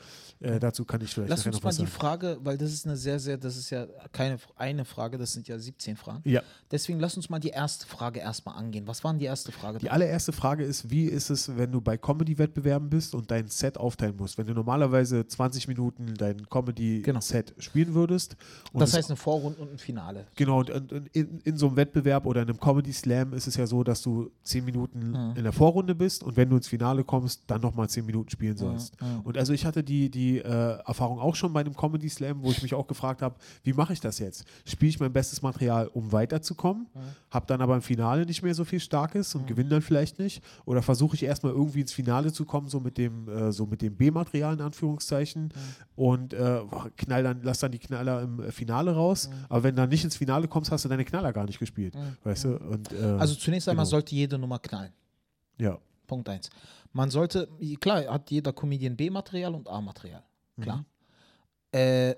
Äh, 0.41 0.59
dazu 0.61 0.85
kann 0.85 1.01
ich 1.01 1.13
vielleicht 1.15 1.31
Lass 1.31 1.47
uns 1.47 1.57
noch 1.57 1.63
mal 1.63 1.69
was 1.69 1.77
die 1.77 1.83
sagen. 1.83 1.93
Frage, 1.95 2.39
weil 2.43 2.59
das 2.59 2.73
ist 2.73 2.87
eine 2.87 2.97
sehr, 2.97 3.19
sehr, 3.19 3.37
das 3.39 3.57
ist 3.57 3.71
ja 3.71 3.87
keine 4.13 4.37
eine 4.57 4.85
Frage, 4.85 5.17
das 5.19 5.33
sind 5.33 5.49
ja 5.49 5.59
17 5.59 5.97
Fragen. 5.97 6.29
Ja. 6.29 6.43
Deswegen 6.71 7.01
lass 7.01 7.17
uns 7.17 7.31
mal 7.31 7.39
die 7.39 7.49
erste 7.49 7.87
Frage 7.87 8.21
erstmal 8.21 8.57
angehen. 8.57 8.87
Was 8.87 9.03
war 9.05 9.13
denn 9.13 9.21
die 9.21 9.27
erste 9.27 9.53
Frage? 9.53 9.79
Die 9.79 9.91
allererste 9.91 10.33
Frage 10.33 10.65
ist, 10.65 10.91
wie 10.91 11.05
ist 11.07 11.31
es, 11.31 11.57
wenn 11.57 11.73
du 11.73 11.81
bei 11.81 11.97
Comedy-Wettbewerben 11.97 12.91
bist 12.91 13.15
und 13.15 13.31
dein 13.31 13.49
Set 13.49 13.79
aufteilen 13.79 14.17
musst? 14.17 14.37
Wenn 14.39 14.47
du 14.47 14.55
normalerweise 14.55 15.27
20 15.27 15.69
Minuten 15.69 16.15
dein 16.17 16.45
Comedy-Set 16.49 17.55
spielen 17.59 17.95
würdest. 17.95 18.33
Und 18.35 18.73
Genau. 18.75 18.85
das 18.85 18.95
heißt 18.95 19.11
eine 19.11 19.17
Vorrunde 19.17 19.61
und 19.61 19.73
ein 19.73 19.79
Finale. 19.79 20.27
Genau, 20.35 20.61
und, 20.61 20.71
und 20.71 21.09
in, 21.13 21.39
in 21.45 21.57
so 21.57 21.69
einem 21.69 21.77
Wettbewerb 21.77 22.27
oder 22.27 22.43
in 22.43 22.49
einem 22.49 22.59
Comedy 22.61 22.93
Slam 22.93 23.33
ist 23.33 23.47
es 23.47 23.57
ja 23.57 23.67
so, 23.67 23.85
dass 23.85 24.03
du 24.03 24.31
10 24.43 24.65
Minuten 24.65 25.11
Mhm. 25.13 25.35
in 25.37 25.43
der 25.45 25.53
Vorrunde 25.53 25.95
bist 25.95 26.23
und 26.23 26.37
wenn 26.37 26.49
du 26.51 26.57
ins 26.57 26.67
Finale 26.69 27.05
kommst, 27.05 27.43
dann 27.47 27.61
nochmal 27.61 27.89
10 27.89 28.05
Minuten 28.07 28.31
spielen 28.31 28.57
sollst. 28.57 29.01
mhm. 29.01 29.21
Und 29.25 29.39
also 29.39 29.53
ich 29.53 29.65
hatte 29.67 29.83
die, 29.85 30.11
die 30.11 30.24
äh, 30.39 30.43
Erfahrung 30.87 31.19
auch 31.19 31.35
schon 31.37 31.53
bei 31.53 31.61
einem 31.61 31.75
Comedy 31.77 32.09
Slam, 32.09 32.43
wo 32.43 32.51
ich 32.51 32.63
mich 32.63 32.75
auch 32.75 32.87
gefragt 32.87 33.23
habe, 33.23 33.37
wie 33.63 33.73
mache 33.73 33.93
ich 33.93 34.01
das 34.01 34.19
jetzt? 34.19 34.45
Spiele 34.65 34.89
ich 34.91 35.01
mein 35.01 35.13
bestes 35.13 35.43
Material, 35.43 35.89
um 35.89 36.11
weiterzukommen, 36.13 36.87
Mhm. 36.95 36.99
habe 37.31 37.47
dann 37.47 37.61
aber 37.61 37.75
im 37.77 37.83
Finale 37.83 38.27
nicht 38.27 38.43
mehr 38.43 38.55
so 38.55 38.65
viel 38.65 38.81
Starkes 38.81 39.35
und 39.35 39.47
gewinne 39.47 39.69
dann 39.71 39.83
vielleicht 39.83 40.19
nicht? 40.19 40.43
Oder 40.65 40.83
versuche 40.83 41.15
ich 41.17 41.23
erstmal 41.23 41.53
irgendwie 41.53 41.81
ins 41.83 41.93
Finale 41.93 42.33
zu 42.33 42.45
kommen, 42.45 42.69
so 42.69 42.81
mit 42.81 42.99
dem, 42.99 43.29
äh, 43.29 43.53
so 43.53 43.67
mit 43.67 43.83
dem 43.83 43.97
B-Material 43.97 44.55
in 44.55 44.61
Anführungszeichen 44.61 45.53
und 45.97 46.33
äh, 46.35 46.61
knall 46.97 47.23
dann, 47.23 47.41
lass 47.43 47.59
dann 47.61 47.73
die 47.73 47.79
Knaller 47.79 48.23
im 48.23 48.41
äh, 48.41 48.53
Finale 48.53 48.95
raus. 48.95 49.29
Mhm. 49.29 49.35
Aber 49.49 49.63
wenn 49.65 49.75
du 49.77 49.83
dann 49.83 49.91
nicht 49.91 50.05
ins 50.05 50.17
Finale 50.17 50.49
kommst, 50.49 50.71
hast 50.71 50.85
du 50.85 50.89
deine 50.89 51.05
Knaller 51.05 51.33
gar 51.33 51.45
nicht 51.47 51.59
gespielt. 51.59 51.95
Weißt 52.25 52.45
du? 52.45 52.57
Und, 52.57 52.93
äh, 52.93 52.97
Also 53.19 53.35
zunächst 53.35 53.69
einmal 53.69 53.85
genau. 53.85 53.91
sollte 53.91 54.15
jede 54.15 54.39
Nummer 54.39 54.59
knallen. 54.59 54.93
ja. 55.59 55.79
Punkt 56.15 56.29
eins. 56.29 56.49
Man 56.93 57.11
sollte, 57.11 57.49
klar, 57.81 58.05
hat 58.07 58.31
jeder 58.31 58.53
Comedian 58.53 58.97
B-Material 58.97 59.53
und 59.53 59.69
A-Material. 59.69 60.23
Klar. 60.61 60.79
Mhm. 60.79 60.85
Äh, 61.73 62.15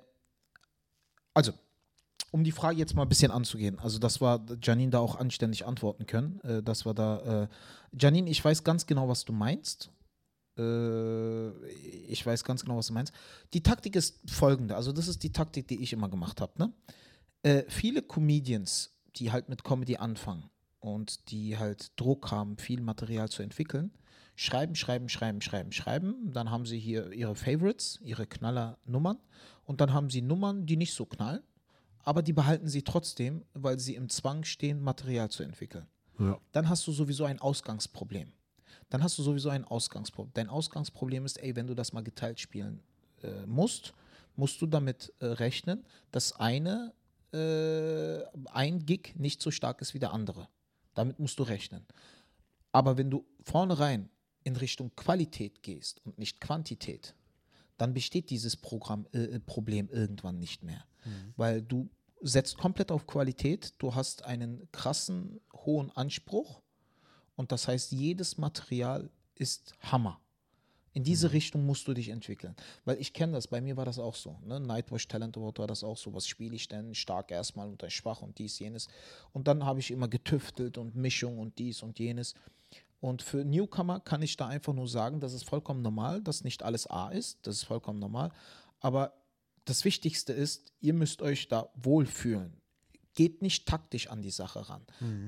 also, 1.33 1.53
um 2.31 2.45
die 2.45 2.53
Frage 2.53 2.77
jetzt 2.77 2.95
mal 2.95 3.03
ein 3.03 3.09
bisschen 3.09 3.31
anzugehen, 3.31 3.79
also 3.79 3.99
das 3.99 4.21
war 4.21 4.45
Janine 4.63 4.91
da 4.91 4.99
auch 4.99 5.17
anständig 5.17 5.65
antworten 5.65 6.05
können. 6.05 6.41
Äh, 6.41 6.63
das 6.63 6.85
war 6.85 6.93
da, 6.93 7.45
äh, 7.45 7.49
Janine, 7.99 8.29
ich 8.29 8.45
weiß 8.45 8.65
ganz 8.65 8.85
genau, 8.85 9.09
was 9.09 9.25
du 9.25 9.33
meinst. 9.33 9.91
Äh, 10.59 11.49
ich 12.11 12.27
weiß 12.27 12.45
ganz 12.45 12.63
genau, 12.63 12.77
was 12.77 12.89
du 12.89 12.93
meinst. 12.93 13.15
Die 13.55 13.63
Taktik 13.63 13.97
ist 13.97 14.31
folgende, 14.31 14.77
also 14.77 14.93
das 14.93 15.09
ist 15.09 15.23
die 15.23 15.33
Taktik, 15.33 15.69
die 15.69 15.83
ich 15.83 15.95
immer 15.95 16.11
gemacht 16.11 16.43
habe. 16.43 16.53
Ne? 16.59 16.73
Äh, 17.43 17.65
viele 17.69 18.03
Comedians, 18.03 18.95
die 19.17 19.33
halt 19.33 19.49
mit 19.49 19.65
Comedy 19.65 19.97
anfangen 19.97 20.51
und 20.87 21.31
die 21.31 21.59
halt 21.59 21.99
Druck 22.01 22.31
haben, 22.31 22.57
viel 22.59 22.81
Material 22.81 23.29
zu 23.29 23.43
entwickeln, 23.43 23.91
schreiben, 24.37 24.75
schreiben, 24.75 25.09
schreiben, 25.09 25.41
schreiben, 25.41 25.73
schreiben. 25.73 26.33
Dann 26.33 26.51
haben 26.51 26.67
sie 26.67 26.79
hier 26.79 27.13
ihre 27.13 27.35
Favorites, 27.35 27.99
ihre 28.03 28.27
Knallernummern 28.27 29.19
und 29.65 29.81
dann 29.81 29.93
haben 29.93 30.11
sie 30.11 30.23
Nummern, 30.23 30.67
die 30.67 30.77
nicht 30.77 30.95
so 30.95 31.07
knallen, 31.07 31.43
aber 32.05 32.23
die 32.23 32.33
behalten 32.33 32.69
sie 32.69 32.83
trotzdem, 32.83 33.45
weil 33.53 33.81
sie 33.81 33.97
im 33.97 34.09
Zwang 34.09 34.45
stehen, 34.45 34.81
Material 34.81 35.29
zu 35.29 35.43
entwickeln. 35.43 35.87
Ja. 36.19 36.39
Dann 36.53 36.69
hast 36.69 36.87
du 36.87 36.93
sowieso 36.93 37.25
ein 37.25 37.41
Ausgangsproblem. 37.41 38.33
Dann 38.89 39.03
hast 39.03 39.19
du 39.19 39.23
sowieso 39.23 39.49
ein 39.49 39.65
Ausgangsproblem. 39.65 40.33
Dein 40.35 40.49
Ausgangsproblem 40.49 41.25
ist, 41.25 41.43
ey, 41.43 41.57
wenn 41.57 41.67
du 41.67 41.75
das 41.75 41.93
mal 41.93 42.03
geteilt 42.03 42.39
spielen 42.39 42.81
äh, 43.23 43.45
musst, 43.47 43.93
musst 44.37 44.61
du 44.63 44.67
damit 44.67 45.13
äh, 45.19 45.27
rechnen, 45.27 45.85
dass 46.13 46.33
eine, 46.33 46.95
äh, 47.33 48.23
ein 48.53 48.87
Gig 48.87 49.15
nicht 49.17 49.43
so 49.43 49.51
stark 49.51 49.81
ist 49.81 49.95
wie 49.95 49.99
der 49.99 50.13
andere. 50.13 50.49
Damit 50.97 51.21
musst 51.21 51.39
du 51.39 51.45
rechnen. 51.45 51.87
Aber 52.73 52.97
wenn 52.97 53.11
du 53.11 53.25
vornherein 53.43 54.11
in 54.43 54.57
Richtung 54.57 54.91
Qualität 54.97 55.63
gehst 55.63 56.05
und 56.05 56.19
nicht 56.19 56.41
Quantität, 56.41 57.15
dann 57.77 57.95
besteht 57.95 58.31
dieses 58.31 58.57
Programm, 58.57 59.07
äh, 59.13 59.39
Problem 59.39 59.89
irgendwann 59.91 60.39
nicht 60.39 60.63
mehr. 60.63 60.85
Weil 61.37 61.63
du 61.63 61.89
setzt 62.21 62.57
komplett 62.59 62.91
auf 62.91 63.07
Qualität, 63.07 63.75
du 63.79 63.95
hast 63.95 64.25
einen 64.25 64.69
krassen, 64.73 65.41
hohen 65.53 65.91
Anspruch 65.93 66.63
und 67.37 67.53
das 67.53 67.69
heißt, 67.69 67.93
jedes 67.93 68.39
Material 68.39 69.11
ist 69.35 69.75
Hammer. 69.81 70.21
In 70.97 71.05
diese 71.05 71.33
Richtung 71.33 71.67
musst 71.67 71.87
du 71.87 71.93
dich 71.93 72.09
entwickeln. 72.09 72.57
Weil 72.87 72.99
ich 72.99 73.13
kenne 73.13 73.35
das, 73.35 73.49
bei 73.49 73.61
mir 73.61 73.77
war 73.77 73.85
das 73.85 73.99
auch 73.99 74.15
so. 74.15 74.39
Ne? 74.47 74.59
Nightwatch 74.59 75.07
Talent 75.09 75.37
Award 75.37 75.59
war 75.59 75.67
das 75.67 75.85
auch 75.85 75.99
so. 75.99 76.15
Was 76.15 76.27
spiele 76.27 76.57
ich 76.57 76.69
denn? 76.69 76.95
Stark 76.95 77.31
erstmal 77.31 77.69
und 77.69 77.83
dann 77.83 77.91
schwach 77.91 78.23
und 78.23 78.39
dies, 78.39 78.59
jenes. 78.61 78.89
Und 79.35 79.47
dann 79.47 79.67
habe 79.67 79.79
ich 79.79 79.91
immer 79.91 80.09
getüftelt 80.09 80.79
und 80.79 80.97
Mischung 80.97 81.37
und 81.39 81.59
dies 81.59 81.83
und 81.83 81.99
jenes. 81.99 82.33
Und 82.99 83.21
für 83.21 83.45
Newcomer 83.45 84.01
kann 84.01 84.23
ich 84.23 84.39
da 84.39 84.47
einfach 84.47 84.73
nur 84.73 84.89
sagen, 84.89 85.21
das 85.21 85.35
ist 85.35 85.47
vollkommen 85.47 85.83
normal, 85.83 86.23
dass 86.23 86.45
nicht 86.45 86.63
alles 86.63 86.87
A 86.87 87.11
ist. 87.11 87.47
Das 87.47 87.57
ist 87.57 87.65
vollkommen 87.65 87.99
normal. 87.99 88.33
Aber 88.81 89.13
das 89.67 89.85
Wichtigste 89.85 90.33
ist, 90.33 90.73
ihr 90.81 90.95
müsst 90.95 91.21
euch 91.21 91.49
da 91.49 91.69
wohlfühlen. 91.75 92.55
Geht 93.17 93.43
nicht 93.43 93.67
taktisch 93.67 94.09
an 94.09 94.23
die 94.23 94.31
Sache 94.31 94.69
ran. 94.69 94.83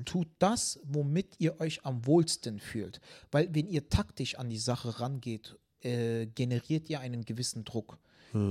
Tut 0.05 0.29
das, 0.39 0.79
womit 0.83 1.35
ihr 1.39 1.59
euch 1.59 1.83
am 1.85 2.05
wohlsten 2.05 2.59
fühlt. 2.59 3.01
Weil 3.31 3.53
wenn 3.53 3.67
ihr 3.67 3.89
taktisch 3.89 4.35
an 4.35 4.49
die 4.49 4.57
Sache 4.59 5.01
rangeht, 5.01 5.57
äh, 5.81 6.27
generiert 6.27 6.89
ihr 6.89 7.01
einen 7.01 7.25
gewissen 7.25 7.65
Druck. 7.65 7.97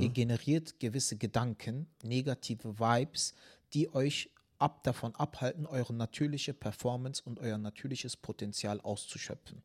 Ihr 0.00 0.08
generiert 0.08 0.80
gewisse 0.80 1.16
Gedanken, 1.16 1.86
negative 2.02 2.78
Vibes, 2.78 3.32
die 3.74 3.94
euch 3.94 4.28
ab 4.58 4.82
davon 4.82 5.14
abhalten, 5.14 5.66
eure 5.66 5.94
natürliche 5.94 6.52
Performance 6.52 7.22
und 7.24 7.38
euer 7.38 7.58
natürliches 7.58 8.16
Potenzial 8.16 8.80
auszuschöpfen. 8.80 9.62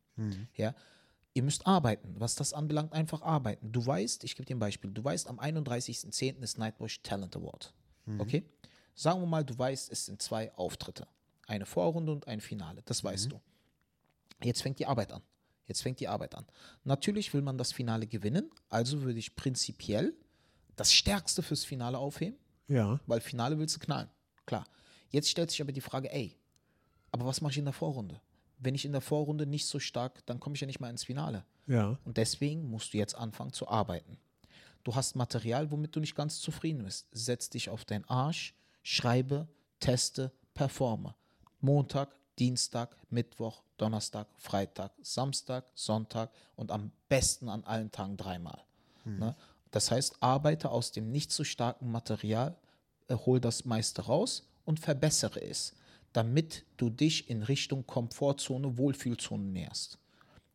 Ja? 0.55 0.75
Ihr 1.33 1.41
müsst 1.41 1.65
arbeiten, 1.65 2.13
was 2.19 2.35
das 2.35 2.53
anbelangt, 2.53 2.93
einfach 2.93 3.23
arbeiten. 3.23 3.71
Du 3.71 3.83
weißt, 3.83 4.23
ich 4.23 4.35
gebe 4.35 4.45
dir 4.45 4.55
ein 4.55 4.59
Beispiel, 4.59 4.91
du 4.91 5.03
weißt, 5.03 5.27
am 5.27 5.39
31.10. 5.39 6.43
ist 6.43 6.59
Nightwatch 6.59 7.01
Talent 7.01 7.35
Award. 7.35 7.73
Okay? 8.19 8.43
Sagen 8.95 9.21
wir 9.21 9.27
mal, 9.27 9.43
du 9.43 9.57
weißt, 9.57 9.91
es 9.91 10.05
sind 10.05 10.21
zwei 10.21 10.53
Auftritte. 10.55 11.07
Eine 11.47 11.65
Vorrunde 11.65 12.11
und 12.11 12.27
ein 12.27 12.41
Finale. 12.41 12.81
Das 12.85 13.03
weißt 13.03 13.31
du. 13.31 13.41
Jetzt 14.43 14.61
fängt 14.61 14.79
die 14.79 14.85
Arbeit 14.85 15.11
an. 15.11 15.21
Jetzt 15.65 15.81
fängt 15.81 15.99
die 15.99 16.07
Arbeit 16.07 16.35
an. 16.35 16.45
Natürlich 16.83 17.33
will 17.33 17.41
man 17.41 17.57
das 17.57 17.71
Finale 17.71 18.05
gewinnen, 18.07 18.51
also 18.69 19.01
würde 19.01 19.19
ich 19.19 19.35
prinzipiell 19.35 20.13
das 20.75 20.91
Stärkste 20.91 21.41
fürs 21.41 21.63
Finale 21.63 21.97
aufheben, 21.97 22.37
Ja. 22.67 22.99
weil 23.05 23.21
Finale 23.21 23.57
willst 23.57 23.75
du 23.75 23.79
knallen. 23.79 24.09
Klar. 24.45 24.65
Jetzt 25.09 25.29
stellt 25.29 25.51
sich 25.51 25.61
aber 25.61 25.71
die 25.71 25.81
Frage, 25.81 26.11
ey, 26.11 26.37
aber 27.11 27.25
was 27.25 27.39
mache 27.41 27.51
ich 27.51 27.57
in 27.59 27.65
der 27.65 27.73
Vorrunde? 27.73 28.19
Wenn 28.57 28.75
ich 28.75 28.83
in 28.85 28.91
der 28.91 29.01
Vorrunde 29.01 29.45
nicht 29.45 29.65
so 29.67 29.79
stark, 29.79 30.25
dann 30.25 30.39
komme 30.39 30.55
ich 30.55 30.61
ja 30.61 30.67
nicht 30.67 30.79
mal 30.79 30.89
ins 30.89 31.03
Finale. 31.03 31.45
Ja. 31.67 31.97
Und 32.03 32.17
deswegen 32.17 32.69
musst 32.69 32.93
du 32.93 32.97
jetzt 32.97 33.15
anfangen 33.15 33.53
zu 33.53 33.67
arbeiten. 33.67 34.17
Du 34.83 34.95
hast 34.95 35.15
Material, 35.15 35.71
womit 35.71 35.95
du 35.95 35.99
nicht 36.01 36.15
ganz 36.15 36.39
zufrieden 36.39 36.83
bist. 36.83 37.07
Setz 37.11 37.49
dich 37.49 37.69
auf 37.69 37.85
deinen 37.85 38.03
Arsch, 38.05 38.53
schreibe, 38.83 39.47
teste, 39.79 40.31
performe. 40.53 41.15
Montag, 41.61 42.09
Dienstag, 42.37 42.95
Mittwoch, 43.09 43.63
Donnerstag, 43.77 44.27
Freitag, 44.37 44.91
Samstag, 45.01 45.65
Sonntag 45.73 46.31
und 46.55 46.71
am 46.71 46.91
besten 47.09 47.49
an 47.49 47.63
allen 47.63 47.91
Tagen 47.91 48.17
dreimal. 48.17 48.63
Ne? 49.05 49.35
Das 49.71 49.91
heißt, 49.91 50.17
arbeite 50.21 50.69
aus 50.69 50.91
dem 50.91 51.11
nicht 51.11 51.31
so 51.31 51.43
starken 51.43 51.91
Material, 51.91 52.55
äh, 53.07 53.15
hol 53.15 53.39
das 53.39 53.65
meiste 53.65 54.03
raus 54.03 54.47
und 54.65 54.79
verbessere 54.79 55.41
es, 55.41 55.73
damit 56.13 56.65
du 56.77 56.89
dich 56.89 57.29
in 57.29 57.43
Richtung 57.43 57.85
Komfortzone, 57.85 58.77
Wohlfühlzone 58.77 59.43
näherst. 59.43 59.97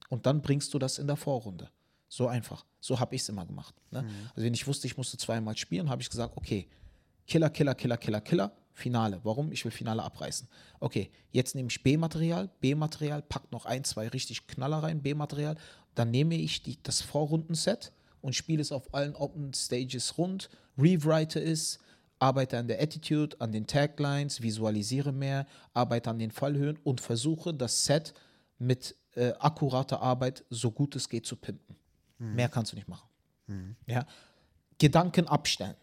Und 0.09 0.27
dann 0.27 0.41
bringst 0.41 0.73
du 0.73 0.79
das 0.79 0.99
in 0.99 1.07
der 1.07 1.17
Vorrunde. 1.17 1.71
So 2.09 2.29
einfach. 2.29 2.65
So 2.81 3.01
habe 3.01 3.15
ich 3.15 3.23
es 3.23 3.29
immer 3.29 3.45
gemacht. 3.45 3.75
Ne? 3.91 4.09
Also 4.31 4.43
wenn 4.43 4.55
ich 4.55 4.67
wusste, 4.67 4.87
ich 4.87 4.97
musste 4.97 5.19
zweimal 5.19 5.57
spielen, 5.57 5.91
habe 5.91 6.01
ich 6.01 6.09
gesagt, 6.09 6.37
okay, 6.37 6.69
Killer, 7.29 7.51
Killer, 7.51 7.75
Killer, 7.75 7.97
Killer, 7.99 8.21
Killer, 8.21 8.53
Finale. 8.73 9.21
Warum? 9.23 9.53
Ich 9.53 9.65
will 9.65 9.71
Finale 9.71 10.03
abreißen. 10.03 10.49
Okay, 10.81 11.11
jetzt 11.31 11.55
nehme 11.55 11.69
ich 11.69 11.83
B-Material, 11.83 12.49
B-Material, 12.61 13.23
pack 13.23 13.53
noch 13.53 13.67
ein, 13.67 13.85
zwei 13.85 14.09
richtig 14.09 14.47
Knaller 14.47 14.79
rein, 14.79 15.03
B-Material. 15.03 15.57
Dann 15.95 16.11
nehme 16.11 16.37
ich 16.37 16.63
die, 16.63 16.83
das 16.83 17.03
Vorrundenset 17.03 17.93
und 18.23 18.35
spiele 18.35 18.63
es 18.63 18.73
auf 18.73 18.95
allen 18.95 19.15
Open 19.15 19.53
Stages 19.53 20.17
rund, 20.17 20.49
rewrite 20.79 21.39
es, 21.41 21.79
arbeite 22.19 22.59
an 22.59 22.67
der 22.67 22.81
Attitude, 22.83 23.37
an 23.41 23.53
den 23.53 23.67
Taglines, 23.67 24.43
visualisiere 24.43 25.13
mehr, 25.13 25.47
arbeite 25.75 26.11
an 26.11 26.19
den 26.19 26.31
Fallhöhen 26.31 26.79
und 26.83 27.01
versuche 27.01 27.53
das 27.53 27.85
Set 27.85 28.15
mit 28.59 28.97
äh, 29.15 29.33
akkurater 29.39 30.01
Arbeit 30.01 30.45
so 30.51 30.71
gut 30.71 30.97
es 30.97 31.09
geht 31.09 31.27
zu 31.27 31.37
pimpen. 31.37 31.77
Mehr 32.35 32.49
kannst 32.49 32.73
du 32.73 32.77
nicht 32.77 32.89
machen. 32.89 33.09
Ja? 33.87 34.07
Gedanken 34.79 35.27
abstellen. 35.29 35.77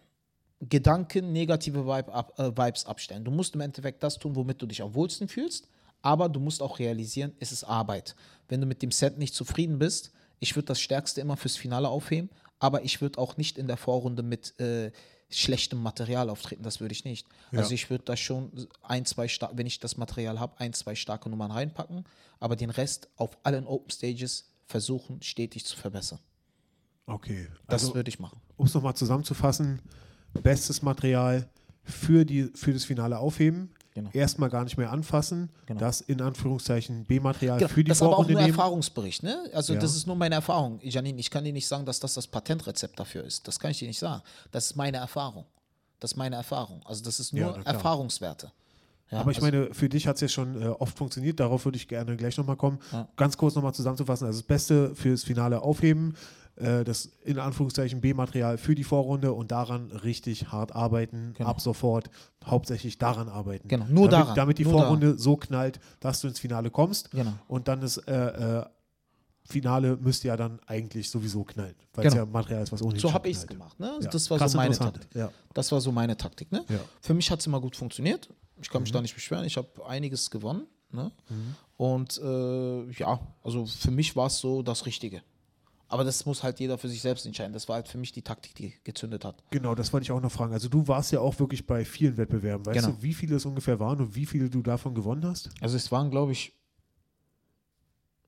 Gedanken, 0.62 1.32
negative 1.34 1.86
Vibe 1.86 2.14
ab, 2.14 2.34
äh, 2.40 2.52
Vibes 2.56 2.86
abstellen. 2.86 3.24
Du 3.24 3.32
musst 3.32 3.56
im 3.56 3.62
Endeffekt 3.62 4.02
das 4.04 4.18
tun, 4.18 4.36
womit 4.36 4.62
du 4.62 4.66
dich 4.66 4.82
am 4.82 4.94
wohlsten 4.96 5.28
fühlst, 5.28 5.68
aber 6.02 6.30
du 6.30 6.40
musst 6.40 6.62
auch 6.62 6.80
realisieren, 6.80 7.34
es 7.40 7.52
ist 7.52 7.64
Arbeit. 7.64 8.16
Wenn 8.48 8.62
du 8.62 8.68
mit 8.68 8.82
dem 8.82 8.92
Set 8.92 9.18
nicht 9.18 9.34
zufrieden 9.36 9.80
bist, 9.80 10.12
Ich 10.42 10.56
würde 10.56 10.66
das 10.68 10.82
Stärkste 10.82 11.22
immer 11.22 11.38
fürs 11.38 11.56
Finale 11.56 11.88
aufheben, 11.88 12.30
aber 12.60 12.84
ich 12.84 13.00
würde 13.02 13.20
auch 13.20 13.38
nicht 13.38 13.58
in 13.58 13.68
der 13.68 13.78
Vorrunde 13.78 14.22
mit 14.22 14.60
äh, 14.60 14.92
schlechtem 15.30 15.82
Material 15.82 16.30
auftreten. 16.30 16.62
Das 16.62 16.82
würde 16.82 16.92
ich 16.92 17.06
nicht. 17.06 17.26
Ja. 17.52 17.60
Also 17.60 17.74
ich 17.74 17.90
würde 17.90 18.04
da 18.04 18.18
schon 18.18 18.52
ein, 18.84 19.06
zwei, 19.06 19.28
star- 19.30 19.52
wenn 19.56 19.66
ich 19.66 19.80
das 19.80 19.96
Material 19.98 20.40
habe, 20.40 20.60
ein, 20.60 20.74
zwei 20.74 20.94
starke 20.94 21.30
Nummern 21.30 21.52
reinpacken, 21.52 22.04
aber 22.42 22.58
den 22.58 22.70
Rest 22.70 23.08
auf 23.16 23.38
allen 23.44 23.66
Open 23.66 23.90
Stages 23.90 24.52
versuchen, 24.66 25.22
stetig 25.22 25.66
zu 25.66 25.78
verbessern. 25.78 26.20
Okay. 27.08 27.48
Das 27.68 27.84
Also, 27.84 27.96
würde 27.96 28.10
ich 28.10 28.20
machen. 28.20 28.40
um 28.58 28.66
es 28.66 28.74
nochmal 28.74 28.96
zusammenzufassen, 28.96 29.82
bestes 30.44 30.82
Material 30.82 31.48
für, 31.84 32.26
die, 32.26 32.52
für 32.56 32.74
das 32.74 32.86
Finale 32.86 33.18
aufheben, 33.20 33.70
Genau. 33.94 34.10
erstmal 34.12 34.50
gar 34.50 34.66
nicht 34.66 34.76
mehr 34.78 34.92
anfassen, 34.92 35.50
Genau. 35.68 35.80
das 35.80 36.02
in 36.02 36.20
Anführungszeichen 36.20 37.06
B-Material 37.06 37.60
Genau, 37.60 37.70
für 37.70 37.82
die 37.84 37.88
das 37.90 38.00
ist 38.00 38.02
aber 38.02 38.18
auch 38.18 38.28
nur 38.28 38.38
nehmen. 38.42 38.50
Erfahrungsbericht, 38.52 39.24
ne? 39.24 39.50
Also 39.54 39.74
Ja. 39.74 39.80
das 39.80 39.96
ist 39.96 40.06
nur 40.06 40.18
meine 40.18 40.36
Erfahrung. 40.36 40.80
Janine, 40.82 41.18
ich 41.18 41.30
kann 41.32 41.46
dir 41.46 41.54
nicht 41.54 41.68
sagen, 41.68 41.86
dass 41.86 42.02
das 42.02 42.14
das 42.16 42.28
Patentrezept 42.28 43.00
dafür 43.00 43.24
ist. 43.24 43.48
Das 43.48 43.58
kann 43.58 43.72
ich 43.72 43.80
dir 43.80 43.88
nicht 43.88 44.00
sagen. 44.00 44.22
Das 44.52 44.66
ist 44.66 44.76
meine 44.76 44.98
Erfahrung. 44.98 45.46
Das 46.02 46.12
ist 46.12 46.18
meine 46.18 46.36
Erfahrung. 46.36 46.82
Also 46.86 47.06
das 47.06 47.22
ist 47.22 47.32
Ja, 47.32 47.46
nur 47.46 47.54
klar. 47.54 47.74
Erfahrungswerte. 47.74 48.52
Ja, 49.12 49.20
Aber 49.22 49.32
ich 49.32 49.38
also, 49.42 49.50
meine, 49.50 49.74
für 49.74 49.88
dich 49.88 50.08
hat 50.08 50.16
es 50.16 50.22
ja 50.22 50.28
schon 50.28 50.62
äh, 50.62 50.66
oft 50.66 50.98
funktioniert, 50.98 51.40
darauf 51.40 51.64
würde 51.64 51.78
ich 51.78 51.88
gerne 51.88 52.18
gleich 52.18 52.36
nochmal 52.38 52.58
kommen. 52.58 52.80
Ja. 52.92 53.08
Ganz 53.16 53.38
kurz 53.38 53.56
nochmal 53.56 53.74
zusammenzufassen, 53.74 54.28
also 54.28 54.40
das 54.40 54.46
Beste 54.48 54.94
fürs 54.96 55.24
Finale 55.24 55.62
aufheben, 55.62 56.16
das 56.56 57.08
in 57.24 57.38
Anführungszeichen 57.40 58.00
B-Material 58.02 58.58
für 58.58 58.76
die 58.76 58.84
Vorrunde 58.86 59.34
und 59.34 59.52
daran 59.52 59.92
richtig 59.92 60.52
hart 60.54 60.74
arbeiten, 60.74 61.34
Genau. 61.36 61.50
ab 61.50 61.60
sofort 61.60 62.10
hauptsächlich 62.46 62.98
daran 62.98 63.28
arbeiten. 63.28 63.68
Genau, 63.68 63.86
nur 63.90 64.08
damit, 64.08 64.12
daran, 64.28 64.36
Damit 64.36 64.58
die 64.60 64.64
nur 64.64 64.74
Vorrunde 64.74 65.18
so 65.18 65.36
knallt, 65.36 65.80
dass 66.00 66.22
du 66.22 66.28
ins 66.30 66.40
Finale 66.40 66.72
kommst 66.72 67.12
Genau. 67.12 67.34
und 67.48 67.68
dann 67.68 67.82
das 67.82 67.98
äh, 67.98 68.14
äh, 68.62 68.66
Finale 69.48 69.98
müsste 69.98 70.30
ja 70.30 70.38
dann 70.38 70.60
eigentlich 70.66 71.10
sowieso 71.10 71.44
knallen, 71.44 71.76
weil 71.94 72.08
es 72.08 72.14
Genau. 72.14 72.26
ja 72.26 72.32
Material 72.32 72.64
ist, 72.64 72.72
was 72.72 72.82
ohnehin 72.82 73.00
So 73.00 73.14
habe 73.14 73.30
ich 73.30 73.38
es 73.38 73.46
gemacht. 73.46 73.80
Ne? 73.80 74.00
Ja. 74.02 74.10
Das 74.10 74.30
war 74.32 74.38
Krass 74.40 74.54
so 74.54 74.58
meine. 74.58 74.76
Taktik. 74.78 75.14
Ja. 75.14 75.32
Das 75.54 75.72
war 75.72 75.82
so 75.82 75.92
meine 75.92 76.18
Taktik. 76.18 76.52
Ne? 76.52 76.64
Ja. 76.70 76.80
Für 77.02 77.14
mich 77.14 77.30
hat 77.30 77.42
es 77.42 77.46
immer 77.48 77.62
gut 77.62 77.76
funktioniert. 77.76 78.34
Ich 78.62 78.70
kann 78.70 78.82
mich 78.82 78.92
Mhm. 78.92 78.96
da 78.96 79.02
nicht 79.02 79.14
beschweren. 79.14 79.46
Ich 79.46 79.58
habe 79.58 79.68
einiges 79.86 80.32
gewonnen. 80.32 80.66
Ne? 80.92 81.12
Und 81.78 82.18
äh, 82.24 82.92
ja, 82.92 83.20
also 83.44 83.66
für 83.66 83.92
mich 83.92 84.16
war 84.16 84.28
es 84.28 84.40
so 84.40 84.64
das 84.64 84.86
Richtige. 84.86 85.22
Aber 85.88 86.04
das 86.04 86.26
muss 86.26 86.42
halt 86.42 86.60
jeder 86.60 86.78
für 86.78 86.90
sich 86.90 87.02
selbst 87.02 87.26
entscheiden. 87.26 87.54
Das 87.54 87.68
war 87.68 87.76
halt 87.76 87.88
für 87.88 87.98
mich 88.00 88.12
die 88.12 88.24
Taktik, 88.24 88.56
die 88.56 88.74
gezündet 88.84 89.24
hat. 89.24 89.44
Genau, 89.52 89.76
das 89.76 89.94
wollte 89.94 90.04
ich 90.06 90.12
auch 90.12 90.22
noch 90.22 90.32
fragen. 90.32 90.52
Also 90.54 90.68
du 90.68 90.88
warst 90.88 91.12
ja 91.12 91.20
auch 91.20 91.38
wirklich 91.40 91.68
bei 91.68 91.86
vielen 91.86 92.18
Wettbewerben. 92.18 92.66
Weißt 92.66 92.80
Genau. 92.86 92.96
du, 92.98 93.04
wie 93.04 93.14
viele 93.14 93.36
es 93.36 93.46
ungefähr 93.46 93.80
waren 93.80 94.00
und 94.02 94.16
wie 94.16 94.26
viele 94.26 94.50
du 94.50 94.62
davon 94.64 94.96
gewonnen 94.96 95.26
hast? 95.26 95.50
Also 95.62 95.76
es 95.76 95.92
waren, 95.92 96.10
glaube 96.10 96.32
ich, 96.32 96.54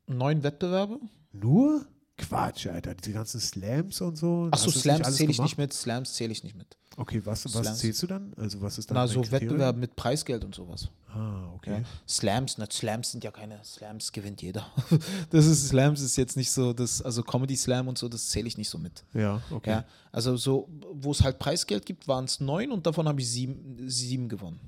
neun 0.05 0.43
Wettbewerbe. 0.43 0.99
Nur? 1.31 1.85
Quatsch, 2.17 2.67
Alter. 2.67 2.95
Diese 2.95 3.13
ganzen 3.13 3.39
Slams 3.39 4.01
und 4.01 4.15
so. 4.17 4.49
Achso, 4.51 4.71
Slams 4.71 5.15
zähle 5.15 5.31
ich 5.31 5.39
nicht 5.41 5.57
mit, 5.57 5.73
Slams 5.73 6.13
zähle 6.13 6.31
ich 6.31 6.43
nicht 6.43 6.55
mit. 6.55 6.77
Okay, 6.99 7.21
was, 7.23 7.45
was 7.45 7.51
Slams. 7.51 7.77
zählst 7.77 8.01
du 8.01 8.07
dann? 8.07 8.33
Also 8.37 8.59
was 8.59 8.79
ist 8.79 8.89
dann 8.89 8.95
Na, 8.95 9.05
so 9.05 9.21
Kriterium? 9.21 9.51
Wettbewerbe 9.51 9.79
mit 9.79 9.95
Preisgeld 9.95 10.43
und 10.43 10.55
sowas. 10.55 10.89
Ah, 11.13 11.47
okay. 11.53 11.81
Ja. 11.81 11.83
Slams, 12.07 12.57
na, 12.57 12.65
Slams 12.69 13.11
sind 13.11 13.23
ja 13.23 13.29
keine 13.29 13.63
Slams, 13.63 14.11
gewinnt 14.11 14.41
jeder. 14.41 14.65
Das 15.29 15.45
ist 15.45 15.67
Slams 15.67 16.01
ist 16.01 16.15
jetzt 16.15 16.35
nicht 16.35 16.49
so, 16.51 16.73
das, 16.73 17.03
also 17.03 17.21
Comedy 17.21 17.55
Slam 17.55 17.87
und 17.87 17.99
so, 17.99 18.09
das 18.09 18.29
zähle 18.29 18.47
ich 18.47 18.57
nicht 18.57 18.69
so 18.69 18.79
mit. 18.79 19.03
Ja, 19.13 19.39
okay. 19.51 19.69
Ja, 19.69 19.85
also 20.11 20.37
so, 20.37 20.67
wo 20.91 21.11
es 21.11 21.21
halt 21.21 21.37
Preisgeld 21.37 21.85
gibt, 21.85 22.07
waren 22.07 22.25
es 22.25 22.39
neun 22.39 22.71
und 22.71 22.87
davon 22.87 23.07
habe 23.07 23.21
ich 23.21 23.29
sieben, 23.29 23.87
sieben 23.87 24.27
gewonnen. 24.27 24.59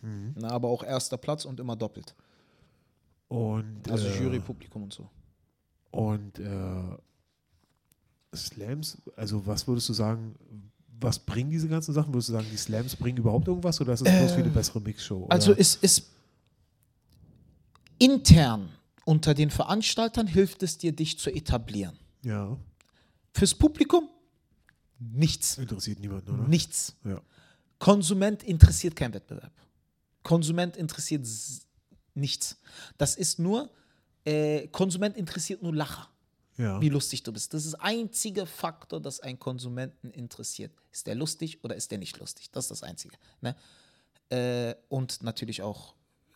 Mhm. 0.00 0.34
Na, 0.38 0.48
aber 0.52 0.68
auch 0.68 0.82
erster 0.82 1.18
Platz 1.18 1.44
und 1.44 1.60
immer 1.60 1.76
doppelt. 1.76 2.14
Und, 3.28 3.82
Also 3.90 4.06
äh, 4.08 4.22
Jury, 4.22 4.40
Publikum 4.40 4.84
und 4.84 4.94
so. 4.94 5.10
Und 5.90 6.38
äh, 6.38 6.96
Slams, 8.34 8.96
also 9.14 9.46
was 9.46 9.68
würdest 9.68 9.88
du 9.90 9.92
sagen, 9.92 10.34
was 11.00 11.18
bringen 11.18 11.50
diese 11.50 11.68
ganzen 11.68 11.92
Sachen? 11.94 12.12
Würdest 12.12 12.28
du 12.30 12.32
sagen, 12.32 12.46
die 12.50 12.56
Slams 12.56 12.96
bringen 12.96 13.18
überhaupt 13.18 13.46
irgendwas 13.48 13.80
oder 13.80 13.92
ist 13.92 14.00
es 14.06 14.12
bloß 14.18 14.36
wie 14.36 14.42
eine 14.42 14.50
bessere 14.50 14.80
Mixshow? 14.80 15.24
Oder? 15.24 15.32
Also 15.32 15.52
es 15.52 15.76
ist 15.76 16.10
intern 17.98 18.68
unter 19.04 19.34
den 19.34 19.50
Veranstaltern 19.50 20.26
hilft 20.26 20.62
es 20.62 20.78
dir, 20.78 20.92
dich 20.92 21.18
zu 21.18 21.30
etablieren. 21.30 21.96
ja, 22.22 22.56
Fürs 23.32 23.54
Publikum 23.54 24.08
nichts. 24.98 25.58
interessiert 25.58 26.00
niemanden, 26.00 26.30
oder? 26.30 26.48
Nichts. 26.48 26.96
Ja. 27.04 27.20
Konsument 27.78 28.42
interessiert 28.42 28.96
kein 28.96 29.12
Wettbewerb. 29.12 29.52
Konsument 30.22 30.76
interessiert 30.76 31.26
nichts. 32.14 32.56
Das 32.96 33.14
ist 33.14 33.38
nur, 33.38 33.70
äh, 34.24 34.66
Konsument 34.68 35.16
interessiert 35.16 35.62
nur 35.62 35.74
Lacher, 35.74 36.08
Ja. 36.58 36.80
wie 36.80 36.88
lustig 36.88 37.22
du 37.22 37.32
bist. 37.32 37.52
Das 37.52 37.64
ist 37.66 37.72
der 37.72 37.82
einzige 37.84 38.46
Faktor, 38.46 39.00
das 39.00 39.20
einen 39.20 39.38
Konsumenten 39.38 40.10
interessiert. 40.10 40.72
Ist 40.90 41.06
der 41.06 41.14
lustig 41.14 41.62
oder 41.62 41.76
ist 41.76 41.90
der 41.90 41.98
nicht 41.98 42.18
lustig? 42.18 42.50
Das 42.50 42.64
ist 42.64 42.70
das 42.70 42.82
Einzige. 42.82 43.16
Ne? 43.42 43.54
Äh, 44.30 44.74
und 44.88 45.22
natürlich 45.22 45.62
auch, 45.62 45.94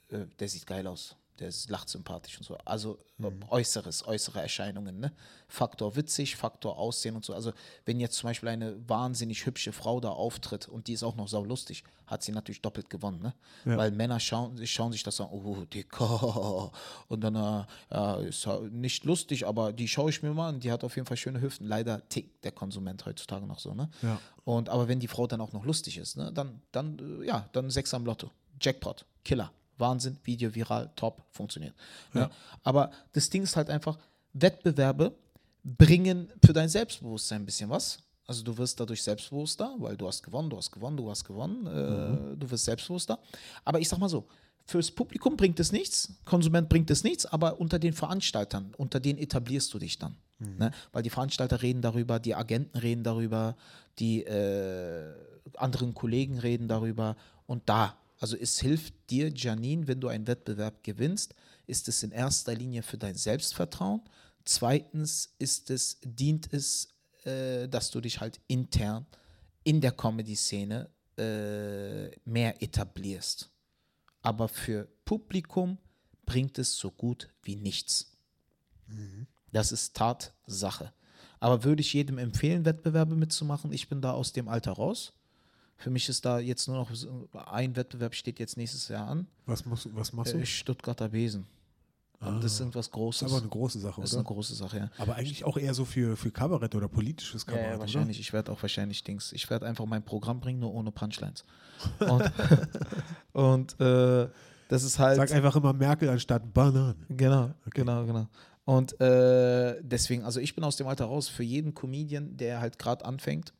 äh, 0.08 0.26
der 0.38 0.48
sieht 0.48 0.66
geil 0.66 0.86
aus. 0.86 1.16
Der 1.40 1.48
ist, 1.48 1.70
lacht 1.70 1.88
sympathisch 1.88 2.36
und 2.38 2.44
so. 2.44 2.56
Also 2.64 2.98
äh, 3.18 3.30
Äußeres, 3.48 4.06
äußere 4.06 4.40
Erscheinungen. 4.40 5.00
Ne? 5.00 5.12
Faktor 5.48 5.96
witzig, 5.96 6.36
Faktor 6.36 6.78
Aussehen 6.78 7.16
und 7.16 7.24
so. 7.24 7.34
Also 7.34 7.52
wenn 7.86 7.98
jetzt 7.98 8.16
zum 8.16 8.28
Beispiel 8.28 8.50
eine 8.50 8.76
wahnsinnig 8.88 9.46
hübsche 9.46 9.72
Frau 9.72 10.00
da 10.00 10.10
auftritt 10.10 10.68
und 10.68 10.86
die 10.86 10.92
ist 10.92 11.02
auch 11.02 11.16
noch 11.16 11.28
saulustig, 11.28 11.82
hat 12.06 12.22
sie 12.22 12.32
natürlich 12.32 12.60
doppelt 12.60 12.90
gewonnen. 12.90 13.22
Ne? 13.22 13.34
Ja. 13.64 13.78
Weil 13.78 13.90
Männer 13.90 14.20
schauen, 14.20 14.64
schauen 14.66 14.92
sich 14.92 15.02
das 15.02 15.20
an, 15.20 15.28
oh, 15.30 15.64
dicker. 15.64 16.70
Und 17.08 17.22
dann, 17.22 17.34
äh, 17.34 17.64
ja, 17.90 18.14
ist 18.16 18.46
halt 18.46 18.72
nicht 18.72 19.04
lustig, 19.04 19.46
aber 19.46 19.72
die 19.72 19.88
schaue 19.88 20.10
ich 20.10 20.22
mir 20.22 20.34
mal 20.34 20.50
an. 20.50 20.60
Die 20.60 20.70
hat 20.70 20.84
auf 20.84 20.96
jeden 20.96 21.06
Fall 21.06 21.16
schöne 21.16 21.40
Hüften. 21.40 21.66
Leider 21.66 22.06
tickt 22.08 22.44
der 22.44 22.52
Konsument 22.52 23.06
heutzutage 23.06 23.46
noch 23.46 23.58
so. 23.58 23.74
Ne? 23.74 23.88
Ja. 24.02 24.20
Und 24.44 24.68
aber 24.68 24.88
wenn 24.88 25.00
die 25.00 25.08
Frau 25.08 25.26
dann 25.26 25.40
auch 25.40 25.52
noch 25.52 25.64
lustig 25.64 25.96
ist, 25.96 26.16
ne, 26.16 26.32
dann, 26.32 26.60
dann, 26.72 27.20
äh, 27.22 27.26
ja, 27.26 27.48
dann 27.52 27.70
sechs 27.70 27.94
am 27.94 28.04
Lotto. 28.04 28.30
Jackpot, 28.60 29.06
Killer. 29.24 29.50
Wahnsinn, 29.80 30.18
Video 30.22 30.54
viral, 30.54 30.90
top, 30.96 31.24
funktioniert. 31.30 31.74
Ne? 32.12 32.22
Ja. 32.22 32.30
Aber 32.62 32.90
das 33.12 33.30
Ding 33.30 33.42
ist 33.42 33.56
halt 33.56 33.70
einfach, 33.70 33.98
Wettbewerbe 34.32 35.14
bringen 35.64 36.30
für 36.44 36.52
dein 36.52 36.68
Selbstbewusstsein 36.68 37.42
ein 37.42 37.46
bisschen 37.46 37.70
was. 37.70 37.98
Also 38.26 38.44
du 38.44 38.56
wirst 38.56 38.78
dadurch 38.78 39.02
selbstbewusster, 39.02 39.74
weil 39.78 39.96
du 39.96 40.06
hast 40.06 40.22
gewonnen, 40.22 40.48
du 40.48 40.56
hast 40.56 40.70
gewonnen, 40.70 40.96
du 40.96 41.10
hast 41.10 41.24
gewonnen, 41.24 41.66
äh, 41.66 42.36
du 42.36 42.50
wirst 42.50 42.64
selbstbewusster. 42.64 43.18
Aber 43.64 43.80
ich 43.80 43.88
sag 43.88 43.98
mal 43.98 44.08
so, 44.08 44.28
fürs 44.66 44.90
Publikum 44.92 45.36
bringt 45.36 45.58
es 45.58 45.72
nichts, 45.72 46.12
Konsument 46.24 46.68
bringt 46.68 46.90
es 46.90 47.02
nichts, 47.02 47.26
aber 47.26 47.58
unter 47.58 47.80
den 47.80 47.92
Veranstaltern, 47.92 48.72
unter 48.76 49.00
denen 49.00 49.18
etablierst 49.18 49.74
du 49.74 49.80
dich 49.80 49.98
dann. 49.98 50.14
Ne? 50.40 50.70
Weil 50.92 51.02
die 51.02 51.10
Veranstalter 51.10 51.60
reden 51.60 51.82
darüber, 51.82 52.18
die 52.18 52.34
Agenten 52.34 52.78
reden 52.78 53.04
darüber, 53.04 53.56
die 53.98 54.24
äh, 54.24 55.12
anderen 55.56 55.92
Kollegen 55.94 56.38
reden 56.38 56.66
darüber 56.66 57.16
und 57.46 57.68
da. 57.68 57.96
Also 58.20 58.36
es 58.36 58.60
hilft 58.60 58.94
dir, 59.08 59.32
Janine, 59.34 59.88
wenn 59.88 60.00
du 60.00 60.08
einen 60.08 60.26
Wettbewerb 60.26 60.84
gewinnst, 60.84 61.34
ist 61.66 61.88
es 61.88 62.02
in 62.02 62.12
erster 62.12 62.54
Linie 62.54 62.82
für 62.82 62.98
dein 62.98 63.14
Selbstvertrauen. 63.14 64.02
Zweitens 64.44 65.34
ist 65.38 65.70
es, 65.70 65.98
dient 66.02 66.52
es, 66.52 66.88
äh, 67.24 67.66
dass 67.66 67.90
du 67.90 68.00
dich 68.00 68.20
halt 68.20 68.38
intern 68.46 69.06
in 69.64 69.80
der 69.80 69.92
Comedy-Szene 69.92 70.90
äh, 71.16 72.10
mehr 72.24 72.62
etablierst. 72.62 73.50
Aber 74.22 74.48
für 74.48 74.86
Publikum 75.06 75.78
bringt 76.26 76.58
es 76.58 76.76
so 76.76 76.90
gut 76.90 77.32
wie 77.42 77.56
nichts. 77.56 78.18
Das 79.50 79.72
ist 79.72 79.96
Tatsache. 79.96 80.92
Aber 81.38 81.64
würde 81.64 81.80
ich 81.80 81.94
jedem 81.94 82.18
empfehlen, 82.18 82.66
Wettbewerbe 82.66 83.16
mitzumachen? 83.16 83.72
Ich 83.72 83.88
bin 83.88 84.02
da 84.02 84.12
aus 84.12 84.32
dem 84.32 84.48
Alter 84.48 84.72
raus. 84.72 85.14
Für 85.80 85.88
mich 85.88 86.10
ist 86.10 86.26
da 86.26 86.38
jetzt 86.38 86.68
nur 86.68 86.76
noch 86.76 86.90
ein 87.50 87.74
Wettbewerb 87.74 88.14
steht 88.14 88.38
jetzt 88.38 88.58
nächstes 88.58 88.88
Jahr 88.88 89.08
an. 89.08 89.26
Was, 89.46 89.64
musst, 89.64 89.88
was 89.94 90.12
machst 90.12 90.34
du? 90.34 90.38
Äh, 90.38 90.44
Stuttgarter 90.44 91.08
Besen. 91.08 91.46
Und 92.20 92.44
das 92.44 92.52
ist 92.52 92.60
irgendwas 92.60 92.90
Großes. 92.90 93.22
Ah. 93.22 93.24
das 93.24 93.32
ist 93.32 93.36
aber 93.38 93.42
eine 93.44 93.50
große 93.50 93.80
Sache, 93.80 94.00
das 94.02 94.10
ist 94.10 94.14
oder? 94.14 94.20
eine 94.20 94.34
große 94.34 94.54
Sache, 94.54 94.76
ja. 94.76 94.90
Aber 94.98 95.14
eigentlich 95.14 95.44
auch 95.46 95.56
eher 95.56 95.72
so 95.72 95.86
für, 95.86 96.18
für 96.18 96.30
Kabarett 96.30 96.74
oder 96.74 96.86
politisches 96.86 97.46
Ja, 97.46 97.52
Kabarett, 97.52 97.66
ja, 97.66 97.70
oder? 97.76 97.80
wahrscheinlich. 97.80 98.20
Ich 98.20 98.34
werde 98.34 98.52
auch 98.52 98.60
wahrscheinlich 98.60 99.02
Dings. 99.02 99.32
Ich 99.32 99.48
werde 99.48 99.66
einfach 99.66 99.86
mein 99.86 100.04
Programm 100.04 100.38
bringen, 100.38 100.60
nur 100.60 100.74
ohne 100.74 100.92
Punchlines. 100.92 101.44
Und, 102.00 102.30
und 103.32 103.80
äh, 103.80 104.28
das 104.68 104.82
ist 104.82 104.98
halt. 104.98 105.16
Sag 105.16 105.32
einfach 105.32 105.56
immer 105.56 105.72
Merkel 105.72 106.10
anstatt 106.10 106.52
Bananen. 106.52 107.06
Genau, 107.08 107.54
genau, 107.70 108.04
genau. 108.04 108.28
Und 108.66 109.00
äh, 109.00 109.80
deswegen, 109.82 110.24
also 110.24 110.40
ich 110.40 110.54
bin 110.54 110.62
aus 110.62 110.76
dem 110.76 110.88
Alter 110.88 111.06
raus 111.06 111.28
für 111.28 111.42
jeden 111.42 111.74
Comedian, 111.74 112.36
der 112.36 112.60
halt 112.60 112.78
gerade 112.78 113.06
anfängt. 113.06 113.54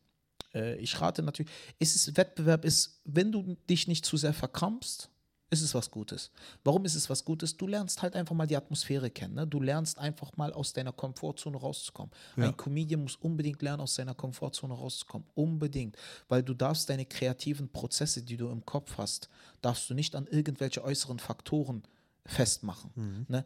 Äh, 0.53 0.75
ich 0.75 0.99
rate 0.99 1.23
natürlich, 1.23 1.51
ist 1.79 1.95
es 1.95 2.17
Wettbewerb, 2.17 2.65
ist, 2.65 3.01
wenn 3.05 3.31
du 3.31 3.57
dich 3.69 3.87
nicht 3.87 4.05
zu 4.05 4.17
sehr 4.17 4.33
verkrampfst, 4.33 5.09
ist 5.51 5.61
es 5.61 5.75
was 5.75 5.91
Gutes. 5.91 6.31
Warum 6.63 6.85
ist 6.85 6.95
es 6.95 7.09
was 7.09 7.25
Gutes? 7.25 7.57
Du 7.57 7.67
lernst 7.67 8.01
halt 8.01 8.15
einfach 8.15 8.33
mal 8.33 8.47
die 8.47 8.55
Atmosphäre 8.55 9.09
kennen. 9.09 9.35
Ne? 9.35 9.45
Du 9.45 9.59
lernst 9.59 9.99
einfach 9.99 10.31
mal 10.37 10.53
aus 10.53 10.71
deiner 10.71 10.93
Komfortzone 10.93 11.57
rauszukommen. 11.57 12.11
Ja. 12.37 12.45
Ein 12.45 12.57
Comedian 12.57 13.03
muss 13.03 13.17
unbedingt 13.17 13.61
lernen, 13.61 13.81
aus 13.81 13.95
seiner 13.95 14.15
Komfortzone 14.15 14.73
rauszukommen. 14.73 15.27
Unbedingt. 15.35 15.97
Weil 16.29 16.41
du 16.41 16.53
darfst 16.53 16.89
deine 16.89 17.05
kreativen 17.05 17.67
Prozesse, 17.67 18.23
die 18.23 18.37
du 18.37 18.49
im 18.49 18.65
Kopf 18.65 18.97
hast, 18.97 19.27
darfst 19.61 19.89
du 19.89 19.93
nicht 19.93 20.15
an 20.15 20.25
irgendwelche 20.27 20.85
äußeren 20.85 21.19
Faktoren 21.19 21.83
festmachen. 22.25 23.25
Ne? 23.27 23.45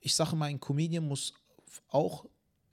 Ich 0.00 0.14
sage 0.14 0.36
mal, 0.36 0.46
ein 0.46 0.58
Comedian 0.58 1.06
muss 1.06 1.34
auch 1.88 2.24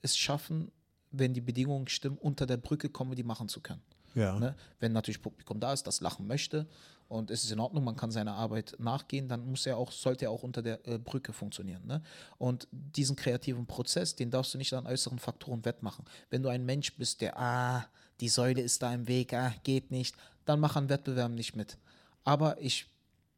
es 0.02 0.16
schaffen, 0.16 0.72
wenn 1.14 1.34
die 1.34 1.42
Bedingungen 1.42 1.88
stimmen, 1.88 2.18
unter 2.18 2.46
der 2.46 2.58
Brücke 2.58 2.90
Comedy 2.90 3.24
machen 3.24 3.48
zu 3.48 3.62
können. 3.62 3.82
Ja. 4.16 4.38
Ne? 4.40 4.56
Wenn 4.80 4.92
natürlich 4.92 5.22
Publikum 5.22 5.60
da 5.60 5.74
ist, 5.74 5.88
das 5.88 6.02
lachen 6.02 6.28
möchte 6.28 6.68
und 7.08 7.32
es 7.32 7.44
ist 7.44 7.52
in 7.52 7.60
Ordnung, 7.60 7.84
man 7.84 7.96
kann 7.96 8.12
seiner 8.12 8.36
Arbeit 8.36 8.76
nachgehen, 8.80 9.28
dann 9.28 9.50
muss 9.50 9.66
er 9.66 9.78
auch, 9.78 9.92
sollte 9.92 10.26
er 10.26 10.32
auch 10.32 10.44
unter 10.44 10.62
der 10.62 10.86
äh, 10.88 10.98
Brücke 10.98 11.34
funktionieren. 11.34 11.86
Ne? 11.86 12.02
Und 12.38 12.68
diesen 12.72 13.16
kreativen 13.16 13.66
Prozess, 13.66 14.16
den 14.16 14.32
darfst 14.32 14.54
du 14.54 14.58
nicht 14.58 14.74
an 14.74 14.86
äußeren 14.86 15.20
Faktoren 15.20 15.66
wettmachen. 15.66 16.06
Wenn 16.30 16.44
du 16.44 16.50
ein 16.50 16.66
Mensch 16.66 16.96
bist, 16.96 17.22
der, 17.22 17.40
ah, 17.40 17.86
die 18.20 18.30
Säule 18.30 18.62
ist 18.62 18.82
da 18.82 18.94
im 18.94 19.08
Weg, 19.08 19.34
ah, 19.34 19.54
geht 19.64 19.92
nicht, 19.92 20.16
dann 20.46 20.60
mach 20.60 20.76
an 20.76 20.90
Wettbewerben 20.90 21.36
nicht 21.36 21.56
mit. 21.56 21.78
Aber 22.24 22.60
ich 22.62 22.88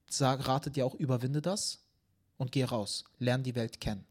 sage, 0.10 0.48
rate 0.48 0.72
dir 0.72 0.86
auch, 0.86 0.96
überwinde 0.96 1.42
das 1.42 1.80
und 2.38 2.52
geh 2.52 2.64
raus. 2.64 3.06
Lern 3.20 3.44
die 3.44 3.56
Welt 3.56 3.80
kennen. 3.80 4.06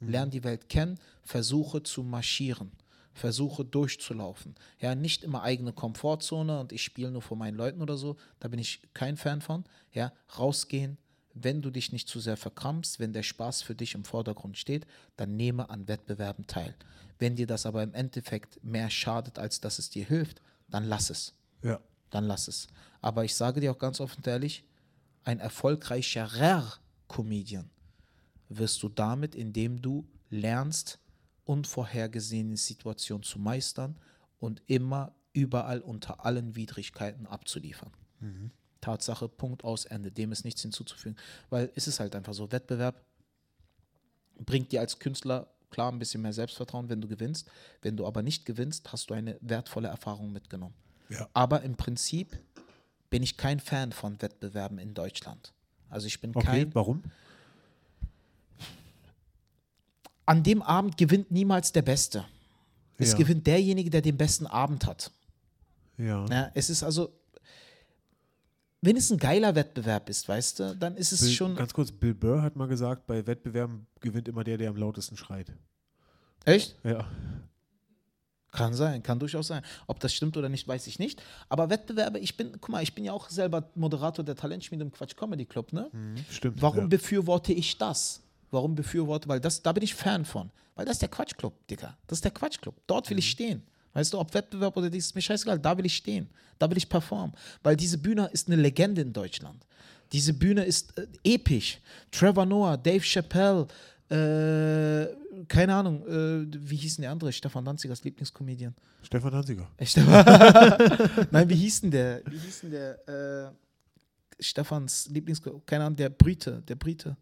Lern 0.00 0.30
die 0.30 0.42
Welt 0.42 0.68
kennen, 0.68 0.98
versuche 1.22 1.84
zu 1.84 2.02
marschieren 2.02 2.72
versuche 3.14 3.64
durchzulaufen. 3.64 4.54
Ja, 4.78 4.94
nicht 4.94 5.24
immer 5.24 5.42
eigene 5.42 5.72
Komfortzone 5.72 6.60
und 6.60 6.72
ich 6.72 6.82
spiele 6.82 7.10
nur 7.10 7.22
vor 7.22 7.36
meinen 7.36 7.56
Leuten 7.56 7.82
oder 7.82 7.96
so, 7.96 8.16
da 8.40 8.48
bin 8.48 8.58
ich 8.58 8.82
kein 8.94 9.16
Fan 9.16 9.40
von. 9.40 9.64
Ja, 9.92 10.12
rausgehen, 10.38 10.98
wenn 11.34 11.62
du 11.62 11.70
dich 11.70 11.92
nicht 11.92 12.08
zu 12.08 12.20
sehr 12.20 12.36
verkrampfst, 12.36 12.98
wenn 12.98 13.12
der 13.12 13.22
Spaß 13.22 13.62
für 13.62 13.74
dich 13.74 13.94
im 13.94 14.04
Vordergrund 14.04 14.58
steht, 14.58 14.86
dann 15.16 15.36
nehme 15.36 15.70
an 15.70 15.88
Wettbewerben 15.88 16.46
teil. 16.46 16.74
Wenn 17.18 17.36
dir 17.36 17.46
das 17.46 17.66
aber 17.66 17.82
im 17.82 17.94
Endeffekt 17.94 18.62
mehr 18.64 18.90
schadet, 18.90 19.38
als 19.38 19.60
dass 19.60 19.78
es 19.78 19.90
dir 19.90 20.04
hilft, 20.04 20.42
dann 20.68 20.84
lass 20.84 21.10
es. 21.10 21.34
Ja. 21.62 21.80
Dann 22.10 22.24
lass 22.24 22.48
es. 22.48 22.68
Aber 23.00 23.24
ich 23.24 23.34
sage 23.34 23.60
dir 23.60 23.72
auch 23.72 23.78
ganz 23.78 24.00
offen 24.00 24.18
und 24.18 24.26
ehrlich, 24.26 24.64
ein 25.24 25.38
erfolgreicherer 25.38 26.74
Comedian 27.08 27.70
wirst 28.48 28.82
du 28.82 28.88
damit, 28.88 29.34
indem 29.34 29.80
du 29.80 30.06
lernst, 30.30 30.98
unvorhergesehene 31.44 32.56
Situationen 32.56 33.22
zu 33.22 33.38
meistern 33.38 33.96
und 34.38 34.62
immer 34.66 35.14
überall 35.32 35.80
unter 35.80 36.24
allen 36.24 36.56
Widrigkeiten 36.56 37.26
abzuliefern. 37.26 37.90
Tatsache, 38.80 39.28
Punkt 39.28 39.64
aus, 39.64 39.84
Ende. 39.84 40.10
Dem 40.10 40.32
ist 40.32 40.44
nichts 40.44 40.62
hinzuzufügen. 40.62 41.16
Weil 41.50 41.70
es 41.74 41.86
ist 41.86 42.00
halt 42.00 42.14
einfach 42.14 42.34
so, 42.34 42.52
Wettbewerb 42.52 43.04
bringt 44.38 44.72
dir 44.72 44.80
als 44.80 44.98
Künstler 44.98 45.48
klar 45.70 45.90
ein 45.90 45.98
bisschen 45.98 46.22
mehr 46.22 46.32
Selbstvertrauen, 46.32 46.88
wenn 46.88 47.00
du 47.00 47.08
gewinnst. 47.08 47.50
Wenn 47.80 47.96
du 47.96 48.06
aber 48.06 48.22
nicht 48.22 48.44
gewinnst, 48.44 48.92
hast 48.92 49.10
du 49.10 49.14
eine 49.14 49.38
wertvolle 49.40 49.88
Erfahrung 49.88 50.32
mitgenommen. 50.32 50.74
Ja. 51.08 51.28
Aber 51.32 51.62
im 51.62 51.76
Prinzip 51.76 52.38
bin 53.10 53.22
ich 53.22 53.36
kein 53.36 53.60
Fan 53.60 53.92
von 53.92 54.20
Wettbewerben 54.20 54.78
in 54.78 54.94
Deutschland. 54.94 55.52
Also 55.88 56.06
ich 56.06 56.20
bin 56.20 56.34
Okay, 56.34 56.46
kein, 56.46 56.74
warum? 56.74 57.02
An 60.26 60.42
dem 60.42 60.62
Abend 60.62 60.96
gewinnt 60.96 61.30
niemals 61.30 61.72
der 61.72 61.82
Beste. 61.82 62.24
Es 62.98 63.12
Ja. 63.12 63.18
gewinnt 63.18 63.46
derjenige, 63.46 63.90
der 63.90 64.02
den 64.02 64.16
besten 64.16 64.46
Abend 64.46 64.86
hat. 64.86 65.10
Ja. 65.98 66.24
Ja, 66.26 66.50
es 66.54 66.70
ist 66.70 66.82
also, 66.82 67.12
wenn 68.80 68.96
es 68.96 69.10
ein 69.10 69.18
geiler 69.18 69.54
Wettbewerb 69.54 70.08
ist, 70.08 70.28
weißt 70.28 70.60
du, 70.60 70.76
dann 70.76 70.96
ist 70.96 71.12
es 71.12 71.20
Bill, 71.20 71.30
schon. 71.30 71.54
Ganz 71.56 71.72
kurz, 71.72 71.92
Bill 71.92 72.14
Burr 72.14 72.42
hat 72.42 72.56
mal 72.56 72.68
gesagt, 72.68 73.06
bei 73.06 73.26
Wettbewerben 73.26 73.86
gewinnt 74.00 74.28
immer 74.28 74.44
der, 74.44 74.58
der 74.58 74.70
am 74.70 74.76
lautesten 74.76 75.16
schreit. 75.16 75.52
Echt? 76.44 76.76
Ja. 76.84 77.06
Kann 78.50 78.74
sein, 78.74 79.02
kann 79.02 79.18
durchaus 79.18 79.46
sein. 79.46 79.62
Ob 79.86 79.98
das 80.00 80.12
stimmt 80.12 80.36
oder 80.36 80.48
nicht, 80.48 80.68
weiß 80.68 80.86
ich 80.86 80.98
nicht. 80.98 81.22
Aber 81.48 81.70
Wettbewerbe, 81.70 82.18
ich 82.18 82.36
bin, 82.36 82.52
guck 82.60 82.68
mal, 82.68 82.82
ich 82.82 82.94
bin 82.94 83.04
ja 83.04 83.12
auch 83.12 83.30
selber 83.30 83.70
Moderator 83.74 84.24
der 84.24 84.36
Talentschmiede 84.36 84.84
im 84.84 84.92
Quatsch 84.92 85.16
Comedy 85.16 85.46
Club, 85.46 85.72
ne? 85.72 85.90
Stimmt. 86.30 86.60
Warum 86.60 86.80
ja. 86.80 86.86
befürworte 86.86 87.52
ich 87.52 87.78
das? 87.78 88.21
Warum 88.52 88.74
befürworte? 88.76 89.28
Weil 89.28 89.40
das, 89.40 89.60
da 89.62 89.72
bin 89.72 89.82
ich 89.82 89.94
Fan 89.94 90.24
von. 90.24 90.50
Weil 90.76 90.84
das 90.86 90.94
ist 90.96 91.02
der 91.02 91.08
Quatschclub, 91.08 91.66
Digga. 91.66 91.96
Das 92.06 92.18
ist 92.18 92.24
der 92.24 92.30
Quatschclub. 92.30 92.74
Dort 92.86 93.10
will 93.10 93.18
ich 93.18 93.28
stehen. 93.28 93.62
Weißt 93.94 94.12
du, 94.12 94.18
ob 94.18 94.32
Wettbewerb 94.32 94.76
oder 94.76 94.88
dies, 94.88 95.06
ist 95.06 95.14
mir 95.14 95.20
scheißegal. 95.22 95.58
Da 95.58 95.76
will 95.76 95.84
ich 95.86 95.96
stehen. 95.96 96.28
Da 96.58 96.70
will 96.70 96.76
ich 96.78 96.88
performen. 96.88 97.34
Weil 97.62 97.76
diese 97.76 97.98
Bühne 97.98 98.28
ist 98.32 98.46
eine 98.48 98.56
Legende 98.62 99.02
in 99.02 99.12
Deutschland. 99.12 99.66
Diese 100.12 100.32
Bühne 100.32 100.64
ist 100.64 100.96
äh, 100.98 101.06
episch. 101.24 101.78
Trevor 102.10 102.46
Noah, 102.46 102.76
Dave 102.76 103.02
Chappelle, 103.04 103.66
äh, 104.10 105.06
keine 105.48 105.74
Ahnung, 105.74 106.06
äh, 106.06 106.46
wie 106.68 106.76
hieß 106.76 106.96
denn 106.96 107.02
der 107.02 107.10
andere? 107.12 107.32
Stefan 107.32 107.64
Danzigers 107.64 108.04
Lieblingskomedian. 108.04 108.74
Stefan 109.02 109.34
Hansiger. 109.34 109.68
Äh, 109.78 109.86
Stefan- 109.86 111.26
Nein, 111.30 111.48
wie 111.48 111.54
hieß 111.56 111.80
denn 111.82 111.90
der? 111.90 112.22
Wie 112.26 112.38
hieß 112.38 112.60
denn 112.62 112.70
der? 112.70 113.48
Äh, 113.48 113.52
Stefans 114.42 115.08
Lieblings, 115.08 115.40
keine 115.66 115.84
Ahnung, 115.84 115.96
der 115.96 116.08
Brite, 116.10 116.62
der 116.66 116.74
Brite, 116.74 117.16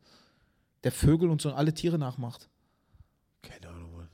der 0.84 0.92
Vögel 0.92 1.28
und 1.30 1.40
so 1.42 1.52
alle 1.52 1.72
Tiere 1.74 1.98
nachmacht. 1.98 2.48
Keine 3.42 3.68
Ahnung, 3.68 3.92
Mann. 3.96 4.08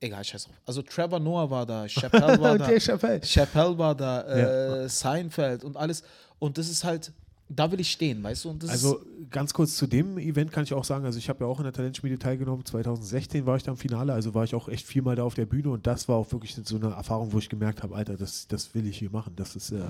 Egal, 0.00 0.24
scheiß 0.24 0.44
drauf. 0.44 0.54
Also 0.66 0.82
Trevor 0.82 1.18
Noah 1.20 1.50
war 1.50 1.66
da, 1.66 1.86
Chappelle 1.88 2.40
war 2.40 2.58
da, 2.58 2.64
Okay, 2.64 2.78
Chappelle. 2.80 3.20
Chappelle 3.20 3.78
war 3.78 3.94
da, 3.94 4.82
äh, 4.84 4.88
Seinfeld 4.88 5.64
und 5.64 5.76
alles. 5.76 6.02
Und 6.38 6.58
das 6.58 6.68
ist 6.68 6.84
halt, 6.84 7.12
da 7.48 7.70
will 7.72 7.80
ich 7.80 7.90
stehen, 7.90 8.22
weißt 8.22 8.44
du? 8.44 8.50
Und 8.50 8.68
Also 8.68 9.00
ganz 9.30 9.54
kurz 9.54 9.76
zu 9.76 9.86
dem 9.86 10.18
Event 10.18 10.52
kann 10.52 10.64
ich 10.64 10.72
auch 10.74 10.84
sagen, 10.84 11.04
also 11.04 11.18
ich 11.18 11.28
habe 11.28 11.44
ja 11.44 11.50
auch 11.50 11.58
in 11.58 11.64
der 11.64 11.72
Talentschmiede 11.72 12.18
teilgenommen, 12.18 12.64
2016 12.64 13.46
war 13.46 13.56
ich 13.56 13.62
da 13.62 13.72
im 13.72 13.76
Finale, 13.76 14.12
also 14.12 14.34
war 14.34 14.44
ich 14.44 14.54
auch 14.54 14.68
echt 14.68 14.86
viermal 14.86 15.16
da 15.16 15.22
auf 15.24 15.34
der 15.34 15.46
Bühne 15.46 15.70
und 15.70 15.86
das 15.86 16.08
war 16.08 16.16
auch 16.16 16.30
wirklich 16.32 16.54
so 16.62 16.76
eine 16.76 16.90
Erfahrung, 16.90 17.32
wo 17.32 17.38
ich 17.38 17.48
gemerkt 17.48 17.82
habe, 17.82 17.94
Alter, 17.94 18.16
das, 18.16 18.46
das 18.48 18.74
will 18.74 18.86
ich 18.86 18.98
hier 18.98 19.10
machen, 19.10 19.32
das 19.36 19.56
ist, 19.56 19.70
äh, 19.72 19.80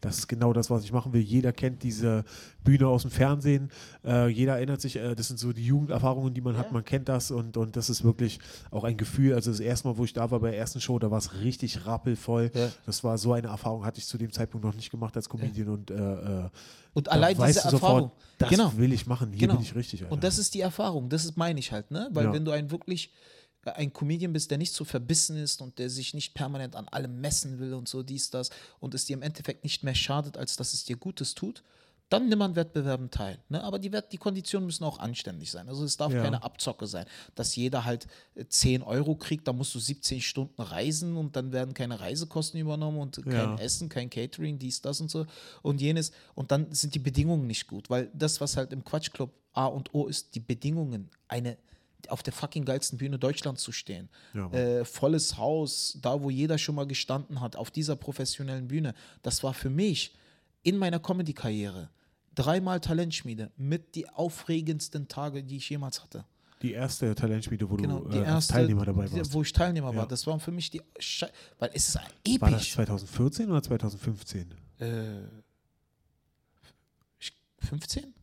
das 0.00 0.18
ist 0.18 0.28
genau 0.28 0.52
das, 0.52 0.70
was 0.70 0.84
ich 0.84 0.92
machen 0.92 1.12
will. 1.12 1.20
Jeder 1.22 1.52
kennt 1.52 1.82
diese 1.82 2.24
Bühne 2.64 2.86
aus 2.88 3.02
dem 3.02 3.10
Fernsehen, 3.10 3.70
äh, 4.04 4.28
jeder 4.28 4.54
erinnert 4.56 4.80
sich, 4.80 4.96
äh, 4.96 5.14
das 5.14 5.28
sind 5.28 5.38
so 5.38 5.52
die 5.52 5.64
Jugenderfahrungen, 5.66 6.34
die 6.34 6.40
man 6.40 6.56
hat, 6.56 6.72
man 6.72 6.84
kennt 6.84 7.08
das 7.08 7.30
und, 7.30 7.56
und 7.56 7.76
das 7.76 7.90
ist 7.90 8.02
wirklich 8.04 8.38
auch 8.70 8.84
ein 8.84 8.96
Gefühl, 8.96 9.34
also 9.34 9.50
das 9.50 9.60
erste 9.60 9.88
Mal, 9.88 9.96
wo 9.98 10.04
ich 10.04 10.12
da 10.12 10.30
war 10.30 10.40
bei 10.40 10.50
der 10.50 10.58
ersten 10.58 10.80
Show, 10.80 10.98
da 10.98 11.10
war 11.10 11.18
es 11.18 11.40
richtig 11.40 11.86
rappelvoll, 11.86 12.50
Ja. 12.54 12.70
das 12.86 13.02
war 13.04 13.18
so 13.18 13.32
eine 13.32 13.48
Erfahrung, 13.48 13.84
hatte 13.84 13.98
ich 13.98 14.06
zu 14.06 14.18
dem 14.18 14.32
Zeitpunkt 14.32 14.64
noch 14.64 14.74
nicht 14.74 14.90
gemacht 14.90 15.16
als 15.16 15.28
Comedian 15.28 15.68
und 15.68 15.90
äh, 15.90 15.94
äh, 16.44 16.48
Und 17.08 17.12
allein 17.12 17.36
diese 17.36 17.60
Erfahrung. 17.60 17.80
Sofort, 18.10 18.12
das 18.38 18.48
genau. 18.50 18.76
will 18.76 18.92
ich 18.92 19.06
machen. 19.06 19.32
Hier 19.32 19.46
Genau. 19.48 19.54
bin 19.54 19.62
ich 19.62 19.74
richtig. 19.74 20.02
Alter. 20.02 20.12
Und 20.12 20.24
das 20.24 20.38
ist 20.38 20.54
die 20.54 20.60
Erfahrung, 20.60 21.08
das 21.08 21.24
ist 21.24 21.36
meine 21.36 21.60
ich 21.60 21.72
halt, 21.72 21.90
ne? 21.90 22.08
Weil 22.12 22.26
Ja. 22.26 22.32
wenn 22.32 22.44
du 22.44 22.50
ein 22.50 22.70
wirklich 22.70 23.10
äh, 23.64 23.70
ein 23.72 23.92
Comedian 23.92 24.32
bist, 24.32 24.50
der 24.50 24.58
nicht 24.58 24.72
so 24.72 24.84
verbissen 24.84 25.36
ist 25.36 25.62
und 25.62 25.78
der 25.78 25.88
sich 25.90 26.14
nicht 26.14 26.34
permanent 26.34 26.76
an 26.76 26.88
allem 26.88 27.20
messen 27.20 27.58
will 27.58 27.74
und 27.74 27.88
so 27.88 28.02
dies, 28.02 28.30
das 28.30 28.50
und 28.80 28.94
es 28.94 29.04
dir 29.06 29.14
im 29.14 29.22
Endeffekt 29.22 29.64
nicht 29.64 29.82
mehr 29.84 29.94
schadet, 29.94 30.36
als 30.36 30.56
dass 30.56 30.74
es 30.74 30.84
dir 30.84 30.96
Gutes 30.96 31.34
tut, 31.34 31.62
dann 32.10 32.28
nimm 32.28 32.42
an 32.42 32.54
Wettbewerben 32.54 33.10
teil. 33.10 33.38
Ne? 33.48 33.62
Aber 33.64 33.78
die, 33.78 33.90
Wett 33.92 34.12
die 34.12 34.18
Konditionen 34.18 34.66
müssen 34.66 34.84
auch 34.84 34.98
anständig 34.98 35.50
sein. 35.50 35.68
Also 35.68 35.84
es 35.84 35.96
darf 35.96 36.12
Ja. 36.12 36.22
keine 36.22 36.42
Abzocke 36.42 36.86
sein, 36.86 37.06
dass 37.34 37.56
jeder 37.56 37.84
halt 37.84 38.06
äh, 38.34 38.44
10 38.46 38.82
Euro 38.82 39.14
kriegt, 39.16 39.48
da 39.48 39.52
musst 39.52 39.74
du 39.74 39.78
17 39.78 40.20
Stunden 40.20 40.60
reisen 40.62 41.16
und 41.16 41.34
dann 41.36 41.52
werden 41.52 41.74
keine 41.74 42.00
Reisekosten 42.00 42.60
übernommen 42.60 42.98
und 42.98 43.16
kein 43.24 43.32
Ja. 43.32 43.56
Essen, 43.58 43.88
kein 43.88 44.10
Catering, 44.10 44.58
dies, 44.58 44.80
das 44.82 45.00
und 45.00 45.10
so 45.10 45.26
und 45.62 45.80
jenes. 45.80 46.12
Und 46.34 46.50
dann 46.50 46.72
sind 46.72 46.94
die 46.94 46.98
Bedingungen 47.00 47.46
nicht 47.46 47.66
gut, 47.66 47.90
weil 47.90 48.10
das, 48.14 48.40
was 48.40 48.56
halt 48.56 48.72
im 48.72 48.84
Quatschclub 48.84 49.32
A 49.54 49.66
und 49.66 49.94
O 49.94 50.06
ist, 50.06 50.34
die 50.34 50.40
Bedingungen, 50.40 51.10
eine 51.28 51.56
auf 52.08 52.22
der 52.22 52.34
fucking 52.34 52.66
geilsten 52.66 52.98
Bühne 52.98 53.18
Deutschlands 53.18 53.62
zu 53.62 53.72
stehen. 53.72 54.10
Ja, 54.34 54.50
äh, 54.50 54.84
volles 54.84 55.38
Haus, 55.38 55.96
da 56.02 56.20
wo 56.20 56.28
jeder 56.28 56.58
schon 56.58 56.74
mal 56.74 56.86
gestanden 56.86 57.40
hat, 57.40 57.56
auf 57.56 57.70
dieser 57.70 57.96
professionellen 57.96 58.68
Bühne. 58.68 58.92
Das 59.22 59.42
war 59.42 59.54
für 59.54 59.70
mich 59.70 60.12
in 60.64 60.76
meiner 60.76 60.98
Comedy-Karriere 60.98 61.90
dreimal 62.34 62.80
Talentschmiede 62.80 63.52
mit 63.56 63.94
die 63.94 64.08
aufregendsten 64.08 65.06
Tage, 65.06 65.44
die 65.44 65.58
ich 65.58 65.70
jemals 65.70 66.02
hatte. 66.02 66.24
die 66.62 66.72
erste 66.72 67.14
Talentschmiede, 67.14 67.68
wo 67.70 67.76
Genau, 67.76 68.00
du 68.00 68.16
äh, 68.18 68.24
erste, 68.24 68.54
Teilnehmer 68.54 68.84
dabei 68.86 69.10
warst. 69.12 69.32
wo 69.34 69.42
ich 69.42 69.52
Teilnehmer 69.52 69.92
Ja. 69.92 69.96
war. 69.98 70.08
Das 70.08 70.26
war 70.26 70.40
für 70.40 70.50
mich 70.50 70.70
die, 70.70 70.80
Sche 70.98 71.30
weil 71.58 71.70
es 71.74 71.88
ist 71.90 71.94
War 71.96 72.02
das 72.50 72.54
episch. 72.62 72.72
2014 72.72 73.50
oder 73.50 73.62
2015? 73.62 74.54
Äh, 74.80 75.18
ich- 77.18 77.32
15? 77.60 78.14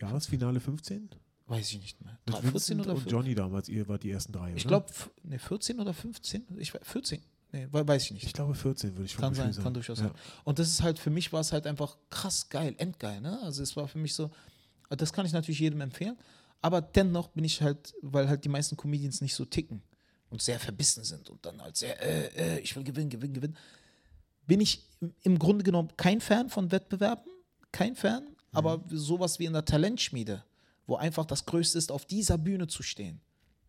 Jahresfinale 0.00 0.60
15? 0.60 1.10
Weiß 1.46 1.70
ich 1.72 1.80
nicht 1.80 2.00
mehr. 2.04 2.18
Mit 2.26 2.36
14 2.36 2.52
Vincent 2.52 2.80
oder 2.82 2.90
und 2.90 2.96
15? 3.00 3.10
Johnny 3.18 3.34
damals, 3.34 3.68
ihr 3.68 3.88
wart 3.88 4.02
die 4.02 4.10
ersten 4.10 4.32
drei, 4.32 4.52
Ich 4.54 4.66
glaube, 4.66 4.86
ne, 5.24 5.38
14 5.38 5.80
oder 5.80 5.92
15? 5.94 6.44
Ich, 6.58 6.72
we- 6.74 6.80
14. 6.82 7.20
Nee, 7.52 7.66
we- 7.72 7.86
weiß 7.88 8.04
ich 8.04 8.10
nicht. 8.12 8.24
Ich 8.26 8.32
glaube 8.32 8.54
14, 8.54 8.92
würde 8.94 9.04
ich 9.06 9.16
Kann 9.16 9.34
sein, 9.34 9.52
sagen. 9.52 9.64
kann 9.64 9.74
durchaus 9.74 9.98
ja. 9.98 10.04
sein. 10.08 10.14
Und 10.44 10.58
das 10.58 10.68
ist 10.68 10.82
halt, 10.82 10.98
für 10.98 11.10
mich 11.10 11.32
war 11.32 11.40
es 11.40 11.52
halt 11.52 11.66
einfach 11.66 11.96
krass 12.10 12.48
geil, 12.48 12.74
endgeil, 12.78 13.20
ne? 13.20 13.40
Also 13.42 13.62
es 13.62 13.74
war 13.76 13.88
für 13.88 13.98
mich 13.98 14.14
so, 14.14 14.30
das 14.90 15.12
kann 15.12 15.24
ich 15.24 15.32
natürlich 15.32 15.60
jedem 15.60 15.80
empfehlen, 15.80 16.16
aber 16.60 16.80
dennoch 16.82 17.28
bin 17.28 17.44
ich 17.44 17.62
halt, 17.62 17.94
weil 18.02 18.28
halt 18.28 18.44
die 18.44 18.48
meisten 18.50 18.76
Comedians 18.76 19.20
nicht 19.22 19.34
so 19.34 19.44
ticken 19.46 19.82
und 20.28 20.42
sehr 20.42 20.60
verbissen 20.60 21.04
sind 21.04 21.30
und 21.30 21.44
dann 21.46 21.62
halt 21.62 21.76
sehr, 21.76 21.98
äh, 22.02 22.56
äh, 22.56 22.60
ich 22.60 22.76
will 22.76 22.84
gewinnen, 22.84 23.08
gewinnen, 23.08 23.32
gewinnen, 23.32 23.56
bin 24.46 24.60
ich 24.60 24.82
im- 25.00 25.14
im 25.22 25.38
Grunde 25.38 25.64
genommen 25.64 25.90
kein 25.96 26.20
Fan 26.20 26.50
von 26.50 26.70
Wettbewerben, 26.70 27.24
kein 27.72 27.94
Fan, 27.96 28.28
aber 28.52 28.82
sowas 28.90 29.38
wie 29.38 29.44
in 29.46 29.52
der 29.54 29.64
Talentschmiede, 29.64 30.44
wo 30.86 30.96
einfach 30.96 31.24
das 31.24 31.46
Größte 31.46 31.78
ist, 31.78 31.90
auf 31.92 32.04
dieser 32.04 32.36
Bühne 32.38 32.66
zu 32.66 32.82
stehen, 32.82 33.20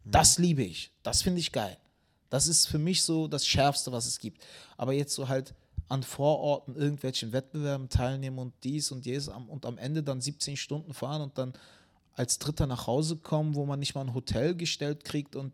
das 0.04 0.38
liebe 0.38 0.64
ich, 0.64 0.92
das 1.04 1.22
finde 1.22 1.40
ich 1.40 1.52
geil. 1.54 1.78
Das 2.30 2.48
ist 2.48 2.68
für 2.68 2.80
mich 2.80 3.02
so 3.04 3.28
das 3.28 3.46
Schärfste, 3.46 3.92
was 3.92 4.06
es 4.06 4.20
gibt. 4.20 4.44
Aber 4.78 4.94
jetzt 4.94 5.14
so 5.16 5.28
halt 5.28 5.54
an 5.88 6.04
Vororten 6.04 6.76
irgendwelchen 6.76 7.32
Wettbewerben 7.34 7.90
teilnehmen 7.90 8.38
und 8.38 8.54
dies 8.64 8.92
und 8.92 9.06
jenes 9.06 9.28
und 9.28 9.66
am 9.66 9.78
Ende 9.78 10.04
dann 10.04 10.22
17 10.22 10.56
Stunden 10.56 10.94
fahren 10.94 11.22
und 11.22 11.38
dann 11.38 11.54
als 12.14 12.38
Dritter 12.38 12.68
nach 12.68 12.86
Hause 12.86 13.16
kommen, 13.16 13.56
wo 13.56 13.66
man 13.66 13.80
nicht 13.80 13.96
mal 13.96 14.02
ein 14.02 14.14
Hotel 14.14 14.54
gestellt 14.54 15.06
kriegt 15.06 15.38
und, 15.38 15.54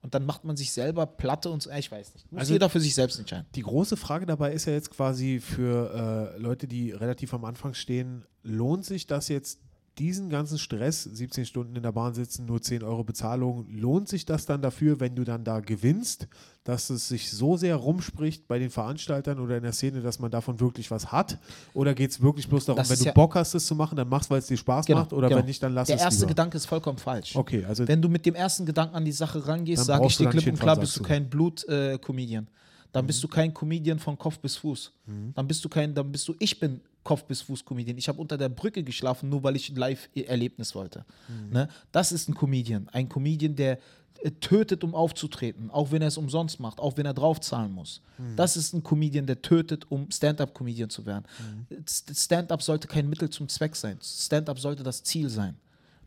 und 0.00 0.14
dann 0.14 0.24
macht 0.24 0.42
man 0.42 0.56
sich 0.56 0.72
selber 0.72 1.04
Platte 1.06 1.50
und 1.50 1.62
so. 1.62 1.70
Ich 1.70 1.92
weiß 1.92 2.14
nicht. 2.14 2.32
Muss 2.32 2.40
Also- 2.40 2.54
jeder 2.54 2.70
für 2.70 2.80
sich 2.80 2.94
selbst 2.94 3.18
entscheiden. 3.18 3.46
Die 3.54 3.60
große 3.62 3.96
Frage 3.96 4.24
dabei 4.24 4.52
ist 4.54 4.64
ja 4.64 4.72
jetzt 4.72 4.90
quasi 4.90 5.38
für 5.38 6.34
äh, 6.34 6.38
Leute, 6.38 6.66
die 6.66 6.92
relativ 6.92 7.34
am 7.34 7.44
Anfang 7.44 7.74
stehen, 7.74 8.24
lohnt 8.42 8.86
sich 8.86 9.06
das 9.06 9.28
jetzt, 9.28 9.60
diesen 9.98 10.30
ganzen 10.30 10.58
Stress, 10.58 11.02
17 11.04 11.44
Stunden 11.44 11.74
in 11.76 11.82
der 11.82 11.92
Bahn 11.92 12.14
sitzen, 12.14 12.46
nur 12.46 12.62
10 12.62 12.82
Euro 12.82 13.02
Bezahlung, 13.04 13.66
lohnt 13.70 14.08
sich 14.08 14.24
das 14.24 14.46
dann 14.46 14.62
dafür, 14.62 15.00
wenn 15.00 15.14
du 15.16 15.24
dann 15.24 15.42
da 15.44 15.60
gewinnst, 15.60 16.28
dass 16.64 16.90
es 16.90 17.08
sich 17.08 17.30
so 17.30 17.56
sehr 17.56 17.74
rumspricht 17.76 18.46
bei 18.46 18.58
den 18.58 18.70
Veranstaltern 18.70 19.40
oder 19.40 19.56
in 19.56 19.62
der 19.62 19.72
Szene, 19.72 20.00
dass 20.00 20.18
man 20.18 20.30
davon 20.30 20.60
wirklich 20.60 20.90
was 20.90 21.10
hat? 21.10 21.38
Oder 21.74 21.94
geht 21.94 22.10
es 22.10 22.20
wirklich 22.20 22.48
bloß 22.48 22.66
darum, 22.66 22.78
Das 22.78 22.90
wenn 22.90 22.98
du 22.98 23.04
ja- 23.06 23.12
Bock 23.12 23.34
hast, 23.34 23.54
es 23.54 23.66
zu 23.66 23.74
machen, 23.74 23.96
dann 23.96 24.08
machst, 24.08 24.30
weil 24.30 24.38
es 24.38 24.46
dir 24.46 24.56
Spaß 24.56 24.88
macht 24.88 25.12
oder 25.12 25.28
genau. 25.28 25.40
wenn 25.40 25.46
nicht, 25.46 25.62
dann 25.62 25.74
lass 25.74 25.88
Der 25.88 25.96
es 25.96 26.02
erste 26.02 26.20
lieber. 26.20 26.28
Gedanke 26.28 26.56
ist 26.56 26.66
vollkommen 26.66 26.98
falsch. 26.98 27.34
Okay, 27.34 27.64
also 27.64 27.88
Wenn 27.88 28.00
du 28.02 28.08
mit 28.08 28.24
dem 28.26 28.34
ersten 28.34 28.66
Gedanken 28.66 28.94
an 28.94 29.04
die 29.04 29.12
Sache 29.12 29.46
rangehst, 29.46 29.84
sage 29.84 30.06
ich 30.06 30.16
dir 30.16 30.28
klipp 30.28 30.46
und 30.46 30.58
klar, 30.60 30.76
bist 30.76 30.96
du 30.98 31.02
kein 31.02 31.28
Blut-Comedian. 31.28 32.46
dann 32.92 33.06
bist 33.06 33.22
du 33.22 33.28
kein 33.28 33.52
Comedian 33.52 33.98
von 33.98 34.16
Kopf 34.16 34.38
bis 34.38 34.56
Fuß. 34.56 34.92
Mhm. 35.06 35.32
Dann 35.34 35.46
bist 35.46 35.64
du 35.64 35.68
kein, 35.68 35.94
dann 35.94 36.10
bist 36.10 36.26
du, 36.28 36.34
ich 36.38 36.58
bin 36.58 36.80
Kopf 37.08 37.24
bis 37.24 37.40
Fuß 37.42 37.64
Comedian. 37.64 37.96
Ich 37.96 38.08
habe 38.08 38.20
unter 38.20 38.36
der 38.36 38.50
Brücke 38.50 38.82
geschlafen, 38.82 39.28
nur 39.30 39.42
weil 39.42 39.56
ich 39.56 39.70
ein 39.70 39.76
Live-Erlebnis 39.76 40.74
wollte. 40.74 41.04
Mhm. 41.28 41.52
Ne? 41.52 41.68
Das 41.90 42.12
ist 42.12 42.28
ein 42.28 42.34
Comedian. 42.34 42.88
Ein 42.92 43.08
Comedian, 43.08 43.54
der 43.56 43.78
äh, 44.22 44.30
tötet, 44.40 44.84
um 44.84 44.94
aufzutreten, 44.94 45.70
auch 45.70 45.90
wenn 45.90 46.02
er 46.02 46.08
es 46.08 46.18
umsonst 46.18 46.60
macht, 46.60 46.78
auch 46.80 46.96
wenn 46.98 47.06
er 47.06 47.14
draufzahlen 47.14 47.72
muss. 47.72 48.02
Mhm. 48.18 48.36
Das 48.36 48.56
ist 48.56 48.74
ein 48.74 48.82
Comedian, 48.82 49.26
der 49.26 49.40
tötet, 49.40 49.86
um 49.90 50.10
Stand-up-Comedian 50.10 50.90
zu 50.90 51.06
werden. 51.06 51.24
Mhm. 51.70 51.76
St- 51.86 52.24
Stand-up 52.24 52.62
sollte 52.62 52.86
kein 52.88 53.08
Mittel 53.08 53.30
zum 53.30 53.48
Zweck 53.48 53.74
sein. 53.74 53.98
Stand-up 54.02 54.58
sollte 54.58 54.82
das 54.82 55.02
Ziel 55.02 55.28
sein. 55.30 55.54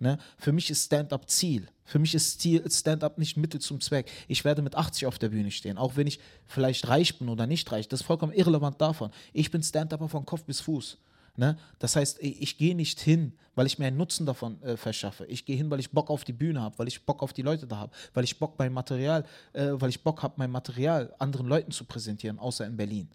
Ne? 0.01 0.17
Für 0.35 0.51
mich 0.51 0.71
ist 0.71 0.85
Stand-up 0.85 1.29
Ziel. 1.29 1.67
Für 1.85 1.99
mich 1.99 2.15
ist 2.15 2.41
Stand-up 2.41 3.19
nicht 3.19 3.37
Mittel 3.37 3.61
zum 3.61 3.79
Zweck. 3.81 4.11
Ich 4.27 4.43
werde 4.43 4.63
mit 4.63 4.75
80 4.75 5.05
auf 5.05 5.19
der 5.19 5.29
Bühne 5.29 5.51
stehen, 5.51 5.77
auch 5.77 5.95
wenn 5.95 6.07
ich 6.07 6.19
vielleicht 6.47 6.87
reich 6.87 7.19
bin 7.19 7.29
oder 7.29 7.45
nicht 7.45 7.71
reich. 7.71 7.87
Das 7.87 8.01
ist 8.01 8.05
vollkommen 8.07 8.33
irrelevant 8.33 8.81
davon. 8.81 9.11
Ich 9.31 9.51
bin 9.51 9.61
Stand-upper 9.61 10.09
von 10.09 10.25
Kopf 10.25 10.43
bis 10.43 10.59
Fuß. 10.61 10.97
Ne? 11.37 11.55
Das 11.77 11.95
heißt, 11.95 12.17
ich, 12.19 12.41
ich 12.41 12.57
gehe 12.57 12.75
nicht 12.75 12.99
hin, 12.99 13.33
weil 13.53 13.67
ich 13.67 13.77
mir 13.77 13.85
einen 13.85 13.97
Nutzen 13.97 14.25
davon 14.25 14.59
äh, 14.63 14.75
verschaffe. 14.75 15.25
Ich 15.27 15.45
gehe 15.45 15.55
hin, 15.55 15.69
weil 15.69 15.79
ich 15.79 15.91
Bock 15.91 16.09
auf 16.09 16.23
die 16.23 16.33
Bühne 16.33 16.61
habe, 16.61 16.79
weil 16.79 16.87
ich 16.87 17.05
Bock 17.05 17.21
auf 17.21 17.31
die 17.31 17.43
Leute 17.43 17.67
da 17.67 17.77
habe, 17.77 17.91
weil 18.15 18.23
ich 18.23 18.39
Bock 18.39 18.57
mein 18.57 18.73
Material, 18.73 19.23
äh, 19.53 19.67
weil 19.73 19.89
ich 19.89 20.01
Bock 20.01 20.23
habe, 20.23 20.33
mein 20.37 20.49
Material 20.49 21.13
anderen 21.19 21.45
Leuten 21.45 21.71
zu 21.71 21.85
präsentieren, 21.85 22.39
außer 22.39 22.65
in 22.65 22.75
Berlin. 22.75 23.07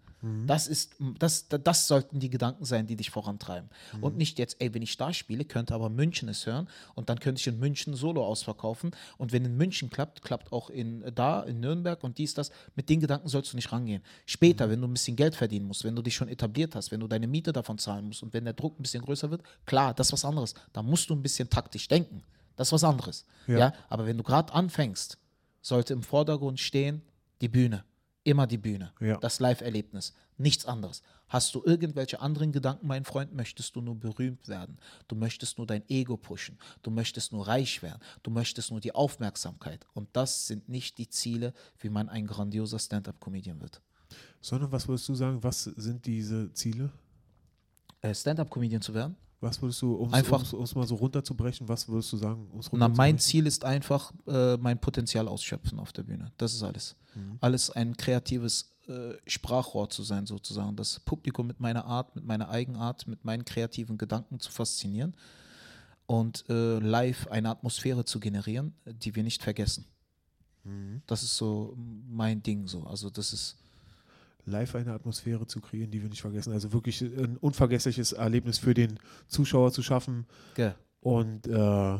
Das 0.47 0.67
ist, 0.67 0.95
das, 1.19 1.47
das 1.47 1.87
sollten 1.87 2.19
die 2.19 2.31
Gedanken 2.31 2.65
sein, 2.65 2.87
die 2.87 2.95
dich 2.95 3.11
vorantreiben. 3.11 3.69
Und 4.01 4.17
nicht 4.17 4.39
jetzt, 4.39 4.57
ey, 4.59 4.73
wenn 4.73 4.81
ich 4.81 4.97
da 4.97 5.13
spiele, 5.13 5.45
könnte 5.45 5.75
aber 5.75 5.89
München 5.89 6.27
es 6.27 6.45
hören 6.47 6.67
und 6.95 7.09
dann 7.09 7.19
könnte 7.19 7.39
ich 7.39 7.45
in 7.45 7.59
München 7.59 7.93
Solo 7.93 8.25
ausverkaufen. 8.25 8.91
Und 9.17 9.31
wenn 9.31 9.45
in 9.45 9.55
München 9.57 9.91
klappt, 9.91 10.23
klappt 10.23 10.51
auch 10.51 10.71
in 10.71 11.03
da, 11.13 11.43
in 11.43 11.59
Nürnberg 11.59 12.03
und 12.03 12.17
dies, 12.17 12.33
das. 12.33 12.51
Mit 12.75 12.89
den 12.89 12.99
Gedanken 12.99 13.27
sollst 13.27 13.53
du 13.53 13.57
nicht 13.57 13.71
rangehen. 13.71 14.01
Später, 14.25 14.69
wenn 14.71 14.81
du 14.81 14.87
ein 14.87 14.93
bisschen 14.93 15.15
Geld 15.15 15.35
verdienen 15.35 15.67
musst, 15.67 15.83
wenn 15.83 15.95
du 15.95 16.01
dich 16.01 16.15
schon 16.15 16.29
etabliert 16.29 16.73
hast, 16.73 16.91
wenn 16.91 16.99
du 16.99 17.07
deine 17.07 17.27
Miete 17.27 17.53
davon 17.53 17.77
zahlen 17.77 18.07
musst 18.07 18.23
und 18.23 18.33
wenn 18.33 18.43
der 18.43 18.53
Druck 18.53 18.79
ein 18.79 18.83
bisschen 18.83 19.03
größer 19.03 19.29
wird, 19.29 19.43
klar, 19.67 19.93
das 19.93 20.07
ist 20.07 20.13
was 20.13 20.25
anderes. 20.25 20.55
Da 20.73 20.81
musst 20.81 21.09
du 21.11 21.15
ein 21.15 21.21
bisschen 21.21 21.49
taktisch 21.49 21.87
denken. 21.87 22.23
Das 22.55 22.69
ist 22.69 22.71
was 22.71 22.83
anderes. 22.83 23.25
Ja. 23.45 23.59
Ja. 23.59 23.73
Aber 23.87 24.07
wenn 24.07 24.17
du 24.17 24.23
gerade 24.23 24.51
anfängst, 24.51 25.19
sollte 25.61 25.93
im 25.93 26.01
Vordergrund 26.01 26.59
stehen 26.59 27.03
die 27.41 27.49
Bühne. 27.49 27.83
Immer 28.27 28.45
die 28.45 28.57
Bühne. 28.57 28.91
Ja. 28.99 29.15
Das 29.19 29.39
Live-Erlebnis. 29.39 30.13
Nichts 30.37 30.65
anderes. 30.65 31.01
Hast 31.29 31.55
du 31.55 31.63
irgendwelche 31.63 32.19
anderen 32.19 32.51
Gedanken, 32.51 32.85
mein 32.85 33.05
Freund, 33.05 33.33
möchtest 33.33 33.73
du 33.77 33.79
nur 33.79 33.95
berühmt 33.95 34.49
werden. 34.49 34.79
Du 35.07 35.15
möchtest 35.15 35.57
nur 35.57 35.65
dein 35.65 35.81
Ego 35.87 36.17
pushen. 36.17 36.57
Du 36.83 36.91
möchtest 36.91 37.31
nur 37.31 37.47
reich 37.47 37.81
werden. 37.81 38.01
Du 38.23 38.29
möchtest 38.29 38.69
nur 38.69 38.81
die 38.81 38.93
Aufmerksamkeit. 38.93 39.87
Und 39.93 40.09
das 40.11 40.45
sind 40.45 40.67
nicht 40.67 40.97
die 40.97 41.07
Ziele, 41.07 41.53
wie 41.79 41.87
man 41.87 42.09
ein 42.09 42.27
grandioser 42.27 42.79
Stand-up-Comedian 42.79 43.61
wird. 43.61 43.81
Sondern 44.41 44.73
was 44.73 44.89
würdest 44.89 45.07
du 45.07 45.15
sagen, 45.15 45.41
was 45.41 45.63
sind 45.63 46.05
diese 46.05 46.51
Ziele? 46.51 46.91
Äh, 48.01 48.13
Stand-up-Comedian 48.13 48.81
zu 48.81 48.93
werden? 48.93 49.15
Was 49.39 49.61
würdest 49.61 49.81
du, 49.83 49.93
um 49.93 50.11
es 50.13 50.75
mal 50.75 50.87
so 50.87 50.95
runterzubrechen, 50.95 51.67
was 51.67 51.87
würdest 51.87 52.11
du 52.11 52.17
sagen, 52.17 52.47
Na, 52.71 52.87
mein? 52.87 53.19
Ziel 53.19 53.45
ist 53.45 53.63
einfach, 53.63 54.11
äh, 54.25 54.57
mein 54.57 54.79
Potenzial 54.79 55.27
ausschöpfen 55.27 55.79
auf 55.79 55.93
der 55.93 56.03
Bühne. 56.03 56.31
Das 56.37 56.53
ist 56.53 56.63
alles. 56.63 56.95
Alles 57.39 57.69
ein 57.69 57.97
kreatives 57.97 58.73
äh, 58.87 59.13
Sprachrohr 59.27 59.89
zu 59.89 60.03
sein, 60.03 60.25
sozusagen. 60.25 60.75
Das 60.75 60.99
Publikum 60.99 61.45
mit 61.47 61.59
meiner 61.59 61.85
Art, 61.85 62.15
mit 62.15 62.25
meiner 62.25 62.49
Eigenart, 62.49 63.07
mit 63.07 63.25
meinen 63.25 63.45
kreativen 63.45 63.97
Gedanken 63.97 64.39
zu 64.39 64.51
faszinieren 64.51 65.15
und 66.07 66.45
äh, 66.49 66.79
live 66.79 67.27
eine 67.27 67.49
Atmosphäre 67.49 68.05
zu 68.05 68.19
generieren, 68.19 68.73
die 68.85 69.15
wir 69.15 69.23
nicht 69.23 69.43
vergessen. 69.43 69.85
Das 71.05 71.23
ist 71.23 71.37
so 71.37 71.77
mein 72.09 72.43
Ding 72.43 72.67
so. 72.67 72.83
Also 72.83 73.09
das 73.09 73.31
ist 73.31 73.57
live 74.47 74.75
eine 74.75 74.93
Atmosphäre 74.93 75.45
zu 75.45 75.61
kreieren, 75.61 75.91
die 75.91 76.01
wir 76.01 76.09
nicht 76.09 76.21
vergessen. 76.21 76.53
Also 76.53 76.73
wirklich 76.73 77.01
ein 77.01 77.37
unvergessliches 77.37 78.13
Erlebnis 78.13 78.57
für 78.57 78.73
den 78.73 78.99
Zuschauer 79.27 79.71
zu 79.71 79.83
schaffen. 79.83 80.25
Gell. 80.55 80.73
Und 81.01 81.47
äh, 81.47 81.99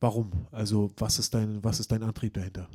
warum? 0.00 0.30
Also 0.52 0.90
was 0.96 1.18
ist 1.18 1.34
dein, 1.34 1.62
was 1.64 1.80
ist 1.80 1.90
dein 1.90 2.02
Antrieb 2.02 2.34
dahinter? 2.34 2.68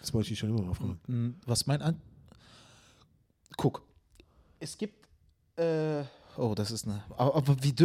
Das 0.00 0.12
wollte 0.14 0.32
ich 0.32 0.38
schon 0.38 0.50
immer 0.50 0.62
mal 0.62 0.74
fragen. 0.74 1.38
Was 1.46 1.66
mein 1.66 1.82
An. 1.82 2.00
Guck, 3.56 3.82
es 4.58 4.76
gibt. 4.78 5.06
Äh, 5.56 6.04
oh, 6.36 6.54
das 6.54 6.70
ist 6.70 6.86
eine. 6.86 7.02
Aber, 7.16 7.34
aber 7.34 7.56
wie 7.62 7.78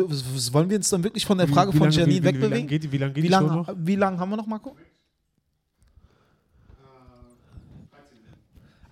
wollen 0.54 0.70
wir 0.70 0.78
uns 0.78 0.90
dann 0.90 1.04
wirklich 1.04 1.26
von 1.26 1.38
der 1.38 1.48
Frage 1.48 1.74
wie 1.74 1.78
von 1.78 1.90
lange, 1.90 2.00
Janine 2.00 2.24
wie, 2.24 2.24
wie, 2.24 2.28
wie 2.28 2.32
lange 2.32 2.42
wegbewegen? 2.42 2.68
geht 2.68 2.84
die, 2.84 2.92
wie 2.92 2.98
lange 2.98 3.14
geht 3.14 3.24
Wie 3.24 3.28
die 3.28 3.34
Show 3.34 3.42
noch? 3.42 3.74
wie 3.78 3.96
lange 3.96 4.18
haben 4.18 4.30
wir 4.30 4.38
noch, 4.38 4.48
Marco? 4.48 4.76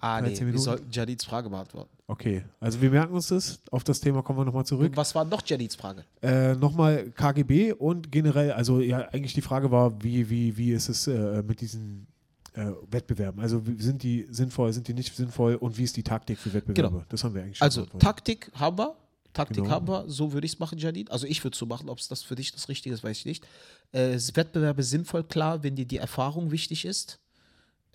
Ah, 0.04 0.20
nee, 0.20 0.28
13 0.28 0.52
wir 0.52 0.60
sollten 0.60 0.92
Jadids 0.92 1.24
Frage 1.24 1.50
beantworten. 1.50 1.89
Okay, 2.08 2.44
also 2.60 2.82
wir 2.82 2.89
merken 2.89 3.13
uns 3.13 3.28
das. 3.28 3.60
Auf 3.72 3.86
das 3.86 4.02
Thema 4.02 4.22
kommen 4.22 4.39
wir 4.39 4.44
nochmal 4.44 4.66
zurück. 4.66 4.89
Und 4.89 4.98
was 4.98 5.16
war 5.16 5.24
noch 5.24 5.42
Jadids 5.46 5.76
Frage? 5.76 6.04
Äh, 6.22 6.56
Nochmal 6.56 7.10
KGB 7.12 7.72
und 7.72 8.12
generell, 8.12 8.52
also 8.52 8.82
ja, 8.82 9.08
eigentlich 9.13 9.34
die 9.34 9.42
Frage 9.42 9.72
war, 9.72 10.04
wie, 10.04 10.30
wie, 10.30 10.58
wie 10.58 10.72
ist 10.74 10.89
es 10.89 11.08
äh, 11.08 11.42
mit 11.44 11.62
diesen 11.62 12.08
äh, 12.54 12.66
Wettbewerben? 12.92 13.39
Also 13.42 13.63
sind 13.78 14.04
die 14.04 14.28
sinnvoll, 14.30 14.74
sind 14.74 14.89
die 14.89 14.94
nicht 14.94 15.16
sinnvoll 15.16 15.56
und 15.56 15.78
wie 15.78 15.84
ist 15.84 15.96
die 15.96 16.04
Taktik 16.04 16.38
für 16.38 16.54
Wettbewerbe? 16.54 16.89
Genau. 16.98 17.06
Das 17.08 17.24
haben 17.24 17.34
wir 17.34 17.42
eigentlich 17.42 17.60
schon 17.60 17.66
Also. 17.66 17.86
Taktik 17.86 18.52
haben 18.56 18.78
wir. 18.78 18.98
Taktik 19.32 19.63
Genau. 19.63 19.70
haben 19.70 19.88
wir, 19.88 20.10
so 20.10 20.34
würde 20.34 20.46
ich 20.46 20.54
es 20.54 20.60
machen, 20.60 20.78
Jadid. 20.78 21.10
Also 21.12 21.26
ich 21.26 21.44
würde 21.44 21.56
es 21.56 21.60
so 21.60 21.66
machen, 21.66 21.89
ob 21.89 21.98
es 21.98 22.08
das 22.08 22.22
für 22.22 22.36
dich 22.36 22.52
das 22.52 22.70
Richtige 22.70 22.94
ist, 22.94 23.04
weiß 23.04 23.20
ich 23.20 23.26
nicht. 23.26 23.48
Äh, 23.92 24.20
Wettbewerbe 24.34 24.84
sinnvoll, 24.84 25.24
klar, 25.24 25.63
wenn 25.63 25.76
dir 25.76 25.86
die 25.86 25.98
Erfahrung 25.98 26.52
wichtig 26.52 26.86
ist. 26.86 27.20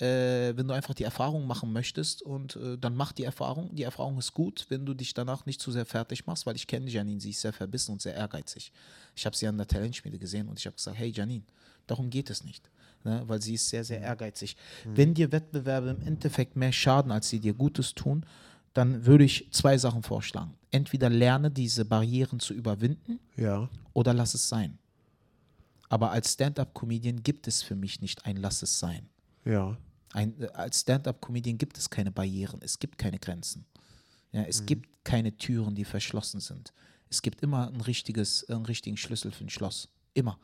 Äh, 0.01 0.57
wenn 0.57 0.69
du 0.69 0.75
einfach 0.75 0.95
die 0.95 1.03
Erfahrung 1.03 1.47
machen 1.47 1.73
möchtest 1.73 2.23
und 2.23 2.55
äh, 2.57 2.79
dann 2.79 2.95
mach 2.95 3.11
die 3.13 3.25
Erfahrung. 3.25 3.75
Die 3.75 3.83
Erfahrung 3.83 4.17
ist 4.19 4.33
gut, 4.33 4.67
wenn 4.69 4.87
du 4.87 4.95
dich 4.95 5.13
danach 5.13 5.45
nicht 5.45 5.61
zu 5.61 5.73
sehr 5.73 5.87
fertig 5.87 6.25
machst, 6.27 6.47
weil 6.47 6.55
ich 6.55 6.69
kenne 6.69 6.89
Janine, 6.89 7.21
sie 7.21 7.31
ist 7.31 7.41
sehr 7.41 7.53
verbissen 7.53 7.93
und 7.93 8.03
sehr 8.03 8.15
ehrgeizig. 8.15 8.71
Ich 9.17 9.27
habe 9.27 9.37
sie 9.37 9.49
an 9.49 9.59
der 9.59 9.67
Talentschmiede 9.67 10.19
gesehen 10.19 10.49
und 10.49 10.59
ich 10.59 10.67
habe 10.67 10.77
gesagt, 10.77 10.97
hey 10.97 11.11
Janine, 11.11 11.43
darum 11.89 12.11
geht 12.11 12.31
es 12.31 12.45
nicht. 12.45 12.71
Ne? 13.03 13.25
Weil 13.27 13.43
sie 13.43 13.55
ist 13.55 13.69
sehr, 13.69 13.83
sehr 13.83 14.01
ehrgeizig. 14.01 14.57
Wenn 14.85 15.15
dir 15.15 15.33
Wettbewerbe 15.33 15.91
im 15.91 16.07
Endeffekt 16.07 16.55
mehr 16.55 16.73
schaden, 16.73 17.11
als 17.11 17.29
sie 17.29 17.41
dir 17.41 17.55
Gutes 17.55 17.95
tun, 17.95 18.25
dann 18.75 19.05
würde 19.05 19.25
ich 19.25 19.49
zwei 19.51 19.79
Sachen 19.79 20.05
vorschlagen. 20.05 20.55
Entweder 20.71 21.11
lerne 21.11 21.51
diese 21.51 21.85
Barrieren 21.85 22.39
zu 22.39 22.55
überwinden 22.55 23.19
ja, 23.37 23.69
oder 23.95 24.15
lass 24.15 24.35
es 24.35 24.49
sein. 24.49 24.79
Aber 25.89 26.13
als 26.13 26.35
Stand-up-Comedian 26.35 27.23
gibt 27.23 27.49
es 27.49 27.63
für 27.63 27.75
mich 27.75 28.01
nicht 28.01 28.27
ein 28.27 28.37
Lass 28.37 28.63
es 28.63 28.79
sein. 28.79 29.09
ja. 29.45 29.77
Ein, 30.13 30.41
äh, 30.41 30.49
als 30.49 30.81
Stand-up-Comedian 30.81 31.59
gibt 31.59 31.79
es 31.79 31.91
keine 31.91 32.11
Barrieren, 32.11 32.61
es 32.63 32.79
gibt 32.79 32.99
keine 32.99 33.19
Grenzen. 33.19 33.67
Ja, 34.33 34.43
es 34.43 34.67
gibt 34.67 35.05
keine 35.05 35.37
Türen, 35.37 35.75
die 35.75 35.85
verschlossen 35.85 36.41
sind. 36.41 36.73
Es 37.09 37.23
gibt 37.23 37.43
immer 37.43 37.69
ein 37.69 37.81
richtiges, 37.81 38.49
einen 38.51 38.67
richtigen 38.67 38.99
Schlüssel 38.99 39.33
für 39.33 39.45
ein 39.45 39.49
Schloss. 39.49 39.89
Immer. 40.13 40.39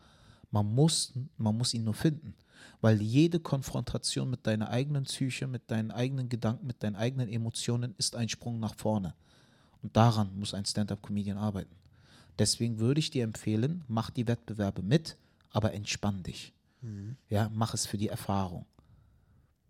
Man 0.50 0.74
muss, 0.74 1.12
man 1.36 1.56
muss 1.56 1.74
ihn 1.74 1.84
nur 1.84 1.94
finden. 1.94 2.34
Weil 2.80 3.02
jede 3.02 3.40
Konfrontation 3.40 4.30
mit 4.30 4.46
deiner 4.46 4.70
eigenen 4.70 5.04
Psyche, 5.04 5.46
mit 5.46 5.70
deinen 5.70 5.90
eigenen 5.90 6.28
Gedanken, 6.28 6.66
mit 6.66 6.82
deinen 6.82 6.96
eigenen 6.96 7.28
Emotionen 7.28 7.94
ist 7.98 8.16
ein 8.16 8.28
Sprung 8.28 8.58
nach 8.58 8.74
vorne. 8.74 9.14
Und 9.82 9.94
daran 9.96 10.38
muss 10.38 10.54
ein 10.54 10.64
Stand-up-Comedian 10.64 11.36
arbeiten. 11.36 11.74
Deswegen 12.38 12.78
würde 12.78 13.00
ich 13.00 13.10
dir 13.10 13.24
empfehlen, 13.24 13.84
mach 13.86 14.10
die 14.10 14.26
Wettbewerbe 14.26 14.82
mit, 14.82 15.18
aber 15.50 15.74
entspann 15.74 16.22
dich. 16.22 16.52
Ja, 17.28 17.50
mach 17.52 17.74
es 17.74 17.86
für 17.86 17.98
die 17.98 18.08
Erfahrung. 18.08 18.66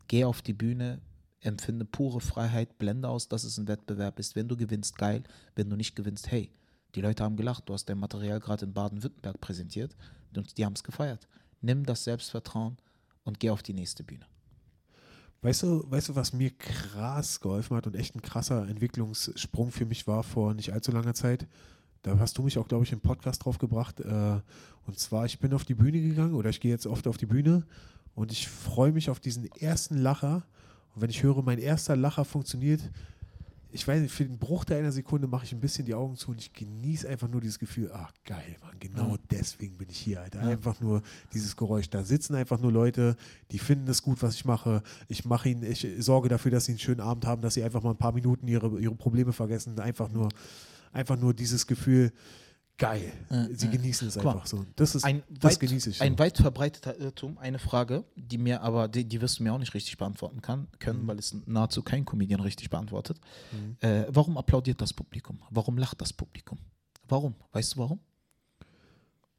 Geh 0.09 0.25
auf 0.25 0.43
die 0.43 0.53
Bühne, 0.53 1.01
empfinde 1.41 1.85
pure 1.85 2.21
Freiheit, 2.21 2.79
blende 2.79 3.09
aus, 3.09 3.29
dass 3.29 3.45
es 3.45 3.59
ein 3.59 3.69
Wettbewerb 3.69 4.19
ist. 4.19 4.37
Wenn 4.37 4.49
du 4.49 4.57
gewinnst, 4.57 4.97
geil. 4.99 5.23
Wenn 5.55 5.71
du 5.71 5.77
nicht 5.77 5.97
gewinnst, 5.97 6.31
hey, 6.31 6.51
die 6.95 7.01
Leute 7.01 7.25
haben 7.25 7.37
gelacht, 7.37 7.69
du 7.69 7.75
hast 7.75 7.87
dein 7.89 7.99
Material 7.99 8.41
gerade 8.41 8.67
in 8.67 8.73
Baden-Württemberg 8.73 9.41
präsentiert 9.41 9.97
und 10.37 10.57
die 10.59 10.65
haben 10.65 10.75
es 10.75 10.85
gefeiert. 10.85 11.29
Nimm 11.61 11.85
das 11.85 12.05
Selbstvertrauen 12.05 12.77
und 13.25 13.41
geh 13.41 13.51
auf 13.51 13.63
die 13.63 13.75
nächste 13.75 14.05
Bühne. 14.05 14.27
Weißt 15.43 15.63
du, 15.63 15.91
weißt 15.91 16.11
du, 16.11 16.15
was 16.15 16.33
mir 16.33 16.51
krass 16.51 17.41
geholfen 17.41 17.77
hat 17.77 17.87
und 17.87 17.97
echt 17.97 18.15
ein 18.15 18.23
krasser 18.23 18.67
Entwicklungssprung 18.67 19.71
für 19.71 19.85
mich 19.85 20.07
war 20.07 20.23
vor 20.23 20.55
nicht 20.55 20.73
allzu 20.73 20.93
langer 20.93 21.15
Zeit? 21.15 21.47
da 22.05 22.19
hast 22.19 22.37
du 22.37 22.43
mich 22.43 22.59
auch, 22.59 22.69
glaube 22.69 22.85
ich, 22.85 22.93
im 22.93 23.01
Podcast 23.01 23.45
drauf 23.45 23.59
gebracht. 23.59 23.99
Äh, 24.01 24.41
und 24.87 24.99
zwar, 24.99 25.25
ich 25.25 25.39
bin 25.39 25.55
auf 25.55 25.65
die 25.65 25.75
Bühne 25.75 26.01
gegangen 26.01 26.35
oder 26.35 26.51
ich 26.51 26.61
gehe 26.61 26.71
jetzt 26.71 26.87
oft 26.87 27.07
auf 27.09 27.17
die 27.17 27.27
Bühne 27.27 27.65
und 28.15 28.33
ich 28.33 28.49
freue 28.49 28.93
mich 28.93 29.11
auf 29.11 29.21
diesen 29.21 29.47
ersten 29.53 29.99
Lacher. 29.99 30.45
Und 30.95 31.03
wenn 31.03 31.11
ich 31.11 31.23
höre, 31.23 31.43
mein 31.43 31.59
erster 31.59 31.97
Lacher 31.97 32.25
funktioniert, 32.25 32.81
ich 33.73 33.89
weiß 33.89 34.01
nicht, 34.03 34.13
für 34.15 34.25
den 34.25 34.39
Bruchteil 34.39 34.79
einer 34.79 34.93
Sekunde 34.93 35.27
mache 35.27 35.47
ich 35.47 35.53
ein 35.53 35.59
bisschen 35.59 35.85
die 35.85 35.95
Augen 35.95 36.15
zu 36.15 36.31
und 36.31 36.41
ich 36.41 36.53
genieße 36.53 37.09
einfach 37.09 37.27
nur 37.27 37.41
dieses 37.41 37.59
Gefühl, 37.59 37.91
ach 37.93 38.13
geil, 38.25 38.55
Mann, 38.63 38.77
genau 38.79 39.09
Ja. 39.15 39.17
deswegen 39.33 39.77
bin 39.77 39.89
ich 39.91 39.99
hier, 39.99 40.21
Alter. 40.21 40.43
Einfach 40.43 40.81
nur 40.81 41.03
dieses 41.33 41.57
Geräusch. 41.57 41.91
Da 41.91 42.05
sitzen 42.05 42.37
einfach 42.37 42.61
nur 42.61 42.71
Leute, 42.71 43.17
die 43.51 43.59
finden 43.59 43.89
es 43.89 44.01
gut, 44.01 44.23
was 44.23 44.37
ich 44.37 44.45
mache. 44.45 44.85
Ich 45.09 45.25
mache 45.25 45.49
ihnen, 45.49 45.65
ich 45.65 45.85
sorge 45.99 46.29
dafür, 46.29 46.53
dass 46.53 46.67
sie 46.67 46.73
einen 46.73 46.79
schönen 46.79 47.01
Abend 47.01 47.27
haben, 47.27 47.43
dass 47.43 47.55
sie 47.55 47.65
einfach 47.65 47.83
mal 47.83 47.91
ein 47.91 47.97
paar 47.97 48.13
Minuten 48.13 48.47
ihre, 48.47 48.79
ihre 48.79 48.95
Probleme 48.95 49.33
vergessen. 49.33 49.77
Einfach 49.81 50.09
nur, 50.09 50.29
einfach 50.93 51.19
nur 51.19 51.35
dieses 51.35 51.67
Gefühl, 51.67 52.13
geil. 52.79 53.13
Ja, 53.31 53.49
sie 53.53 53.67
ja. 53.67 53.73
genießen 53.73 54.09
es 54.09 54.17
mal, 54.17 54.33
einfach 54.33 54.47
so. 54.47 54.65
Das 54.77 54.95
ist, 54.95 55.05
Ein 55.05 55.23
das 55.31 55.53
weit, 55.53 55.61
genieße 55.61 55.91
ich. 55.91 55.99
So. 55.99 56.05
ein 56.05 56.19
weit 56.19 56.37
verbreiteter 56.39 56.99
Irrtum, 56.99 57.39
eine 57.39 57.59
Frage, 57.59 58.05
die 58.17 58.39
mir 58.39 58.63
aber, 58.63 58.89
die, 58.89 59.05
die 59.05 59.21
wirst 59.21 59.39
du 59.39 59.43
mir 59.45 59.53
auch 59.53 59.59
nicht 59.59 59.75
richtig 59.75 59.97
beantworten 59.97 60.43
kann, 60.43 60.69
können, 60.79 61.03
Mhm. 61.03 61.07
weil 61.07 61.19
es 61.19 61.37
nahezu 61.47 61.83
kein 61.83 62.05
Comedian 62.05 62.41
richtig 62.41 62.71
beantwortet. 62.71 63.21
Äh, 63.81 64.05
warum 64.09 64.37
applaudiert 64.37 64.81
das 64.81 64.93
Publikum? 64.93 65.41
Warum 65.51 65.79
lacht 65.79 66.01
das 66.01 66.13
Publikum? 66.13 66.59
Warum? 67.09 67.35
Weißt 67.53 67.75
du 67.75 67.79
warum? 67.79 68.01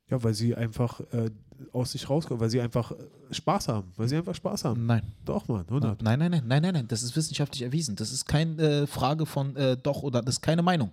ja, 0.10 0.22
weil 0.24 0.36
sie 0.36 0.54
einfach 0.54 1.00
äh, 1.12 1.32
aus 1.72 1.94
sich 1.94 2.08
rauskommen, 2.10 2.40
weil 2.40 2.50
sie 2.52 2.62
einfach 2.62 2.92
äh, 2.92 2.96
Spaß 3.32 3.70
haben. 3.70 3.92
Weil 3.96 4.08
sie 4.08 4.18
einfach 4.18 4.36
Spaß 4.36 4.64
haben. 4.66 4.86
Nein. 4.86 5.02
Doch, 5.26 5.48
Mann, 5.48 5.66
100. 5.68 6.04
Nein, 6.04 6.20
nein, 6.20 6.30
nein, 6.32 6.44
nein, 6.46 6.62
nein, 6.62 6.74
nein. 6.76 6.88
Das 6.88 7.02
ist 7.02 7.16
wissenschaftlich 7.16 7.64
erwiesen. 7.64 7.96
Das 7.96 8.12
ist 8.12 8.26
keine 8.26 8.62
äh, 8.62 8.88
Frage 8.88 9.26
von 9.26 9.56
äh, 9.56 9.76
doch 9.76 10.04
oder 10.04 10.22
das 10.22 10.36
ist 10.36 10.42
keine 10.42 10.62
Meinung. 10.62 10.92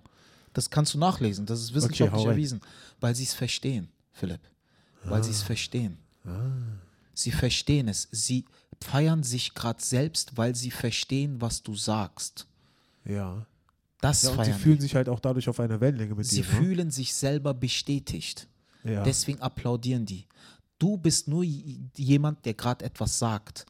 Das 0.53 0.69
kannst 0.69 0.93
du 0.93 0.97
nachlesen. 0.97 1.45
Das 1.45 1.59
ist 1.59 1.73
wissenschaftlich 1.73 2.21
rein. 2.23 2.31
erwiesen. 2.31 2.61
Weil 2.99 3.15
sie 3.15 3.23
es 3.23 3.33
verstehen, 3.33 3.89
Philipp. 4.11 4.41
Weil 5.03 5.23
sie 5.23 5.31
es 5.31 5.41
verstehen. 5.41 5.97
Sie 7.13 7.31
verstehen 7.31 7.87
es. 7.87 8.07
Sie 8.11 8.45
feiern 8.81 9.23
sich 9.23 9.53
gerade 9.53 9.81
selbst, 9.83 10.37
weil 10.37 10.55
sie 10.55 10.71
verstehen, 10.71 11.41
was 11.41 11.63
du 11.63 11.75
sagst. 11.75 12.47
Ja. 13.05 13.45
Das 14.01 14.23
ja 14.23 14.31
und 14.31 14.43
sie 14.43 14.51
fühlen 14.53 14.81
sich 14.81 14.95
halt 14.95 15.07
auch 15.07 15.19
dadurch 15.19 15.47
auf 15.47 15.59
einer 15.59 15.79
Wellenlänge 15.79 16.15
mit 16.15 16.25
Sie 16.25 16.37
dir. 16.37 16.43
fühlen 16.43 16.91
sich 16.91 17.13
selber 17.13 17.53
bestätigt. 17.53 18.47
Ne? 18.83 18.93
Ja. 18.95 19.03
Deswegen 19.03 19.39
applaudieren 19.41 20.05
die. 20.05 20.25
Du 20.77 20.97
bist 20.97 21.27
nur 21.29 21.43
jemand, 21.43 22.45
der 22.45 22.53
gerade 22.53 22.83
etwas 22.83 23.17
sagt. 23.17 23.65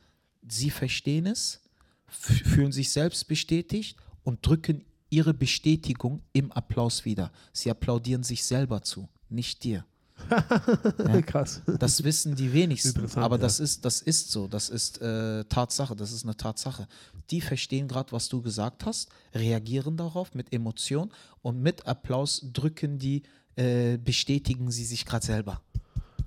Sie 0.47 0.71
verstehen 0.71 1.27
es, 1.27 1.61
fühlen 2.07 2.71
sich 2.71 2.91
selbst 2.91 3.27
bestätigt 3.27 3.97
und 4.23 4.45
drücken 4.45 4.83
ihre 5.13 5.33
Bestätigung 5.33 6.23
im 6.33 6.51
Applaus 6.51 7.05
wieder. 7.05 7.31
Sie 7.51 7.69
applaudieren 7.69 8.23
sich 8.23 8.43
selber 8.43 8.81
zu, 8.81 9.07
nicht 9.29 9.63
dir. 9.63 9.85
Krass. 11.25 11.61
Das 11.79 12.03
wissen 12.03 12.35
die 12.35 12.51
wenigsten, 12.51 13.05
aber 13.17 13.35
ja. 13.35 13.41
das, 13.41 13.59
ist, 13.59 13.85
das 13.85 14.01
ist 14.01 14.31
so, 14.31 14.47
das 14.47 14.69
ist 14.69 15.01
äh, 15.01 15.43
Tatsache, 15.45 15.95
das 15.95 16.11
ist 16.11 16.23
eine 16.23 16.35
Tatsache. 16.35 16.87
Die 17.29 17.41
verstehen 17.41 17.87
gerade, 17.87 18.11
was 18.11 18.27
du 18.29 18.41
gesagt 18.41 18.85
hast, 18.85 19.09
reagieren 19.35 19.97
darauf 19.97 20.33
mit 20.33 20.51
Emotion 20.51 21.11
und 21.41 21.61
mit 21.61 21.85
Applaus 21.85 22.45
drücken 22.51 22.97
die, 22.97 23.23
äh, 23.55 23.97
bestätigen 23.97 24.71
sie 24.71 24.85
sich 24.85 25.05
gerade 25.05 25.25
selber. 25.25 25.61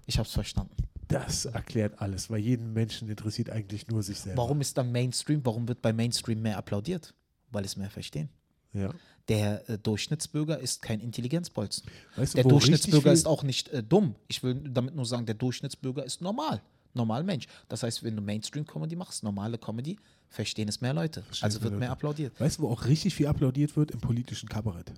Ich 0.06 0.18
habe 0.18 0.28
es 0.28 0.34
verstanden. 0.34 0.76
Das 1.08 1.44
erklärt 1.44 2.00
alles, 2.00 2.30
weil 2.30 2.40
jeden 2.40 2.72
Menschen 2.72 3.08
interessiert 3.08 3.50
eigentlich 3.50 3.88
nur 3.88 4.02
sich 4.02 4.20
selber. 4.20 4.42
Warum 4.42 4.60
ist 4.60 4.76
dann 4.78 4.92
Mainstream, 4.92 5.40
warum 5.44 5.66
wird 5.66 5.82
bei 5.82 5.92
Mainstream 5.92 6.42
mehr 6.42 6.58
applaudiert? 6.58 7.14
Weil 7.50 7.64
es 7.64 7.76
mehr 7.76 7.90
verstehen. 7.90 8.28
Ja. 8.76 8.90
Der 9.28 9.68
äh, 9.68 9.78
Durchschnittsbürger 9.78 10.58
ist 10.60 10.82
kein 10.82 11.00
Intelligenzbolzen. 11.00 11.84
Weißt 12.16 12.34
du, 12.34 12.36
Der 12.36 12.44
Durchschnittsbürger 12.44 13.12
ist 13.12 13.26
auch 13.26 13.42
nicht 13.42 13.68
äh, 13.70 13.82
dumm. 13.82 14.14
Ich 14.28 14.42
will 14.42 14.54
damit 14.54 14.94
nur 14.94 15.04
sagen, 15.04 15.26
der 15.26 15.34
Durchschnittsbürger 15.34 16.04
ist 16.04 16.20
normal. 16.20 16.62
Normal 16.94 17.24
Mensch. 17.24 17.46
Das 17.68 17.82
heißt, 17.82 18.02
wenn 18.04 18.16
du 18.16 18.22
Mainstream-Comedy 18.22 18.96
machst, 18.96 19.22
normale 19.22 19.58
Comedy, 19.58 19.98
verstehen 20.28 20.68
es 20.68 20.80
mehr 20.80 20.94
Leute. 20.94 21.24
also 21.40 21.58
mehr 21.58 21.64
wird 21.64 21.72
mehr 21.72 21.80
Leute. 21.80 21.92
applaudiert. 21.92 22.40
Weißt 22.40 22.58
du, 22.58 22.62
wo 22.62 22.68
auch 22.70 22.84
richtig 22.86 23.14
viel 23.14 23.26
applaudiert 23.26 23.76
wird? 23.76 23.90
Im 23.90 24.00
politischen 24.00 24.48
Kabarett. 24.48 24.92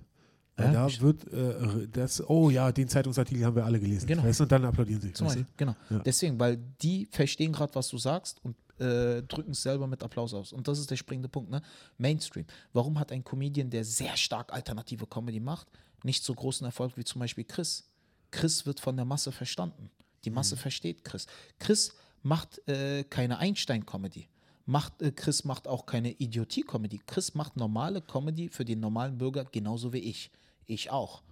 Weil 0.55 0.73
Ja, 0.73 0.87
da 0.87 1.01
wird 1.01 1.31
äh, 1.33 1.87
das, 1.91 2.27
oh 2.29 2.49
ja, 2.49 2.71
den 2.71 2.87
Zeitungsartikel 2.87 3.43
haben 3.45 3.55
wir 3.55 3.65
alle 3.65 3.79
gelesen. 3.79 4.07
Genau. 4.07 4.23
Weißt 4.23 4.41
und 4.41 4.51
dann 4.51 4.65
applaudieren 4.65 5.01
sie. 5.01 5.13
Zum? 5.13 5.27
Beispiel, 5.27 5.45
genau. 5.57 5.75
Ja. 5.89 5.99
Deswegen, 5.99 6.39
weil 6.39 6.57
die 6.81 7.07
verstehen 7.11 7.51
gerade, 7.51 7.73
was 7.75 7.89
du 7.89 7.97
sagst 7.97 8.39
und 8.43 8.55
äh, 8.79 9.21
drücken 9.23 9.51
es 9.51 9.61
selber 9.63 9.87
mit 9.87 10.01
Applaus 10.03 10.33
aus. 10.33 10.53
Und 10.53 10.67
das 10.67 10.79
ist 10.79 10.89
der 10.91 10.97
springende 10.97 11.29
Punkt. 11.29 11.49
Ne? 11.49 11.61
Mainstream. 11.97 12.45
Warum 12.73 12.99
hat 12.99 13.11
ein 13.11 13.23
Comedian, 13.23 13.69
der 13.69 13.83
sehr 13.83 14.15
stark 14.17 14.51
alternative 14.53 15.05
Comedy 15.07 15.39
macht, 15.39 15.67
nicht 16.03 16.23
so 16.23 16.33
großen 16.33 16.65
Erfolg 16.65 16.95
wie 16.97 17.03
zum 17.03 17.19
Beispiel 17.19 17.43
Chris? 17.43 17.89
Chris 18.31 18.65
wird 18.65 18.79
von 18.79 18.95
der 18.95 19.05
Masse 19.05 19.31
verstanden. 19.31 19.89
Die 20.25 20.29
Masse 20.29 20.55
Mhm. 20.55 20.59
versteht 20.59 21.03
Chris. 21.03 21.25
Chris 21.59 21.93
macht 22.21 22.67
äh, 22.67 23.03
keine 23.05 23.37
Einstein-Comedy. 23.39 24.27
Macht, 24.65 25.01
äh, 25.01 25.11
Chris 25.11 25.43
macht 25.45 25.67
auch 25.67 25.85
keine 25.85 26.11
Idiotie-Comedy. 26.11 27.01
Chris 27.07 27.33
macht 27.33 27.57
normale 27.57 28.01
Comedy 28.01 28.49
für 28.49 28.65
den 28.65 28.79
normalen 28.79 29.17
Bürger 29.17 29.45
genauso 29.45 29.93
wie 29.93 29.99
ich. 29.99 30.29
Ich 30.65 30.91
auch. 30.91 31.23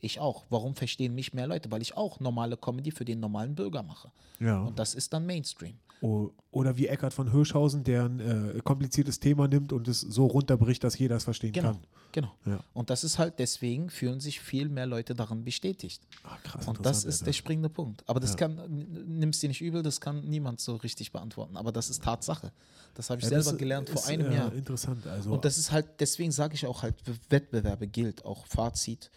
Ich 0.00 0.18
auch. 0.18 0.44
Warum 0.48 0.74
verstehen 0.74 1.14
mich 1.14 1.34
mehr 1.34 1.46
Leute? 1.46 1.70
Weil 1.70 1.82
ich 1.82 1.96
auch 1.96 2.18
normale 2.20 2.56
Comedy 2.56 2.90
für 2.90 3.04
den 3.04 3.20
normalen 3.20 3.54
Bürger 3.54 3.82
mache. 3.82 4.10
Ja. 4.40 4.62
Und 4.62 4.78
das 4.78 4.94
ist 4.94 5.12
dann 5.12 5.26
Mainstream. 5.26 5.78
O- 6.02 6.30
Oder 6.52 6.76
wie 6.76 6.86
Eckhard 6.88 7.12
von 7.14 7.30
Hirschhausen, 7.30 7.84
der 7.84 8.04
ein 8.06 8.20
äh, 8.56 8.60
kompliziertes 8.64 9.20
Thema 9.20 9.46
nimmt 9.46 9.72
und 9.72 9.86
es 9.86 10.00
so 10.00 10.26
runterbricht, 10.26 10.82
dass 10.82 10.98
jeder 10.98 11.16
es 11.16 11.24
verstehen 11.24 11.52
Genau. 11.52 11.72
kann. 11.72 11.80
Genau. 12.12 12.34
Ja. 12.44 12.58
Und 12.72 12.90
das 12.90 13.04
ist 13.04 13.18
halt, 13.18 13.38
deswegen 13.38 13.88
fühlen 13.88 14.18
sich 14.18 14.40
viel 14.40 14.68
mehr 14.68 14.86
Leute 14.86 15.14
daran 15.14 15.44
bestätigt. 15.44 16.02
Ah, 16.24 16.36
krass, 16.42 16.66
Und 16.66 16.84
das 16.84 17.04
ist 17.04 17.20
der 17.20 17.26
Alter. 17.28 17.32
springende 17.34 17.68
Punkt. 17.68 18.02
Aber 18.08 18.18
das 18.18 18.30
Ja. 18.30 18.36
kann, 18.36 18.86
nimmst 19.06 19.42
dir 19.42 19.48
nicht 19.48 19.60
übel, 19.60 19.82
das 19.84 20.00
kann 20.00 20.24
niemand 20.28 20.60
so 20.60 20.74
richtig 20.76 21.12
beantworten. 21.12 21.56
Aber 21.56 21.70
das 21.70 21.88
ist 21.90 22.02
Tatsache. 22.02 22.50
Das 22.94 23.10
habe 23.10 23.20
ich 23.20 23.28
Ja, 23.30 23.40
selber 23.40 23.56
gelernt 23.58 23.88
vor 23.90 24.00
ist, 24.00 24.08
einem 24.08 24.32
äh, 24.32 24.34
Jahr. 24.34 24.52
Interessant. 24.52 25.06
Also, 25.06 25.30
Und 25.32 25.44
das 25.44 25.56
ist 25.58 25.70
halt, 25.70 25.86
deswegen 26.00 26.32
sage 26.32 26.54
ich 26.54 26.66
auch 26.66 26.82
halt, 26.82 26.96
Wettbewerbe 27.28 27.86
gilt, 27.86 28.24
auch 28.24 28.44
Fazit 28.46 29.10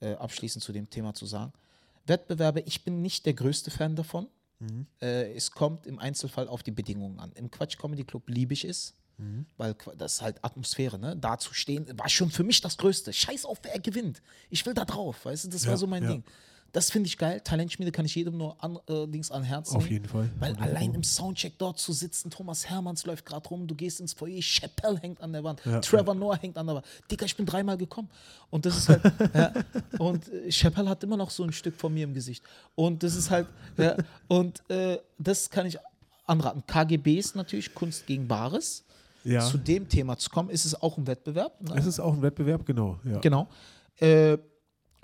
äh, 0.00 0.14
abschließend 0.14 0.64
zu 0.64 0.72
dem 0.72 0.90
Thema 0.90 1.14
zu 1.14 1.26
sagen. 1.26 1.52
Wettbewerbe, 2.06 2.60
ich 2.62 2.82
bin 2.84 3.02
nicht 3.02 3.24
der 3.26 3.34
größte 3.34 3.70
Fan 3.70 3.94
davon. 3.94 4.26
Mhm. 4.62 4.86
Äh, 5.00 5.32
es 5.34 5.50
kommt 5.50 5.86
im 5.86 5.98
Einzelfall 5.98 6.46
auf 6.48 6.62
die 6.62 6.70
Bedingungen 6.70 7.18
an. 7.18 7.32
Im 7.32 7.50
Quatsch 7.50 7.76
Comedy 7.78 8.04
Club 8.04 8.28
liebe 8.28 8.52
ich 8.54 8.64
es, 8.64 8.94
Mhm. 9.18 9.46
weil 9.56 9.74
das 9.98 10.14
ist 10.14 10.22
halt 10.22 10.42
Atmosphäre, 10.44 10.98
ne? 10.98 11.16
Da 11.16 11.36
zu 11.38 11.52
stehen, 11.52 11.86
war 11.98 12.08
schon 12.08 12.30
für 12.30 12.44
mich 12.44 12.60
das 12.60 12.78
Größte. 12.78 13.12
Scheiß 13.12 13.44
auf, 13.44 13.58
wer 13.62 13.78
gewinnt. 13.78 14.22
Ich 14.50 14.64
will 14.64 14.74
da 14.74 14.84
drauf, 14.84 15.24
weißt 15.24 15.44
du, 15.44 15.48
das 15.48 15.64
war 15.66 15.72
Ja, 15.72 15.76
so 15.76 15.86
mein 15.86 16.02
ja. 16.04 16.10
Ding. 16.12 16.24
Das 16.72 16.90
finde 16.90 17.06
ich 17.06 17.18
geil. 17.18 17.40
Talentschmiede 17.44 17.92
kann 17.92 18.06
ich 18.06 18.14
jedem 18.14 18.38
nur 18.38 18.62
an, 18.64 18.78
äh, 18.88 19.06
Dings 19.06 19.30
an 19.30 19.42
Herz 19.42 19.74
Auf 19.74 19.90
jeden 19.90 20.06
Fall. 20.06 20.30
Weil 20.38 20.52
Wunderbar. 20.52 20.68
allein 20.76 20.94
im 20.94 21.02
Soundcheck 21.02 21.58
dort 21.58 21.78
zu 21.78 21.92
sitzen, 21.92 22.30
Thomas 22.30 22.68
Hermanns 22.68 23.04
läuft 23.04 23.26
gerade 23.26 23.46
rum, 23.48 23.66
du 23.66 23.74
gehst 23.74 24.00
ins 24.00 24.14
Foyer, 24.14 24.40
Chappelle 24.40 24.98
hängt 24.98 25.20
an 25.20 25.32
der 25.32 25.44
Wand, 25.44 25.60
Ja, 25.66 25.80
Trevor 25.80 26.14
Noah 26.14 26.38
hängt 26.38 26.56
an 26.56 26.66
der 26.66 26.76
Wand. 26.76 26.86
Digga, 27.10 27.26
ich 27.26 27.36
bin 27.36 27.44
dreimal 27.44 27.76
gekommen. 27.76 28.08
Und 28.48 28.64
das 28.64 28.78
ist 28.78 28.88
halt, 28.88 29.02
ja, 29.34 29.52
und 29.98 30.26
äh, 30.32 30.50
Chappelle 30.50 30.88
hat 30.88 31.04
immer 31.04 31.18
noch 31.18 31.30
so 31.30 31.44
ein 31.44 31.52
Stück 31.52 31.76
von 31.76 31.92
mir 31.92 32.04
im 32.04 32.14
Gesicht. 32.14 32.42
Und 32.74 33.02
das 33.02 33.16
ist 33.16 33.30
halt, 33.30 33.48
ja, 33.76 33.96
und 34.28 34.62
äh, 34.70 34.98
das 35.18 35.50
kann 35.50 35.66
ich 35.66 35.78
anraten. 36.26 36.62
KGB 36.66 37.18
ist 37.18 37.36
natürlich 37.36 37.74
Kunst 37.74 38.06
gegen 38.06 38.26
Bares. 38.26 38.84
Ja. 39.24 39.40
Zu 39.40 39.56
dem 39.58 39.88
Thema 39.88 40.16
zu 40.16 40.30
kommen, 40.30 40.50
ist 40.50 40.64
es 40.64 40.80
auch 40.82 40.98
ein 40.98 41.06
Wettbewerb. 41.06 41.60
Ne? 41.60 41.76
es 41.76 41.86
ist 41.86 42.00
auch 42.00 42.12
ein 42.12 42.22
Wettbewerb, 42.22 42.66
genau. 42.66 42.98
Ja. 43.04 43.18
Genau. 43.20 43.46
Äh, 44.00 44.38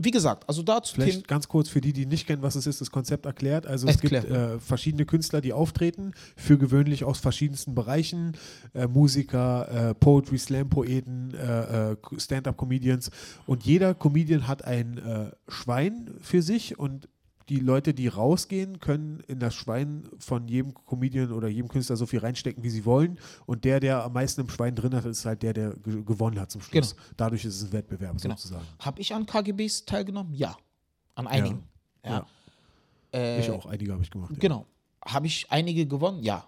wie 0.00 0.12
gesagt, 0.12 0.48
also 0.48 0.62
dazu 0.62 0.94
Vielleicht 0.94 1.12
Themen. 1.12 1.24
ganz 1.26 1.48
kurz 1.48 1.68
für 1.68 1.80
die, 1.80 1.92
die 1.92 2.06
nicht 2.06 2.26
kennen, 2.26 2.40
was 2.40 2.54
es 2.54 2.68
ist, 2.68 2.80
das 2.80 2.92
Konzept 2.92 3.26
erklärt. 3.26 3.66
Also 3.66 3.88
es 3.88 4.00
gibt 4.00 4.12
äh, 4.12 4.60
verschiedene 4.60 5.04
Künstler, 5.04 5.40
die 5.40 5.52
auftreten, 5.52 6.12
für 6.36 6.56
gewöhnlich 6.56 7.02
aus 7.02 7.18
verschiedensten 7.18 7.74
Bereichen. 7.74 8.36
Äh, 8.74 8.86
Musiker, 8.86 9.90
äh, 9.90 9.94
Poetry, 9.94 10.38
Slam-Poeten, 10.38 11.34
äh, 11.34 11.92
äh, 11.92 11.96
Stand-up-Comedians. 12.16 13.10
Und 13.46 13.64
jeder 13.64 13.94
Comedian 13.94 14.46
hat 14.46 14.64
ein 14.64 14.98
äh, 14.98 15.30
Schwein 15.48 16.14
für 16.20 16.42
sich 16.42 16.78
und 16.78 17.08
die 17.48 17.60
Leute, 17.60 17.94
die 17.94 18.08
rausgehen, 18.08 18.78
können 18.80 19.20
in 19.26 19.38
das 19.40 19.54
Schwein 19.54 20.08
von 20.18 20.48
jedem 20.48 20.74
Comedian 20.74 21.32
oder 21.32 21.48
jedem 21.48 21.68
Künstler 21.68 21.96
so 21.96 22.06
viel 22.06 22.18
reinstecken, 22.20 22.62
wie 22.62 22.70
sie 22.70 22.84
wollen. 22.84 23.18
Und 23.46 23.64
der, 23.64 23.80
der 23.80 24.04
am 24.04 24.12
meisten 24.12 24.42
im 24.42 24.48
Schwein 24.50 24.74
drin 24.74 24.94
hat, 24.94 25.04
ist 25.06 25.24
halt 25.24 25.42
der, 25.42 25.52
der 25.54 25.70
ge 25.76 26.02
gewonnen 26.04 26.38
hat 26.38 26.50
zum 26.50 26.60
Schluss. 26.60 26.94
Dadurch 27.16 27.44
ist 27.44 27.56
es 27.56 27.64
ein 27.64 27.72
Wettbewerb 27.72 28.20
Genau. 28.20 28.34
sozusagen. 28.36 28.66
Habe 28.80 29.00
ich 29.00 29.14
an 29.14 29.24
KGBs 29.26 29.84
teilgenommen? 29.86 30.34
Ja. 30.34 30.56
An 31.14 31.26
einigen. 31.26 31.64
Ja. 32.04 32.10
Ja. 32.10 32.26
Äh, 33.18 33.40
Ich 33.40 33.50
auch, 33.50 33.66
einige 33.66 33.92
habe 33.92 34.02
ich 34.02 34.10
gemacht. 34.10 34.30
ja. 34.32 34.38
Genau. 34.38 34.66
Habe 35.04 35.26
ich 35.26 35.46
einige 35.50 35.86
gewonnen? 35.86 36.22
Ja. 36.22 36.44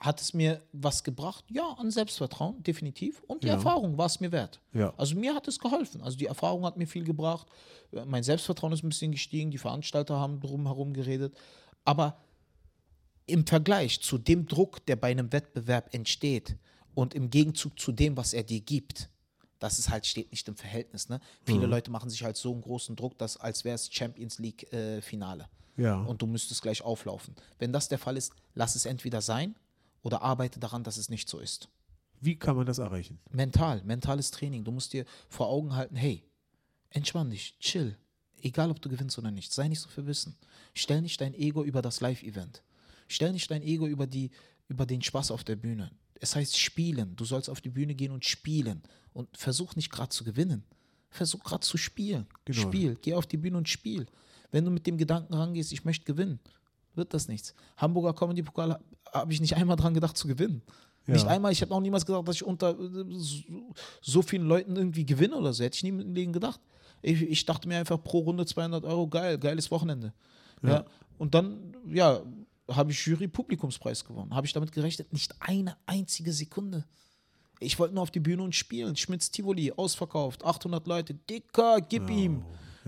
Hat 0.00 0.20
es 0.20 0.32
mir 0.32 0.62
was 0.72 1.02
gebracht? 1.02 1.44
Ja, 1.50 1.72
an 1.78 1.90
Selbstvertrauen, 1.90 2.62
definitiv. 2.62 3.20
Und 3.26 3.42
die 3.42 3.48
Ja. 3.48 3.54
Erfahrung 3.54 3.98
war 3.98 4.06
es 4.06 4.20
mir 4.20 4.30
wert. 4.30 4.60
Ja. 4.72 4.94
Also 4.96 5.16
mir 5.16 5.34
hat 5.34 5.48
es 5.48 5.58
geholfen. 5.58 6.00
Also 6.02 6.16
die 6.16 6.26
Erfahrung 6.26 6.64
hat 6.64 6.76
mir 6.76 6.86
viel 6.86 7.02
gebracht. 7.04 7.48
Äh, 7.92 8.04
Mein 8.04 8.22
Selbstvertrauen 8.22 8.72
ist 8.72 8.84
ein 8.84 8.88
bisschen 8.90 9.10
gestiegen. 9.10 9.50
Die 9.50 9.58
Veranstalter 9.58 10.16
haben 10.18 10.38
drumherum 10.40 10.92
geredet. 10.92 11.36
Aber 11.84 12.16
im 13.26 13.46
Vergleich 13.46 14.00
zu 14.00 14.18
dem 14.18 14.46
Druck, 14.46 14.84
der 14.86 14.96
bei 14.96 15.10
einem 15.10 15.32
Wettbewerb 15.32 15.92
entsteht 15.92 16.56
und 16.94 17.14
im 17.14 17.28
Gegenzug 17.30 17.78
zu 17.78 17.90
dem, 17.92 18.16
was 18.16 18.32
er 18.32 18.42
dir 18.44 18.60
gibt, 18.60 19.08
das 19.58 19.78
ist 19.80 19.90
halt, 19.90 20.06
steht 20.06 20.30
nicht 20.30 20.46
im 20.46 20.54
Verhältnis. 20.56 21.08
Ne? 21.08 21.18
Viele 21.44 21.66
Mhm. 21.66 21.70
Leute 21.72 21.90
machen 21.90 22.08
sich 22.08 22.22
halt 22.22 22.36
so 22.36 22.52
einen 22.52 22.62
großen 22.62 22.94
Druck, 22.94 23.18
dass 23.18 23.36
als 23.36 23.64
wäre 23.64 23.74
es 23.74 23.92
Champions 23.92 24.38
League 24.38 24.72
äh, 24.72 25.02
Finale 25.02 25.48
Ja. 25.76 26.00
und 26.02 26.22
du 26.22 26.26
müsstest 26.28 26.62
gleich 26.62 26.82
auflaufen. 26.82 27.34
Wenn 27.58 27.72
das 27.72 27.88
der 27.88 27.98
Fall 27.98 28.16
ist, 28.16 28.32
lass 28.54 28.76
es 28.76 28.86
entweder 28.86 29.20
sein 29.20 29.56
oder 30.02 30.22
arbeite 30.22 30.60
daran, 30.60 30.84
dass 30.84 30.96
es 30.96 31.08
nicht 31.08 31.28
so 31.28 31.38
ist. 31.38 31.68
Wie 32.20 32.36
kann 32.36 32.56
man 32.56 32.66
das 32.66 32.78
erreichen? 32.78 33.20
Mental, 33.30 33.82
mentales 33.84 34.30
Training. 34.30 34.64
Du 34.64 34.72
musst 34.72 34.92
dir 34.92 35.04
vor 35.28 35.48
Augen 35.48 35.74
halten, 35.74 35.96
hey, 35.96 36.24
entspann 36.90 37.30
dich, 37.30 37.56
chill. 37.60 37.96
Egal, 38.40 38.70
ob 38.70 38.80
du 38.80 38.88
gewinnst 38.88 39.18
oder 39.18 39.30
nicht. 39.30 39.52
Sei 39.52 39.68
nicht 39.68 39.80
so 39.80 39.88
verbissen. 39.88 40.36
Stell 40.74 41.02
nicht 41.02 41.20
dein 41.20 41.34
Ego 41.34 41.64
über 41.64 41.82
das 41.82 42.00
Live-Event. 42.00 42.62
Stell 43.08 43.32
nicht 43.32 43.50
dein 43.50 43.62
Ego 43.62 43.86
über, 43.86 44.06
die, 44.06 44.30
über 44.68 44.86
den 44.86 45.02
Spaß 45.02 45.30
auf 45.30 45.42
der 45.44 45.56
Bühne. 45.56 45.90
Es 46.20 46.36
heißt 46.36 46.56
spielen. 46.56 47.16
Du 47.16 47.24
sollst 47.24 47.50
auf 47.50 47.60
die 47.60 47.70
Bühne 47.70 47.94
gehen 47.94 48.12
und 48.12 48.24
spielen. 48.24 48.82
Und 49.12 49.36
versuch 49.36 49.74
nicht 49.76 49.90
gerade 49.90 50.10
zu 50.10 50.24
gewinnen. 50.24 50.64
Versuch 51.10 51.42
gerade 51.42 51.66
zu 51.66 51.76
spielen. 51.76 52.26
Genau. 52.44 52.60
Spiel. 52.60 52.96
Geh 53.00 53.14
auf 53.14 53.26
die 53.26 53.38
Bühne 53.38 53.56
und 53.56 53.68
spiel. 53.68 54.06
Wenn 54.50 54.64
du 54.64 54.70
mit 54.70 54.86
dem 54.86 54.98
Gedanken 54.98 55.34
rangehst, 55.34 55.72
ich 55.72 55.84
möchte 55.84 56.04
gewinnen, 56.04 56.38
wird 56.94 57.14
das 57.14 57.28
nichts. 57.28 57.54
Hamburger 57.76 58.14
Comedy 58.14 58.42
Pokal 58.42 58.80
habe 59.12 59.32
ich 59.32 59.40
nicht 59.40 59.56
einmal 59.56 59.76
dran 59.76 59.94
gedacht 59.94 60.16
zu 60.16 60.28
gewinnen. 60.28 60.62
Ja. 61.06 61.14
Nicht 61.14 61.26
einmal, 61.26 61.52
ich 61.52 61.62
habe 61.62 61.74
auch 61.74 61.80
niemals 61.80 62.04
gedacht, 62.04 62.28
dass 62.28 62.36
ich 62.36 62.44
unter 62.44 62.78
äh, 62.78 63.04
so, 63.08 63.42
so 64.02 64.22
vielen 64.22 64.46
Leuten 64.46 64.76
irgendwie 64.76 65.06
gewinne 65.06 65.36
oder 65.36 65.52
so. 65.52 65.64
Hätte 65.64 65.76
ich 65.76 65.82
nie 65.82 65.88
im 65.88 66.14
Leben 66.14 66.32
gedacht. 66.32 66.60
Ich, 67.00 67.22
ich 67.22 67.46
dachte 67.46 67.66
mir 67.68 67.78
einfach 67.78 68.02
pro 68.02 68.18
Runde 68.20 68.44
200 68.44 68.84
Euro, 68.84 69.08
geil, 69.08 69.38
geiles 69.38 69.70
Wochenende. 69.70 70.12
Ja. 70.62 70.84
Und 71.16 71.34
dann, 71.34 71.76
ja, 71.86 72.22
habe 72.68 72.92
ich 72.92 73.06
Jury-Publikumspreis 73.06 74.04
gewonnen. 74.04 74.34
Habe 74.34 74.46
ich 74.46 74.52
damit 74.52 74.72
gerechnet? 74.72 75.12
Nicht 75.12 75.34
eine 75.40 75.76
einzige 75.86 76.32
Sekunde. 76.32 76.84
Ich 77.60 77.78
wollte 77.78 77.94
nur 77.94 78.02
auf 78.02 78.10
die 78.10 78.20
Bühne 78.20 78.42
und 78.42 78.54
spielen. 78.54 78.94
Schmitz 78.96 79.30
Tivoli, 79.30 79.72
ausverkauft, 79.72 80.44
800 80.44 80.86
Leute. 80.86 81.14
Dicker, 81.14 81.80
gib 81.80 82.10
ihm. 82.10 82.44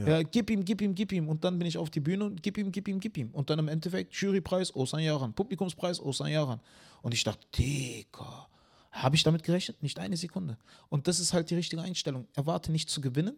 Ja. 0.07 0.23
gib 0.23 0.51
ihm, 0.51 0.65
gib 0.65 0.81
ihm, 0.81 0.95
gib 0.95 1.13
ihm. 1.13 1.29
Und 1.29 1.45
dann 1.45 1.59
bin 1.59 1.67
ich 1.67 1.79
auf 1.79 1.91
die 1.91 2.01
Bühne 2.01 2.25
und 2.25 2.43
gib 2.43 2.59
ihm, 2.59 2.73
gib 2.73 2.89
ihm, 2.89 3.01
gib 3.01 3.17
ihm. 3.17 3.31
Und 3.31 3.51
dann 3.51 3.59
im 3.59 3.69
Endeffekt 3.69 4.15
Jurypreis, 4.15 4.75
Osan 4.75 5.01
Yaran. 5.01 5.33
Publikumspreis, 5.33 6.01
Osan 6.01 6.31
Yaran. 6.31 6.61
Und 7.03 7.15
ich 7.15 7.25
dachte, 7.25 7.47
Dicker. 7.57 8.49
Habe 8.93 9.17
ich 9.17 9.23
damit 9.23 9.43
gerechnet? 9.45 9.83
Nicht 9.83 9.99
eine 9.99 10.17
Sekunde. 10.17 10.59
Und 10.89 11.07
das 11.07 11.21
ist 11.21 11.33
halt 11.33 11.51
die 11.51 11.55
richtige 11.55 11.83
Einstellung. 11.83 12.27
Erwarte 12.35 12.73
nicht 12.73 12.91
zu 12.91 13.01
gewinnen. 13.01 13.37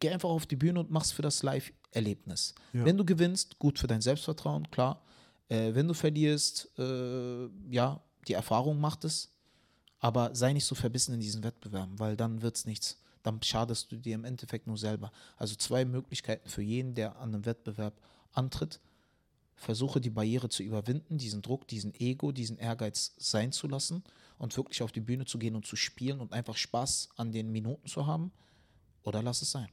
Geh 0.00 0.10
einfach 0.10 0.28
auf 0.28 0.46
die 0.46 0.56
Bühne 0.56 0.80
und 0.80 0.90
mach's 0.90 1.12
für 1.12 1.22
das 1.22 1.42
Live-Erlebnis. 1.42 2.54
Ja. 2.72 2.84
Wenn 2.84 2.96
du 2.96 3.04
gewinnst, 3.04 3.58
gut 3.58 3.78
für 3.78 3.86
dein 3.86 4.00
Selbstvertrauen, 4.00 4.70
klar. 4.70 5.02
Äh, 5.48 5.74
wenn 5.74 5.88
du 5.88 5.94
verlierst, 5.94 6.70
äh, 6.78 7.48
ja, 7.70 8.00
die 8.26 8.34
Erfahrung 8.34 8.80
macht 8.80 9.04
es. 9.04 9.32
Aber 9.98 10.34
sei 10.34 10.52
nicht 10.52 10.64
so 10.64 10.74
verbissen 10.74 11.14
in 11.14 11.20
diesen 11.20 11.42
Wettbewerben, 11.42 11.98
weil 11.98 12.16
dann 12.16 12.40
wird's 12.40 12.64
nichts. 12.64 13.00
Dann 13.22 13.42
schadest 13.42 13.90
du 13.92 13.96
dir 13.96 14.14
im 14.14 14.24
Endeffekt 14.24 14.66
nur 14.66 14.78
selber. 14.78 15.12
Also 15.36 15.54
zwei 15.54 15.84
Möglichkeiten 15.84 16.48
für 16.48 16.62
jeden, 16.62 16.94
der 16.94 17.16
an 17.16 17.34
einem 17.34 17.46
Wettbewerb 17.46 18.00
antritt. 18.32 18.80
Versuche 19.56 20.00
die 20.00 20.10
Barriere 20.10 20.48
zu 20.48 20.62
überwinden, 20.62 21.18
diesen 21.18 21.42
Druck, 21.42 21.66
diesen 21.66 21.92
Ego, 21.94 22.30
diesen 22.30 22.58
Ehrgeiz 22.58 23.14
sein 23.18 23.50
zu 23.50 23.66
lassen 23.66 24.04
und 24.38 24.56
wirklich 24.56 24.82
auf 24.82 24.92
die 24.92 25.00
Bühne 25.00 25.24
zu 25.24 25.38
gehen 25.38 25.56
und 25.56 25.66
zu 25.66 25.74
spielen 25.74 26.20
und 26.20 26.32
einfach 26.32 26.56
Spaß 26.56 27.08
an 27.16 27.32
den 27.32 27.50
Minuten 27.50 27.88
zu 27.88 28.06
haben. 28.06 28.30
Oder 29.02 29.22
lass 29.22 29.42
es 29.42 29.50
sein. 29.50 29.68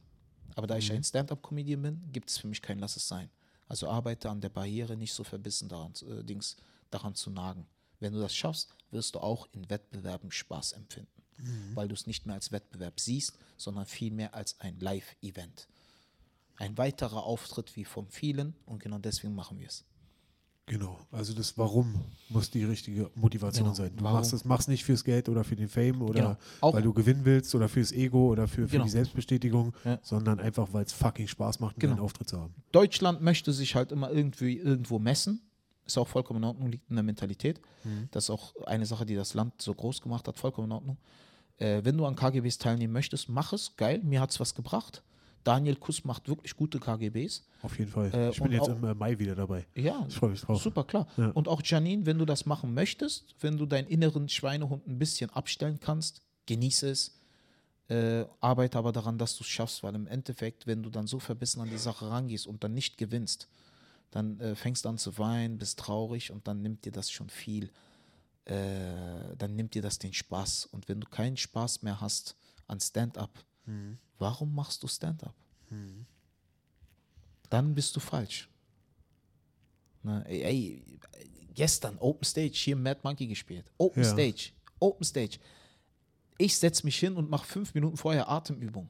Aber 0.56 0.66
da 0.66 0.76
ich 0.76 0.90
ein 0.90 1.04
Stand-up-Comedian 1.04 1.82
bin, 1.82 2.12
gibt 2.12 2.30
es 2.30 2.38
für 2.38 2.48
mich 2.48 2.62
kein 2.62 2.78
Lass 2.78 2.96
es 2.96 3.06
sein. 3.06 3.30
Also 3.68 3.88
arbeite 3.88 4.30
an 4.30 4.40
der 4.40 4.48
Barriere, 4.48 4.96
nicht 4.96 5.12
so 5.12 5.22
verbissen 5.22 5.68
daran, 5.68 5.92
äh, 6.08 6.24
Dings, 6.24 6.56
daran 6.90 7.14
zu 7.14 7.30
nagen. 7.30 7.66
Wenn 8.00 8.12
du 8.12 8.20
das 8.20 8.34
schaffst, 8.34 8.74
wirst 8.90 9.14
du 9.14 9.20
auch 9.20 9.48
in 9.52 9.68
Wettbewerben 9.68 10.30
Spaß 10.30 10.72
empfinden, 10.72 11.15
weil 11.74 11.88
du 11.88 11.94
es 11.94 12.06
nicht 12.06 12.26
mehr 12.26 12.34
als 12.34 12.52
Wettbewerb 12.52 12.98
siehst, 13.00 13.38
sondern 13.56 13.86
vielmehr 13.86 14.34
als 14.34 14.58
ein 14.60 14.78
Live-Event. 14.80 15.68
Ein 16.56 16.78
weiterer 16.78 17.22
Auftritt 17.24 17.76
wie 17.76 17.84
von 17.84 18.08
vielen 18.08 18.54
und 18.64 18.82
genau 18.82 18.98
deswegen 18.98 19.34
machen 19.34 19.58
wir 19.58 19.66
es. 19.68 19.84
Genau. 20.68 20.98
Also 21.12 21.32
das 21.32 21.56
Warum 21.58 21.94
muss 22.28 22.50
die 22.50 22.64
richtige 22.64 23.08
Motivation 23.14 23.66
Genau. 23.66 23.74
sein. 23.76 23.92
Du 23.96 24.02
Warum? 24.02 24.16
machst 24.18 24.32
es 24.32 24.44
machst 24.44 24.68
nicht 24.68 24.84
fürs 24.84 25.04
Geld 25.04 25.28
oder 25.28 25.44
für 25.44 25.54
den 25.54 25.68
Fame 25.68 26.02
oder 26.02 26.36
Genau. 26.60 26.72
Weil 26.74 26.82
du 26.82 26.92
gewinnen 26.92 27.24
willst 27.24 27.54
oder 27.54 27.68
fürs 27.68 27.92
Ego 27.92 28.32
oder 28.32 28.48
für, 28.48 28.62
für 28.66 28.72
Genau. 28.72 28.84
die 28.84 28.90
Selbstbestätigung, 28.90 29.74
Ja. 29.84 30.00
sondern 30.02 30.40
einfach, 30.40 30.72
weil 30.72 30.84
es 30.84 30.92
fucking 30.92 31.28
Spaß 31.28 31.60
macht, 31.60 31.76
einen 31.80 31.92
Genau. 31.92 32.02
Auftritt 32.02 32.28
zu 32.28 32.40
haben. 32.40 32.52
Deutschland 32.72 33.20
möchte 33.22 33.52
sich 33.52 33.76
halt 33.76 33.92
immer 33.92 34.10
irgendwie 34.10 34.56
irgendwo 34.58 34.98
messen. 34.98 35.40
Ist 35.86 35.96
auch 35.98 36.08
vollkommen 36.08 36.38
in 36.42 36.44
Ordnung, 36.44 36.70
liegt 36.70 36.90
in 36.90 36.96
der 36.96 37.04
Mentalität. 37.04 37.60
Das 38.10 38.24
ist 38.24 38.30
auch 38.30 38.54
eine 38.66 38.84
Sache, 38.86 39.06
die 39.06 39.14
das 39.14 39.34
Land 39.34 39.62
so 39.62 39.72
groß 39.72 40.00
gemacht 40.02 40.26
hat, 40.26 40.36
vollkommen 40.38 40.66
in 40.68 40.72
Ordnung. 40.72 40.96
Äh, 41.58 41.82
wenn 41.84 41.96
du 41.96 42.04
an 42.04 42.16
KGBs 42.16 42.58
teilnehmen 42.58 42.92
möchtest, 42.92 43.28
mach 43.28 43.52
es, 43.52 43.76
geil, 43.76 44.00
mir 44.02 44.20
hat 44.20 44.30
es 44.30 44.40
was 44.40 44.54
gebracht. 44.54 45.02
Daniel 45.44 45.76
Kuss 45.76 46.04
macht 46.04 46.28
wirklich 46.28 46.56
gute 46.56 46.80
KGBs. 46.80 47.44
Auf 47.62 47.78
jeden 47.78 47.90
Fall. 47.92 48.12
Äh, 48.12 48.30
ich 48.30 48.42
bin 48.42 48.50
jetzt 48.50 48.66
im 48.66 48.82
äh, 48.82 48.94
Mai 48.94 49.16
wieder 49.16 49.36
dabei. 49.36 49.64
Ja, 49.76 50.04
Ich 50.08 50.16
freue 50.16 50.30
mich 50.30 50.40
drauf. 50.40 50.60
super, 50.60 50.82
klar. 50.82 51.06
Ja. 51.16 51.28
Und 51.30 51.46
auch 51.46 51.62
Janine, 51.64 52.04
wenn 52.04 52.18
du 52.18 52.24
das 52.24 52.46
machen 52.46 52.74
möchtest, 52.74 53.36
wenn 53.40 53.56
du 53.56 53.64
deinen 53.64 53.86
inneren 53.86 54.28
Schweinehund 54.28 54.88
ein 54.88 54.98
bisschen 54.98 55.30
abstellen 55.30 55.78
kannst, 55.80 56.20
genieße 56.46 56.90
es. 56.90 57.12
Äh, 57.88 58.24
arbeite 58.40 58.76
aber 58.76 58.90
daran, 58.90 59.16
dass 59.18 59.36
du 59.36 59.44
es 59.44 59.48
schaffst, 59.48 59.84
weil 59.84 59.94
im 59.94 60.08
Endeffekt, 60.08 60.66
wenn 60.66 60.82
du 60.82 60.90
dann 60.90 61.06
so 61.06 61.20
verbissen 61.20 61.60
an 61.60 61.70
die 61.70 61.78
Sache 61.78 62.10
rangehst 62.10 62.48
und 62.48 62.64
dann 62.64 62.74
nicht 62.74 62.98
gewinnst, 62.98 63.46
dann 64.16 64.40
äh, 64.40 64.54
fängst 64.54 64.84
du 64.84 64.88
an 64.88 64.96
zu 64.96 65.18
weinen, 65.18 65.58
bist 65.58 65.78
traurig 65.78 66.30
und 66.30 66.48
dann 66.48 66.62
nimmt 66.62 66.86
dir 66.86 66.92
das 66.92 67.10
schon 67.10 67.28
viel, 67.28 67.70
äh, 68.46 69.36
dann 69.36 69.54
nimmt 69.54 69.74
dir 69.74 69.82
das 69.82 69.98
den 69.98 70.14
Spaß. 70.14 70.66
Und 70.66 70.88
wenn 70.88 71.00
du 71.00 71.06
keinen 71.06 71.36
Spaß 71.36 71.82
mehr 71.82 72.00
hast 72.00 72.34
an 72.66 72.80
Stand-up, 72.80 73.44
warum 74.18 74.54
machst 74.54 74.82
du 74.82 74.88
Stand-up? 74.88 75.34
Dann 77.50 77.74
bist 77.74 77.94
du 77.94 78.00
falsch. 78.00 78.48
Na, 80.02 80.22
ey, 80.22 80.42
ey, 80.42 80.98
gestern 81.54 81.98
Open 81.98 82.24
Stage 82.24 82.54
hier 82.54 82.76
Mad 82.76 83.00
Monkey 83.02 83.26
gespielt. 83.26 83.70
Open 83.76 84.02
Ja. 84.02 84.08
Stage. 84.08 84.52
Open 84.78 85.04
Stage. 85.04 85.38
Ich 86.38 86.56
setze 86.56 86.84
mich 86.84 86.96
hin 86.98 87.16
und 87.16 87.28
mache 87.28 87.46
fünf 87.46 87.74
Minuten 87.74 87.96
vorher 87.96 88.28
Atemübung. 88.28 88.88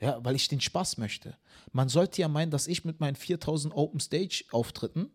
Ja, 0.00 0.24
weil 0.24 0.34
ich 0.34 0.48
den 0.48 0.60
Spaß 0.60 0.96
möchte. 0.98 1.36
Man 1.72 1.88
sollte 1.88 2.20
ja 2.22 2.28
meinen, 2.28 2.50
dass 2.50 2.66
ich 2.66 2.84
mit 2.84 3.00
meinen 3.00 3.16
4000 3.16 3.74
Open 3.74 4.00
Stage 4.00 4.44
Auftritten 4.50 5.10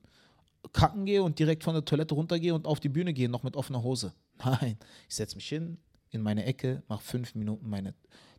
kacken 0.73 1.05
gehe 1.05 1.23
und 1.23 1.39
direkt 1.39 1.63
von 1.63 1.73
der 1.73 1.85
Toilette 1.85 2.13
runtergehe 2.13 2.53
und 2.53 2.67
auf 2.67 2.79
die 2.79 2.89
Bühne 2.89 3.13
gehe, 3.13 3.29
noch 3.29 3.43
mit 3.43 3.55
offener 3.55 3.83
Hose. 3.83 4.13
Nein, 4.43 4.77
ich 5.07 5.15
setze 5.15 5.35
mich 5.35 5.47
hin 5.47 5.77
in 6.09 6.21
meine 6.21 6.45
Ecke, 6.45 6.83
mache 6.87 7.03
fünf 7.03 7.35
Minuten 7.35 7.69
meine 7.69 7.93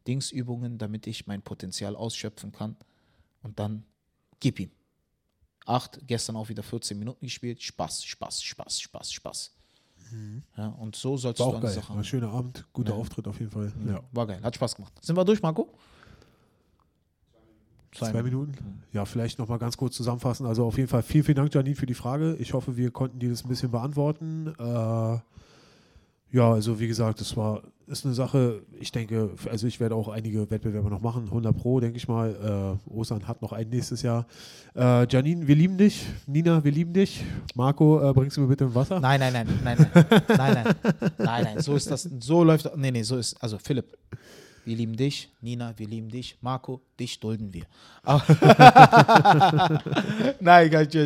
Dingsübungen, 0.06 0.78
damit 0.78 1.06
ich 1.06 1.26
mein 1.26 1.42
Potenzial 1.42 1.96
ausschöpfen 1.96 2.52
kann 2.52 2.76
und 3.42 3.58
dann 3.58 3.84
gib 4.40 4.60
ihm. 4.60 4.70
Acht, 5.64 5.98
gestern 6.06 6.36
auch 6.36 6.48
wieder 6.48 6.62
14 6.62 6.96
Minuten 6.96 7.26
gespielt. 7.26 7.60
Spaß, 7.60 8.04
Spaß, 8.04 8.42
Spaß, 8.42 8.80
Spaß, 8.80 9.12
Spaß. 9.12 9.56
Ja, 10.56 10.68
und 10.68 10.94
so 10.94 11.16
sollst 11.16 11.40
War 11.40 11.50
du 11.50 11.56
an 11.56 11.62
geil. 11.62 11.72
Sache 11.72 11.90
War 11.90 11.98
ein 11.98 12.04
schöner 12.04 12.30
Abend, 12.30 12.64
guter 12.72 12.92
Ja. 12.92 12.98
Auftritt 13.00 13.26
auf 13.26 13.40
jeden 13.40 13.50
Fall. 13.50 13.72
Ja. 13.84 13.94
Ja. 13.94 14.04
War 14.12 14.26
geil, 14.28 14.40
hat 14.42 14.54
Spaß 14.54 14.76
gemacht. 14.76 14.92
Sind 15.02 15.16
wir 15.16 15.24
durch, 15.24 15.42
Marco? 15.42 15.76
Zwei 17.92 18.22
Minuten. 18.22 18.52
Ja, 18.92 19.04
vielleicht 19.04 19.38
nochmal 19.38 19.58
ganz 19.58 19.76
kurz 19.76 19.96
zusammenfassen. 19.96 20.46
Also 20.46 20.64
auf 20.64 20.76
jeden 20.76 20.88
Fall 20.88 21.02
vielen, 21.02 21.24
vielen 21.24 21.36
Dank, 21.36 21.54
Janine, 21.54 21.76
für 21.76 21.86
die 21.86 21.94
Frage. 21.94 22.36
Ich 22.38 22.52
hoffe, 22.52 22.76
wir 22.76 22.90
konnten 22.90 23.18
dir 23.18 23.30
das 23.30 23.44
ein 23.44 23.48
bisschen 23.48 23.70
beantworten. 23.70 24.52
Äh, 24.58 25.18
ja, 26.32 26.52
also 26.52 26.78
wie 26.78 26.88
gesagt, 26.88 27.20
das 27.20 27.36
war 27.36 27.62
ist 27.86 28.04
eine 28.04 28.14
Sache, 28.14 28.62
ich 28.80 28.90
denke, 28.90 29.30
also 29.50 29.66
ich 29.66 29.78
werde 29.78 29.94
auch 29.94 30.08
einige 30.08 30.50
Wettbewerbe 30.50 30.90
noch 30.90 31.00
machen, 31.00 31.24
100 31.26 31.56
Pro, 31.56 31.78
denke 31.78 31.96
ich 31.96 32.08
mal. 32.08 32.78
Äh, 32.88 32.92
Osan 32.92 33.28
hat 33.28 33.42
noch 33.42 33.52
einen 33.52 33.70
nächstes 33.70 34.02
Jahr. 34.02 34.26
Äh, 34.74 35.06
Janine, 35.08 35.46
wir 35.46 35.54
lieben 35.54 35.78
dich. 35.78 36.04
Nina, 36.26 36.64
wir 36.64 36.72
lieben 36.72 36.92
dich. 36.92 37.24
Marco, 37.54 38.10
äh, 38.10 38.12
bringst 38.12 38.36
du 38.36 38.40
mir 38.40 38.48
bitte 38.48 38.64
ein 38.64 38.74
Wasser? 38.74 38.98
Nein, 38.98 39.20
nein, 39.20 39.32
nein, 39.32 39.46
nein, 39.62 39.76
nein, 39.78 40.26
nein, 40.28 40.36
nein, 40.36 40.74
nein, 41.18 41.44
nein, 41.44 41.60
so 41.60 41.76
ist 41.76 41.90
das, 41.90 42.08
so 42.20 42.42
läuft, 42.42 42.70
nee, 42.76 42.90
nee, 42.90 43.02
so 43.02 43.16
ist, 43.16 43.40
also 43.40 43.58
Philipp, 43.58 43.96
wir 44.66 44.76
lieben 44.76 44.96
dich, 44.96 45.30
Nina, 45.40 45.72
wir 45.78 45.86
lieben 45.86 46.08
dich, 46.08 46.36
Marco, 46.40 46.80
dich 46.98 47.20
dulden 47.20 47.54
wir. 47.54 47.64
Nein, 50.40 50.70
gar 50.70 50.80
nicht, 50.80 50.96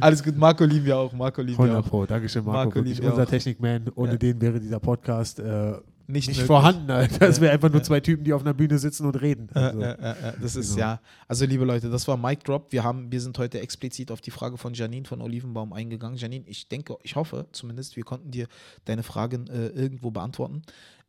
alles 0.00 0.22
gut, 0.22 0.36
Marco 0.36 0.64
lieben 0.64 0.84
wir 0.84 0.98
auch, 0.98 1.12
Marco 1.12 1.42
lieben 1.42 1.58
wir 1.58 1.64
100 1.64 1.84
auch. 1.84 1.88
Pro, 1.88 2.06
Dankeschön, 2.06 2.44
Marco. 2.44 2.58
Marco 2.58 2.74
wirklich 2.76 3.00
wir 3.00 3.10
unser 3.10 3.22
auch. 3.24 3.28
Technikman. 3.28 3.90
Ohne 3.94 4.12
Ja. 4.12 4.18
den 4.18 4.40
wäre 4.40 4.60
dieser 4.60 4.80
Podcast 4.80 5.38
äh, 5.40 5.74
Nicht, 6.08 6.28
nicht 6.28 6.42
vorhanden. 6.42 6.88
Alter. 6.90 7.18
Das 7.26 7.40
wäre 7.40 7.52
einfach 7.52 7.70
nur 7.70 7.82
zwei 7.82 7.98
Typen, 8.00 8.22
die 8.22 8.32
auf 8.32 8.42
einer 8.42 8.54
Bühne 8.54 8.78
sitzen 8.78 9.06
und 9.06 9.16
reden. 9.20 9.48
Also, 9.54 9.80
Äh, 9.80 9.90
äh, 9.92 10.10
äh, 10.10 10.32
das 10.40 10.54
ist 10.54 10.74
Genau. 10.74 10.86
ja, 10.86 11.00
also 11.26 11.44
liebe 11.46 11.64
Leute, 11.64 11.90
das 11.90 12.06
war 12.06 12.16
Mic 12.16 12.44
Drop. 12.44 12.70
Wir 12.70 12.84
haben, 12.84 13.10
wir 13.10 13.20
sind 13.20 13.36
heute 13.38 13.60
explizit 13.60 14.12
auf 14.12 14.20
die 14.20 14.30
Frage 14.30 14.56
von 14.56 14.72
Janine 14.74 15.06
von 15.06 15.20
Olivenbaum 15.20 15.72
eingegangen. 15.72 16.16
Janine, 16.16 16.44
ich 16.46 16.68
denke, 16.68 16.96
ich 17.02 17.16
hoffe 17.16 17.46
zumindest, 17.52 17.96
wir 17.96 18.04
konnten 18.04 18.30
dir 18.30 18.46
deine 18.84 19.02
Fragen 19.02 19.48
äh, 19.48 19.68
irgendwo 19.68 20.10
beantworten. 20.12 20.62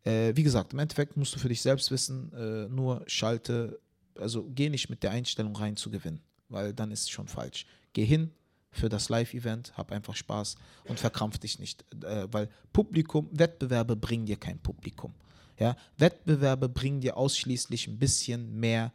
Äh, 0.08 0.38
wie 0.38 0.44
gesagt, 0.44 0.72
im 0.72 0.80
Endeffekt 0.80 1.18
musst 1.18 1.36
du 1.36 1.40
für 1.40 1.50
dich 1.50 1.62
selbst 1.62 1.92
wissen, 1.92 2.32
äh, 2.34 2.70
nur 2.70 3.04
schalte, 3.08 3.78
also 4.18 4.50
geh 4.56 4.70
nicht 4.70 4.90
mit 4.90 5.04
der 5.04 5.12
Einstellung 5.12 5.56
rein 5.56 5.76
zu 5.76 5.92
gewinnen, 5.92 6.22
weil 6.48 6.74
dann 6.74 6.92
ist 6.92 7.02
es 7.02 7.10
schon 7.10 7.28
falsch. 7.28 7.66
Geh 7.92 8.06
hin 8.06 8.32
für 8.72 8.88
das 8.88 9.10
Live-Event, 9.10 9.78
hab 9.78 9.92
einfach 9.92 10.16
Spaß 10.16 10.56
und 10.86 10.98
verkrampf 10.98 11.40
dich 11.40 11.60
nicht, 11.60 11.84
äh, 12.06 12.26
weil 12.32 12.48
Publikum, 12.72 13.28
Wettbewerbe 13.34 13.98
bringen 13.98 14.26
dir 14.26 14.38
kein 14.38 14.60
Publikum. 14.60 15.14
Ja? 15.60 15.76
Wettbewerbe 15.98 16.70
bringen 16.70 17.02
dir 17.02 17.18
ausschließlich 17.18 17.88
ein 17.88 18.00
bisschen 18.00 18.58
mehr 18.58 18.94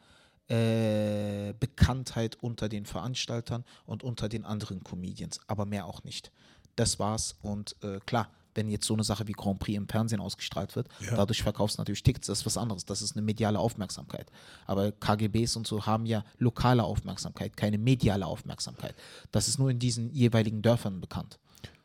äh, 0.49 1.53
Bekanntheit 1.61 2.39
unter 2.41 2.71
den 2.71 2.87
Veranstaltern 2.87 3.65
und 3.85 4.03
unter 4.03 4.31
den 4.31 4.47
anderen 4.47 4.83
Comedians, 4.83 5.41
aber 5.47 5.67
mehr 5.67 5.85
auch 5.85 6.05
nicht. 6.05 6.33
Das 6.75 6.99
war's. 6.99 7.37
Und 7.43 7.77
äh, 7.83 8.01
klar, 8.07 8.31
wenn 8.55 8.69
jetzt 8.69 8.87
so 8.87 8.95
eine 8.95 9.05
Sache 9.05 9.27
wie 9.29 9.33
Grand 9.33 9.59
Prix 9.59 9.77
im 9.77 9.89
Fernsehen 9.89 10.21
ausgestrahlt 10.21 10.77
wird, 10.77 10.89
Ja. 11.01 11.17
dadurch 11.17 11.43
verkaufst 11.43 11.79
du 11.79 11.81
natürlich 11.81 12.03
Tickets, 12.03 12.27
das 12.27 12.41
ist 12.41 12.47
was 12.47 12.57
anderes. 12.59 12.85
Das 12.85 13.03
ist 13.03 13.17
eine 13.17 13.23
mediale 13.23 13.59
Aufmerksamkeit. 13.59 14.31
Aber 14.67 14.93
KGBs 14.93 15.57
und 15.57 15.67
so 15.67 15.87
haben 15.87 16.07
ja 16.07 16.25
lokale 16.39 16.85
Aufmerksamkeit, 16.85 17.57
keine 17.57 17.79
mediale 17.79 18.27
Aufmerksamkeit. 18.27 18.95
Das 19.31 19.49
ist 19.49 19.59
nur 19.59 19.71
in 19.71 19.79
diesen 19.79 20.13
jeweiligen 20.13 20.63
Dörfern 20.63 21.01
bekannt. 21.01 21.39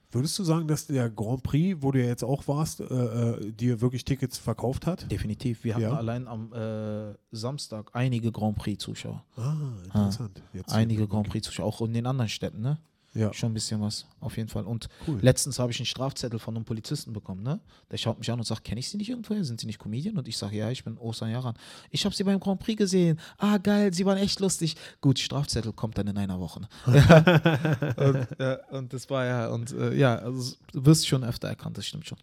Würdest 0.09 0.39
du 0.39 0.43
sagen, 0.45 0.69
dass 0.69 0.87
der 0.87 1.09
Grand 1.09 1.43
Prix, 1.43 1.81
wo 1.81 1.91
du 1.91 1.99
ja 2.01 2.07
jetzt 2.07 2.23
auch 2.23 2.47
warst, 2.47 2.79
äh, 2.79 2.85
äh, 2.85 3.51
dir 3.51 3.81
wirklich 3.81 4.05
Tickets 4.05 4.37
verkauft 4.37 4.87
hat? 4.87 5.11
Definitiv. 5.11 5.65
Wir 5.65 5.73
hatten 5.75 5.83
Ja. 5.83 5.95
allein 5.97 6.29
am 6.29 6.53
äh, 6.53 7.13
Samstag 7.31 7.89
einige 7.93 8.31
Grand 8.31 8.57
Prix-Zuschauer. 8.57 9.23
Ah, 9.35 9.55
interessant. 9.83 10.41
Jetzt 10.53 10.71
Einige 10.73 11.07
Grand 11.09 11.27
Prix-Zuschauer, 11.27 11.65
auch 11.65 11.81
in 11.81 11.93
den 11.93 12.05
anderen 12.05 12.29
Städten, 12.29 12.61
ne? 12.61 12.79
Ja. 13.17 13.33
Schon 13.33 13.51
ein 13.51 13.53
bisschen 13.53 13.81
was, 13.81 14.05
auf 14.19 14.37
jeden 14.37 14.47
Fall. 14.49 14.63
Und 14.65 14.87
Cool. 15.07 15.17
letztens 15.21 15.57
habe 15.57 15.71
ich 15.71 15.79
einen 15.79 15.87
Strafzettel 15.87 16.39
von 16.39 16.55
einem 16.55 16.65
Polizisten 16.65 17.13
bekommen, 17.13 17.41
ne? 17.41 17.59
Der 17.91 17.97
schaut 17.97 18.19
mich 18.19 18.29
an 18.31 18.37
und 18.39 18.45
sagt, 18.45 18.63
kenne 18.63 18.79
ich 18.79 18.89
Sie 18.89 18.97
nicht 18.97 19.09
irgendwoher? 19.09 19.43
Sind 19.43 19.59
Sie 19.59 19.65
nicht 19.65 19.79
Comedian? 19.79 20.17
Und 20.17 20.27
ich 20.27 20.37
sage, 20.37 20.55
ja, 20.57 20.69
ich 20.69 20.83
bin 20.83 20.97
Osan 20.97 21.31
Yaran. 21.31 21.55
Ich 21.89 22.05
habe 22.05 22.13
Sie 22.15 22.23
beim 22.23 22.39
Grand 22.39 22.59
Prix 22.59 22.77
gesehen. 22.77 23.19
Ah, 23.37 23.57
geil, 23.57 23.93
Sie 23.93 24.05
waren 24.05 24.17
echt 24.19 24.39
lustig. 24.39 24.75
Gut, 25.01 25.17
Strafzettel 25.19 25.73
kommt 25.73 25.97
dann 25.97 26.07
in 26.07 26.17
einer 26.17 26.39
Woche. 26.39 26.61
Ne? 26.61 26.67
und, 27.97 28.27
ja, 28.39 28.59
und 28.77 28.93
das 28.93 29.09
war 29.09 29.25
ja, 29.25 29.47
und 29.49 29.71
äh, 29.71 29.95
ja, 29.95 30.15
also 30.17 30.55
du 30.71 30.85
wirst 30.85 31.07
schon 31.07 31.23
öfter 31.23 31.47
erkannt, 31.47 31.77
das 31.77 31.85
stimmt 31.87 32.05
schon. 32.07 32.17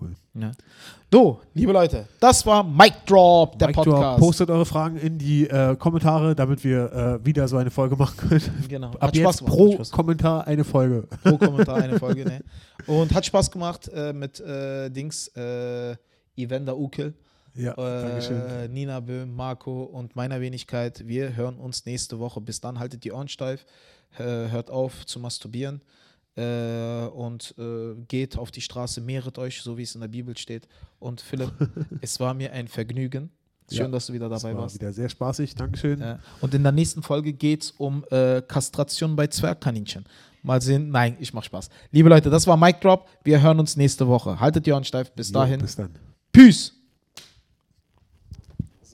Cool. 0.00 0.14
Ja. 0.34 0.52
So, 1.10 1.40
liebe 1.54 1.72
Leute, 1.72 2.06
das 2.20 2.44
war 2.44 2.62
Mic 2.62 2.92
Drop, 3.06 3.58
der 3.58 3.72
Drop, 3.72 3.86
Podcast. 3.86 4.18
postet 4.18 4.50
eure 4.50 4.66
Fragen 4.66 4.96
in 4.98 5.18
die 5.18 5.48
äh, 5.48 5.74
Kommentare, 5.76 6.34
damit 6.34 6.62
wir 6.62 6.92
äh, 6.92 7.24
wieder 7.24 7.48
so 7.48 7.56
eine 7.56 7.70
Folge 7.70 7.96
machen 7.98 8.16
können. 8.28 8.64
Genau. 8.68 8.88
Ab 8.90 9.02
Hat 9.02 9.16
jetzt 9.16 9.22
Spaß 9.22 9.38
gemacht, 9.38 9.56
pro. 9.56 9.84
Kommentar 9.90 10.46
eine 10.46 10.64
Folge. 10.64 11.08
pro 11.22 11.38
Kommentar 11.38 11.76
eine 11.76 11.98
Folge. 11.98 12.24
Ne? 12.24 12.44
Und 12.86 13.14
hat 13.14 13.24
Spaß 13.24 13.50
gemacht 13.50 13.88
äh, 13.88 14.12
mit 14.12 14.38
äh, 14.40 14.90
Dings, 14.90 15.28
äh, 15.28 15.96
Evander 16.36 16.76
Ukel, 16.76 17.14
Ja, 17.54 17.72
äh, 17.72 18.68
Nina 18.68 19.00
Böhm, 19.00 19.34
Marco 19.34 19.84
und 19.84 20.14
meiner 20.14 20.40
Wenigkeit. 20.40 21.08
Wir 21.08 21.34
hören 21.34 21.56
uns 21.56 21.86
nächste 21.86 22.18
Woche. 22.18 22.40
Bis 22.40 22.60
dann 22.60 22.78
haltet 22.78 23.02
die 23.02 23.12
Ohren 23.12 23.28
steif, 23.28 23.64
hört 24.10 24.70
auf 24.70 25.04
zu 25.06 25.18
masturbieren 25.18 25.82
äh, 26.38 27.06
und 27.08 27.54
äh, 27.58 27.94
geht 28.06 28.38
auf 28.38 28.50
die 28.50 28.60
Straße, 28.60 29.00
mehret 29.00 29.38
euch, 29.38 29.60
so 29.62 29.76
wie 29.76 29.82
es 29.82 29.94
in 29.94 30.00
der 30.00 30.08
Bibel 30.08 30.36
steht. 30.38 30.68
Und 31.00 31.20
Philipp, 31.20 31.52
es 32.00 32.20
war 32.20 32.34
mir 32.34 32.52
ein 32.52 32.68
Vergnügen. 32.68 33.30
Schön, 33.70 33.78
Ja, 33.80 33.88
dass 33.88 34.06
du 34.06 34.12
wieder 34.14 34.28
dabei 34.30 34.54
war 34.54 34.62
warst. 34.62 34.76
wieder 34.76 34.92
sehr 34.92 35.08
spaßig. 35.10 35.54
Dankeschön. 35.54 36.00
Ja. 36.00 36.20
Und 36.40 36.54
in 36.54 36.62
der 36.62 36.72
nächsten 36.72 37.02
Folge 37.02 37.32
geht 37.34 37.64
es 37.64 37.70
um 37.72 38.04
äh, 38.10 38.40
Kastration 38.40 39.14
bei 39.16 39.26
Zwergkaninchen. 39.26 40.04
Mal 40.42 40.62
sehen. 40.62 40.88
Nein, 40.90 41.16
ich 41.20 41.34
mach 41.34 41.42
Spaß. 41.42 41.68
Liebe 41.90 42.08
Leute, 42.08 42.30
das 42.30 42.46
war 42.46 42.56
Mic 42.56 42.78
Drop. 42.80 43.08
Wir 43.24 43.42
hören 43.42 43.58
uns 43.60 43.76
nächste 43.76 44.06
Woche. 44.08 44.38
Haltet 44.40 44.64
die 44.64 44.72
Ohren 44.72 44.84
steif. 44.84 45.10
Bis 45.12 45.28
Jo, 45.28 45.34
dahin. 45.34 45.60
Bis 45.60 45.76
dann. 45.76 45.90
Peace. 46.32 46.72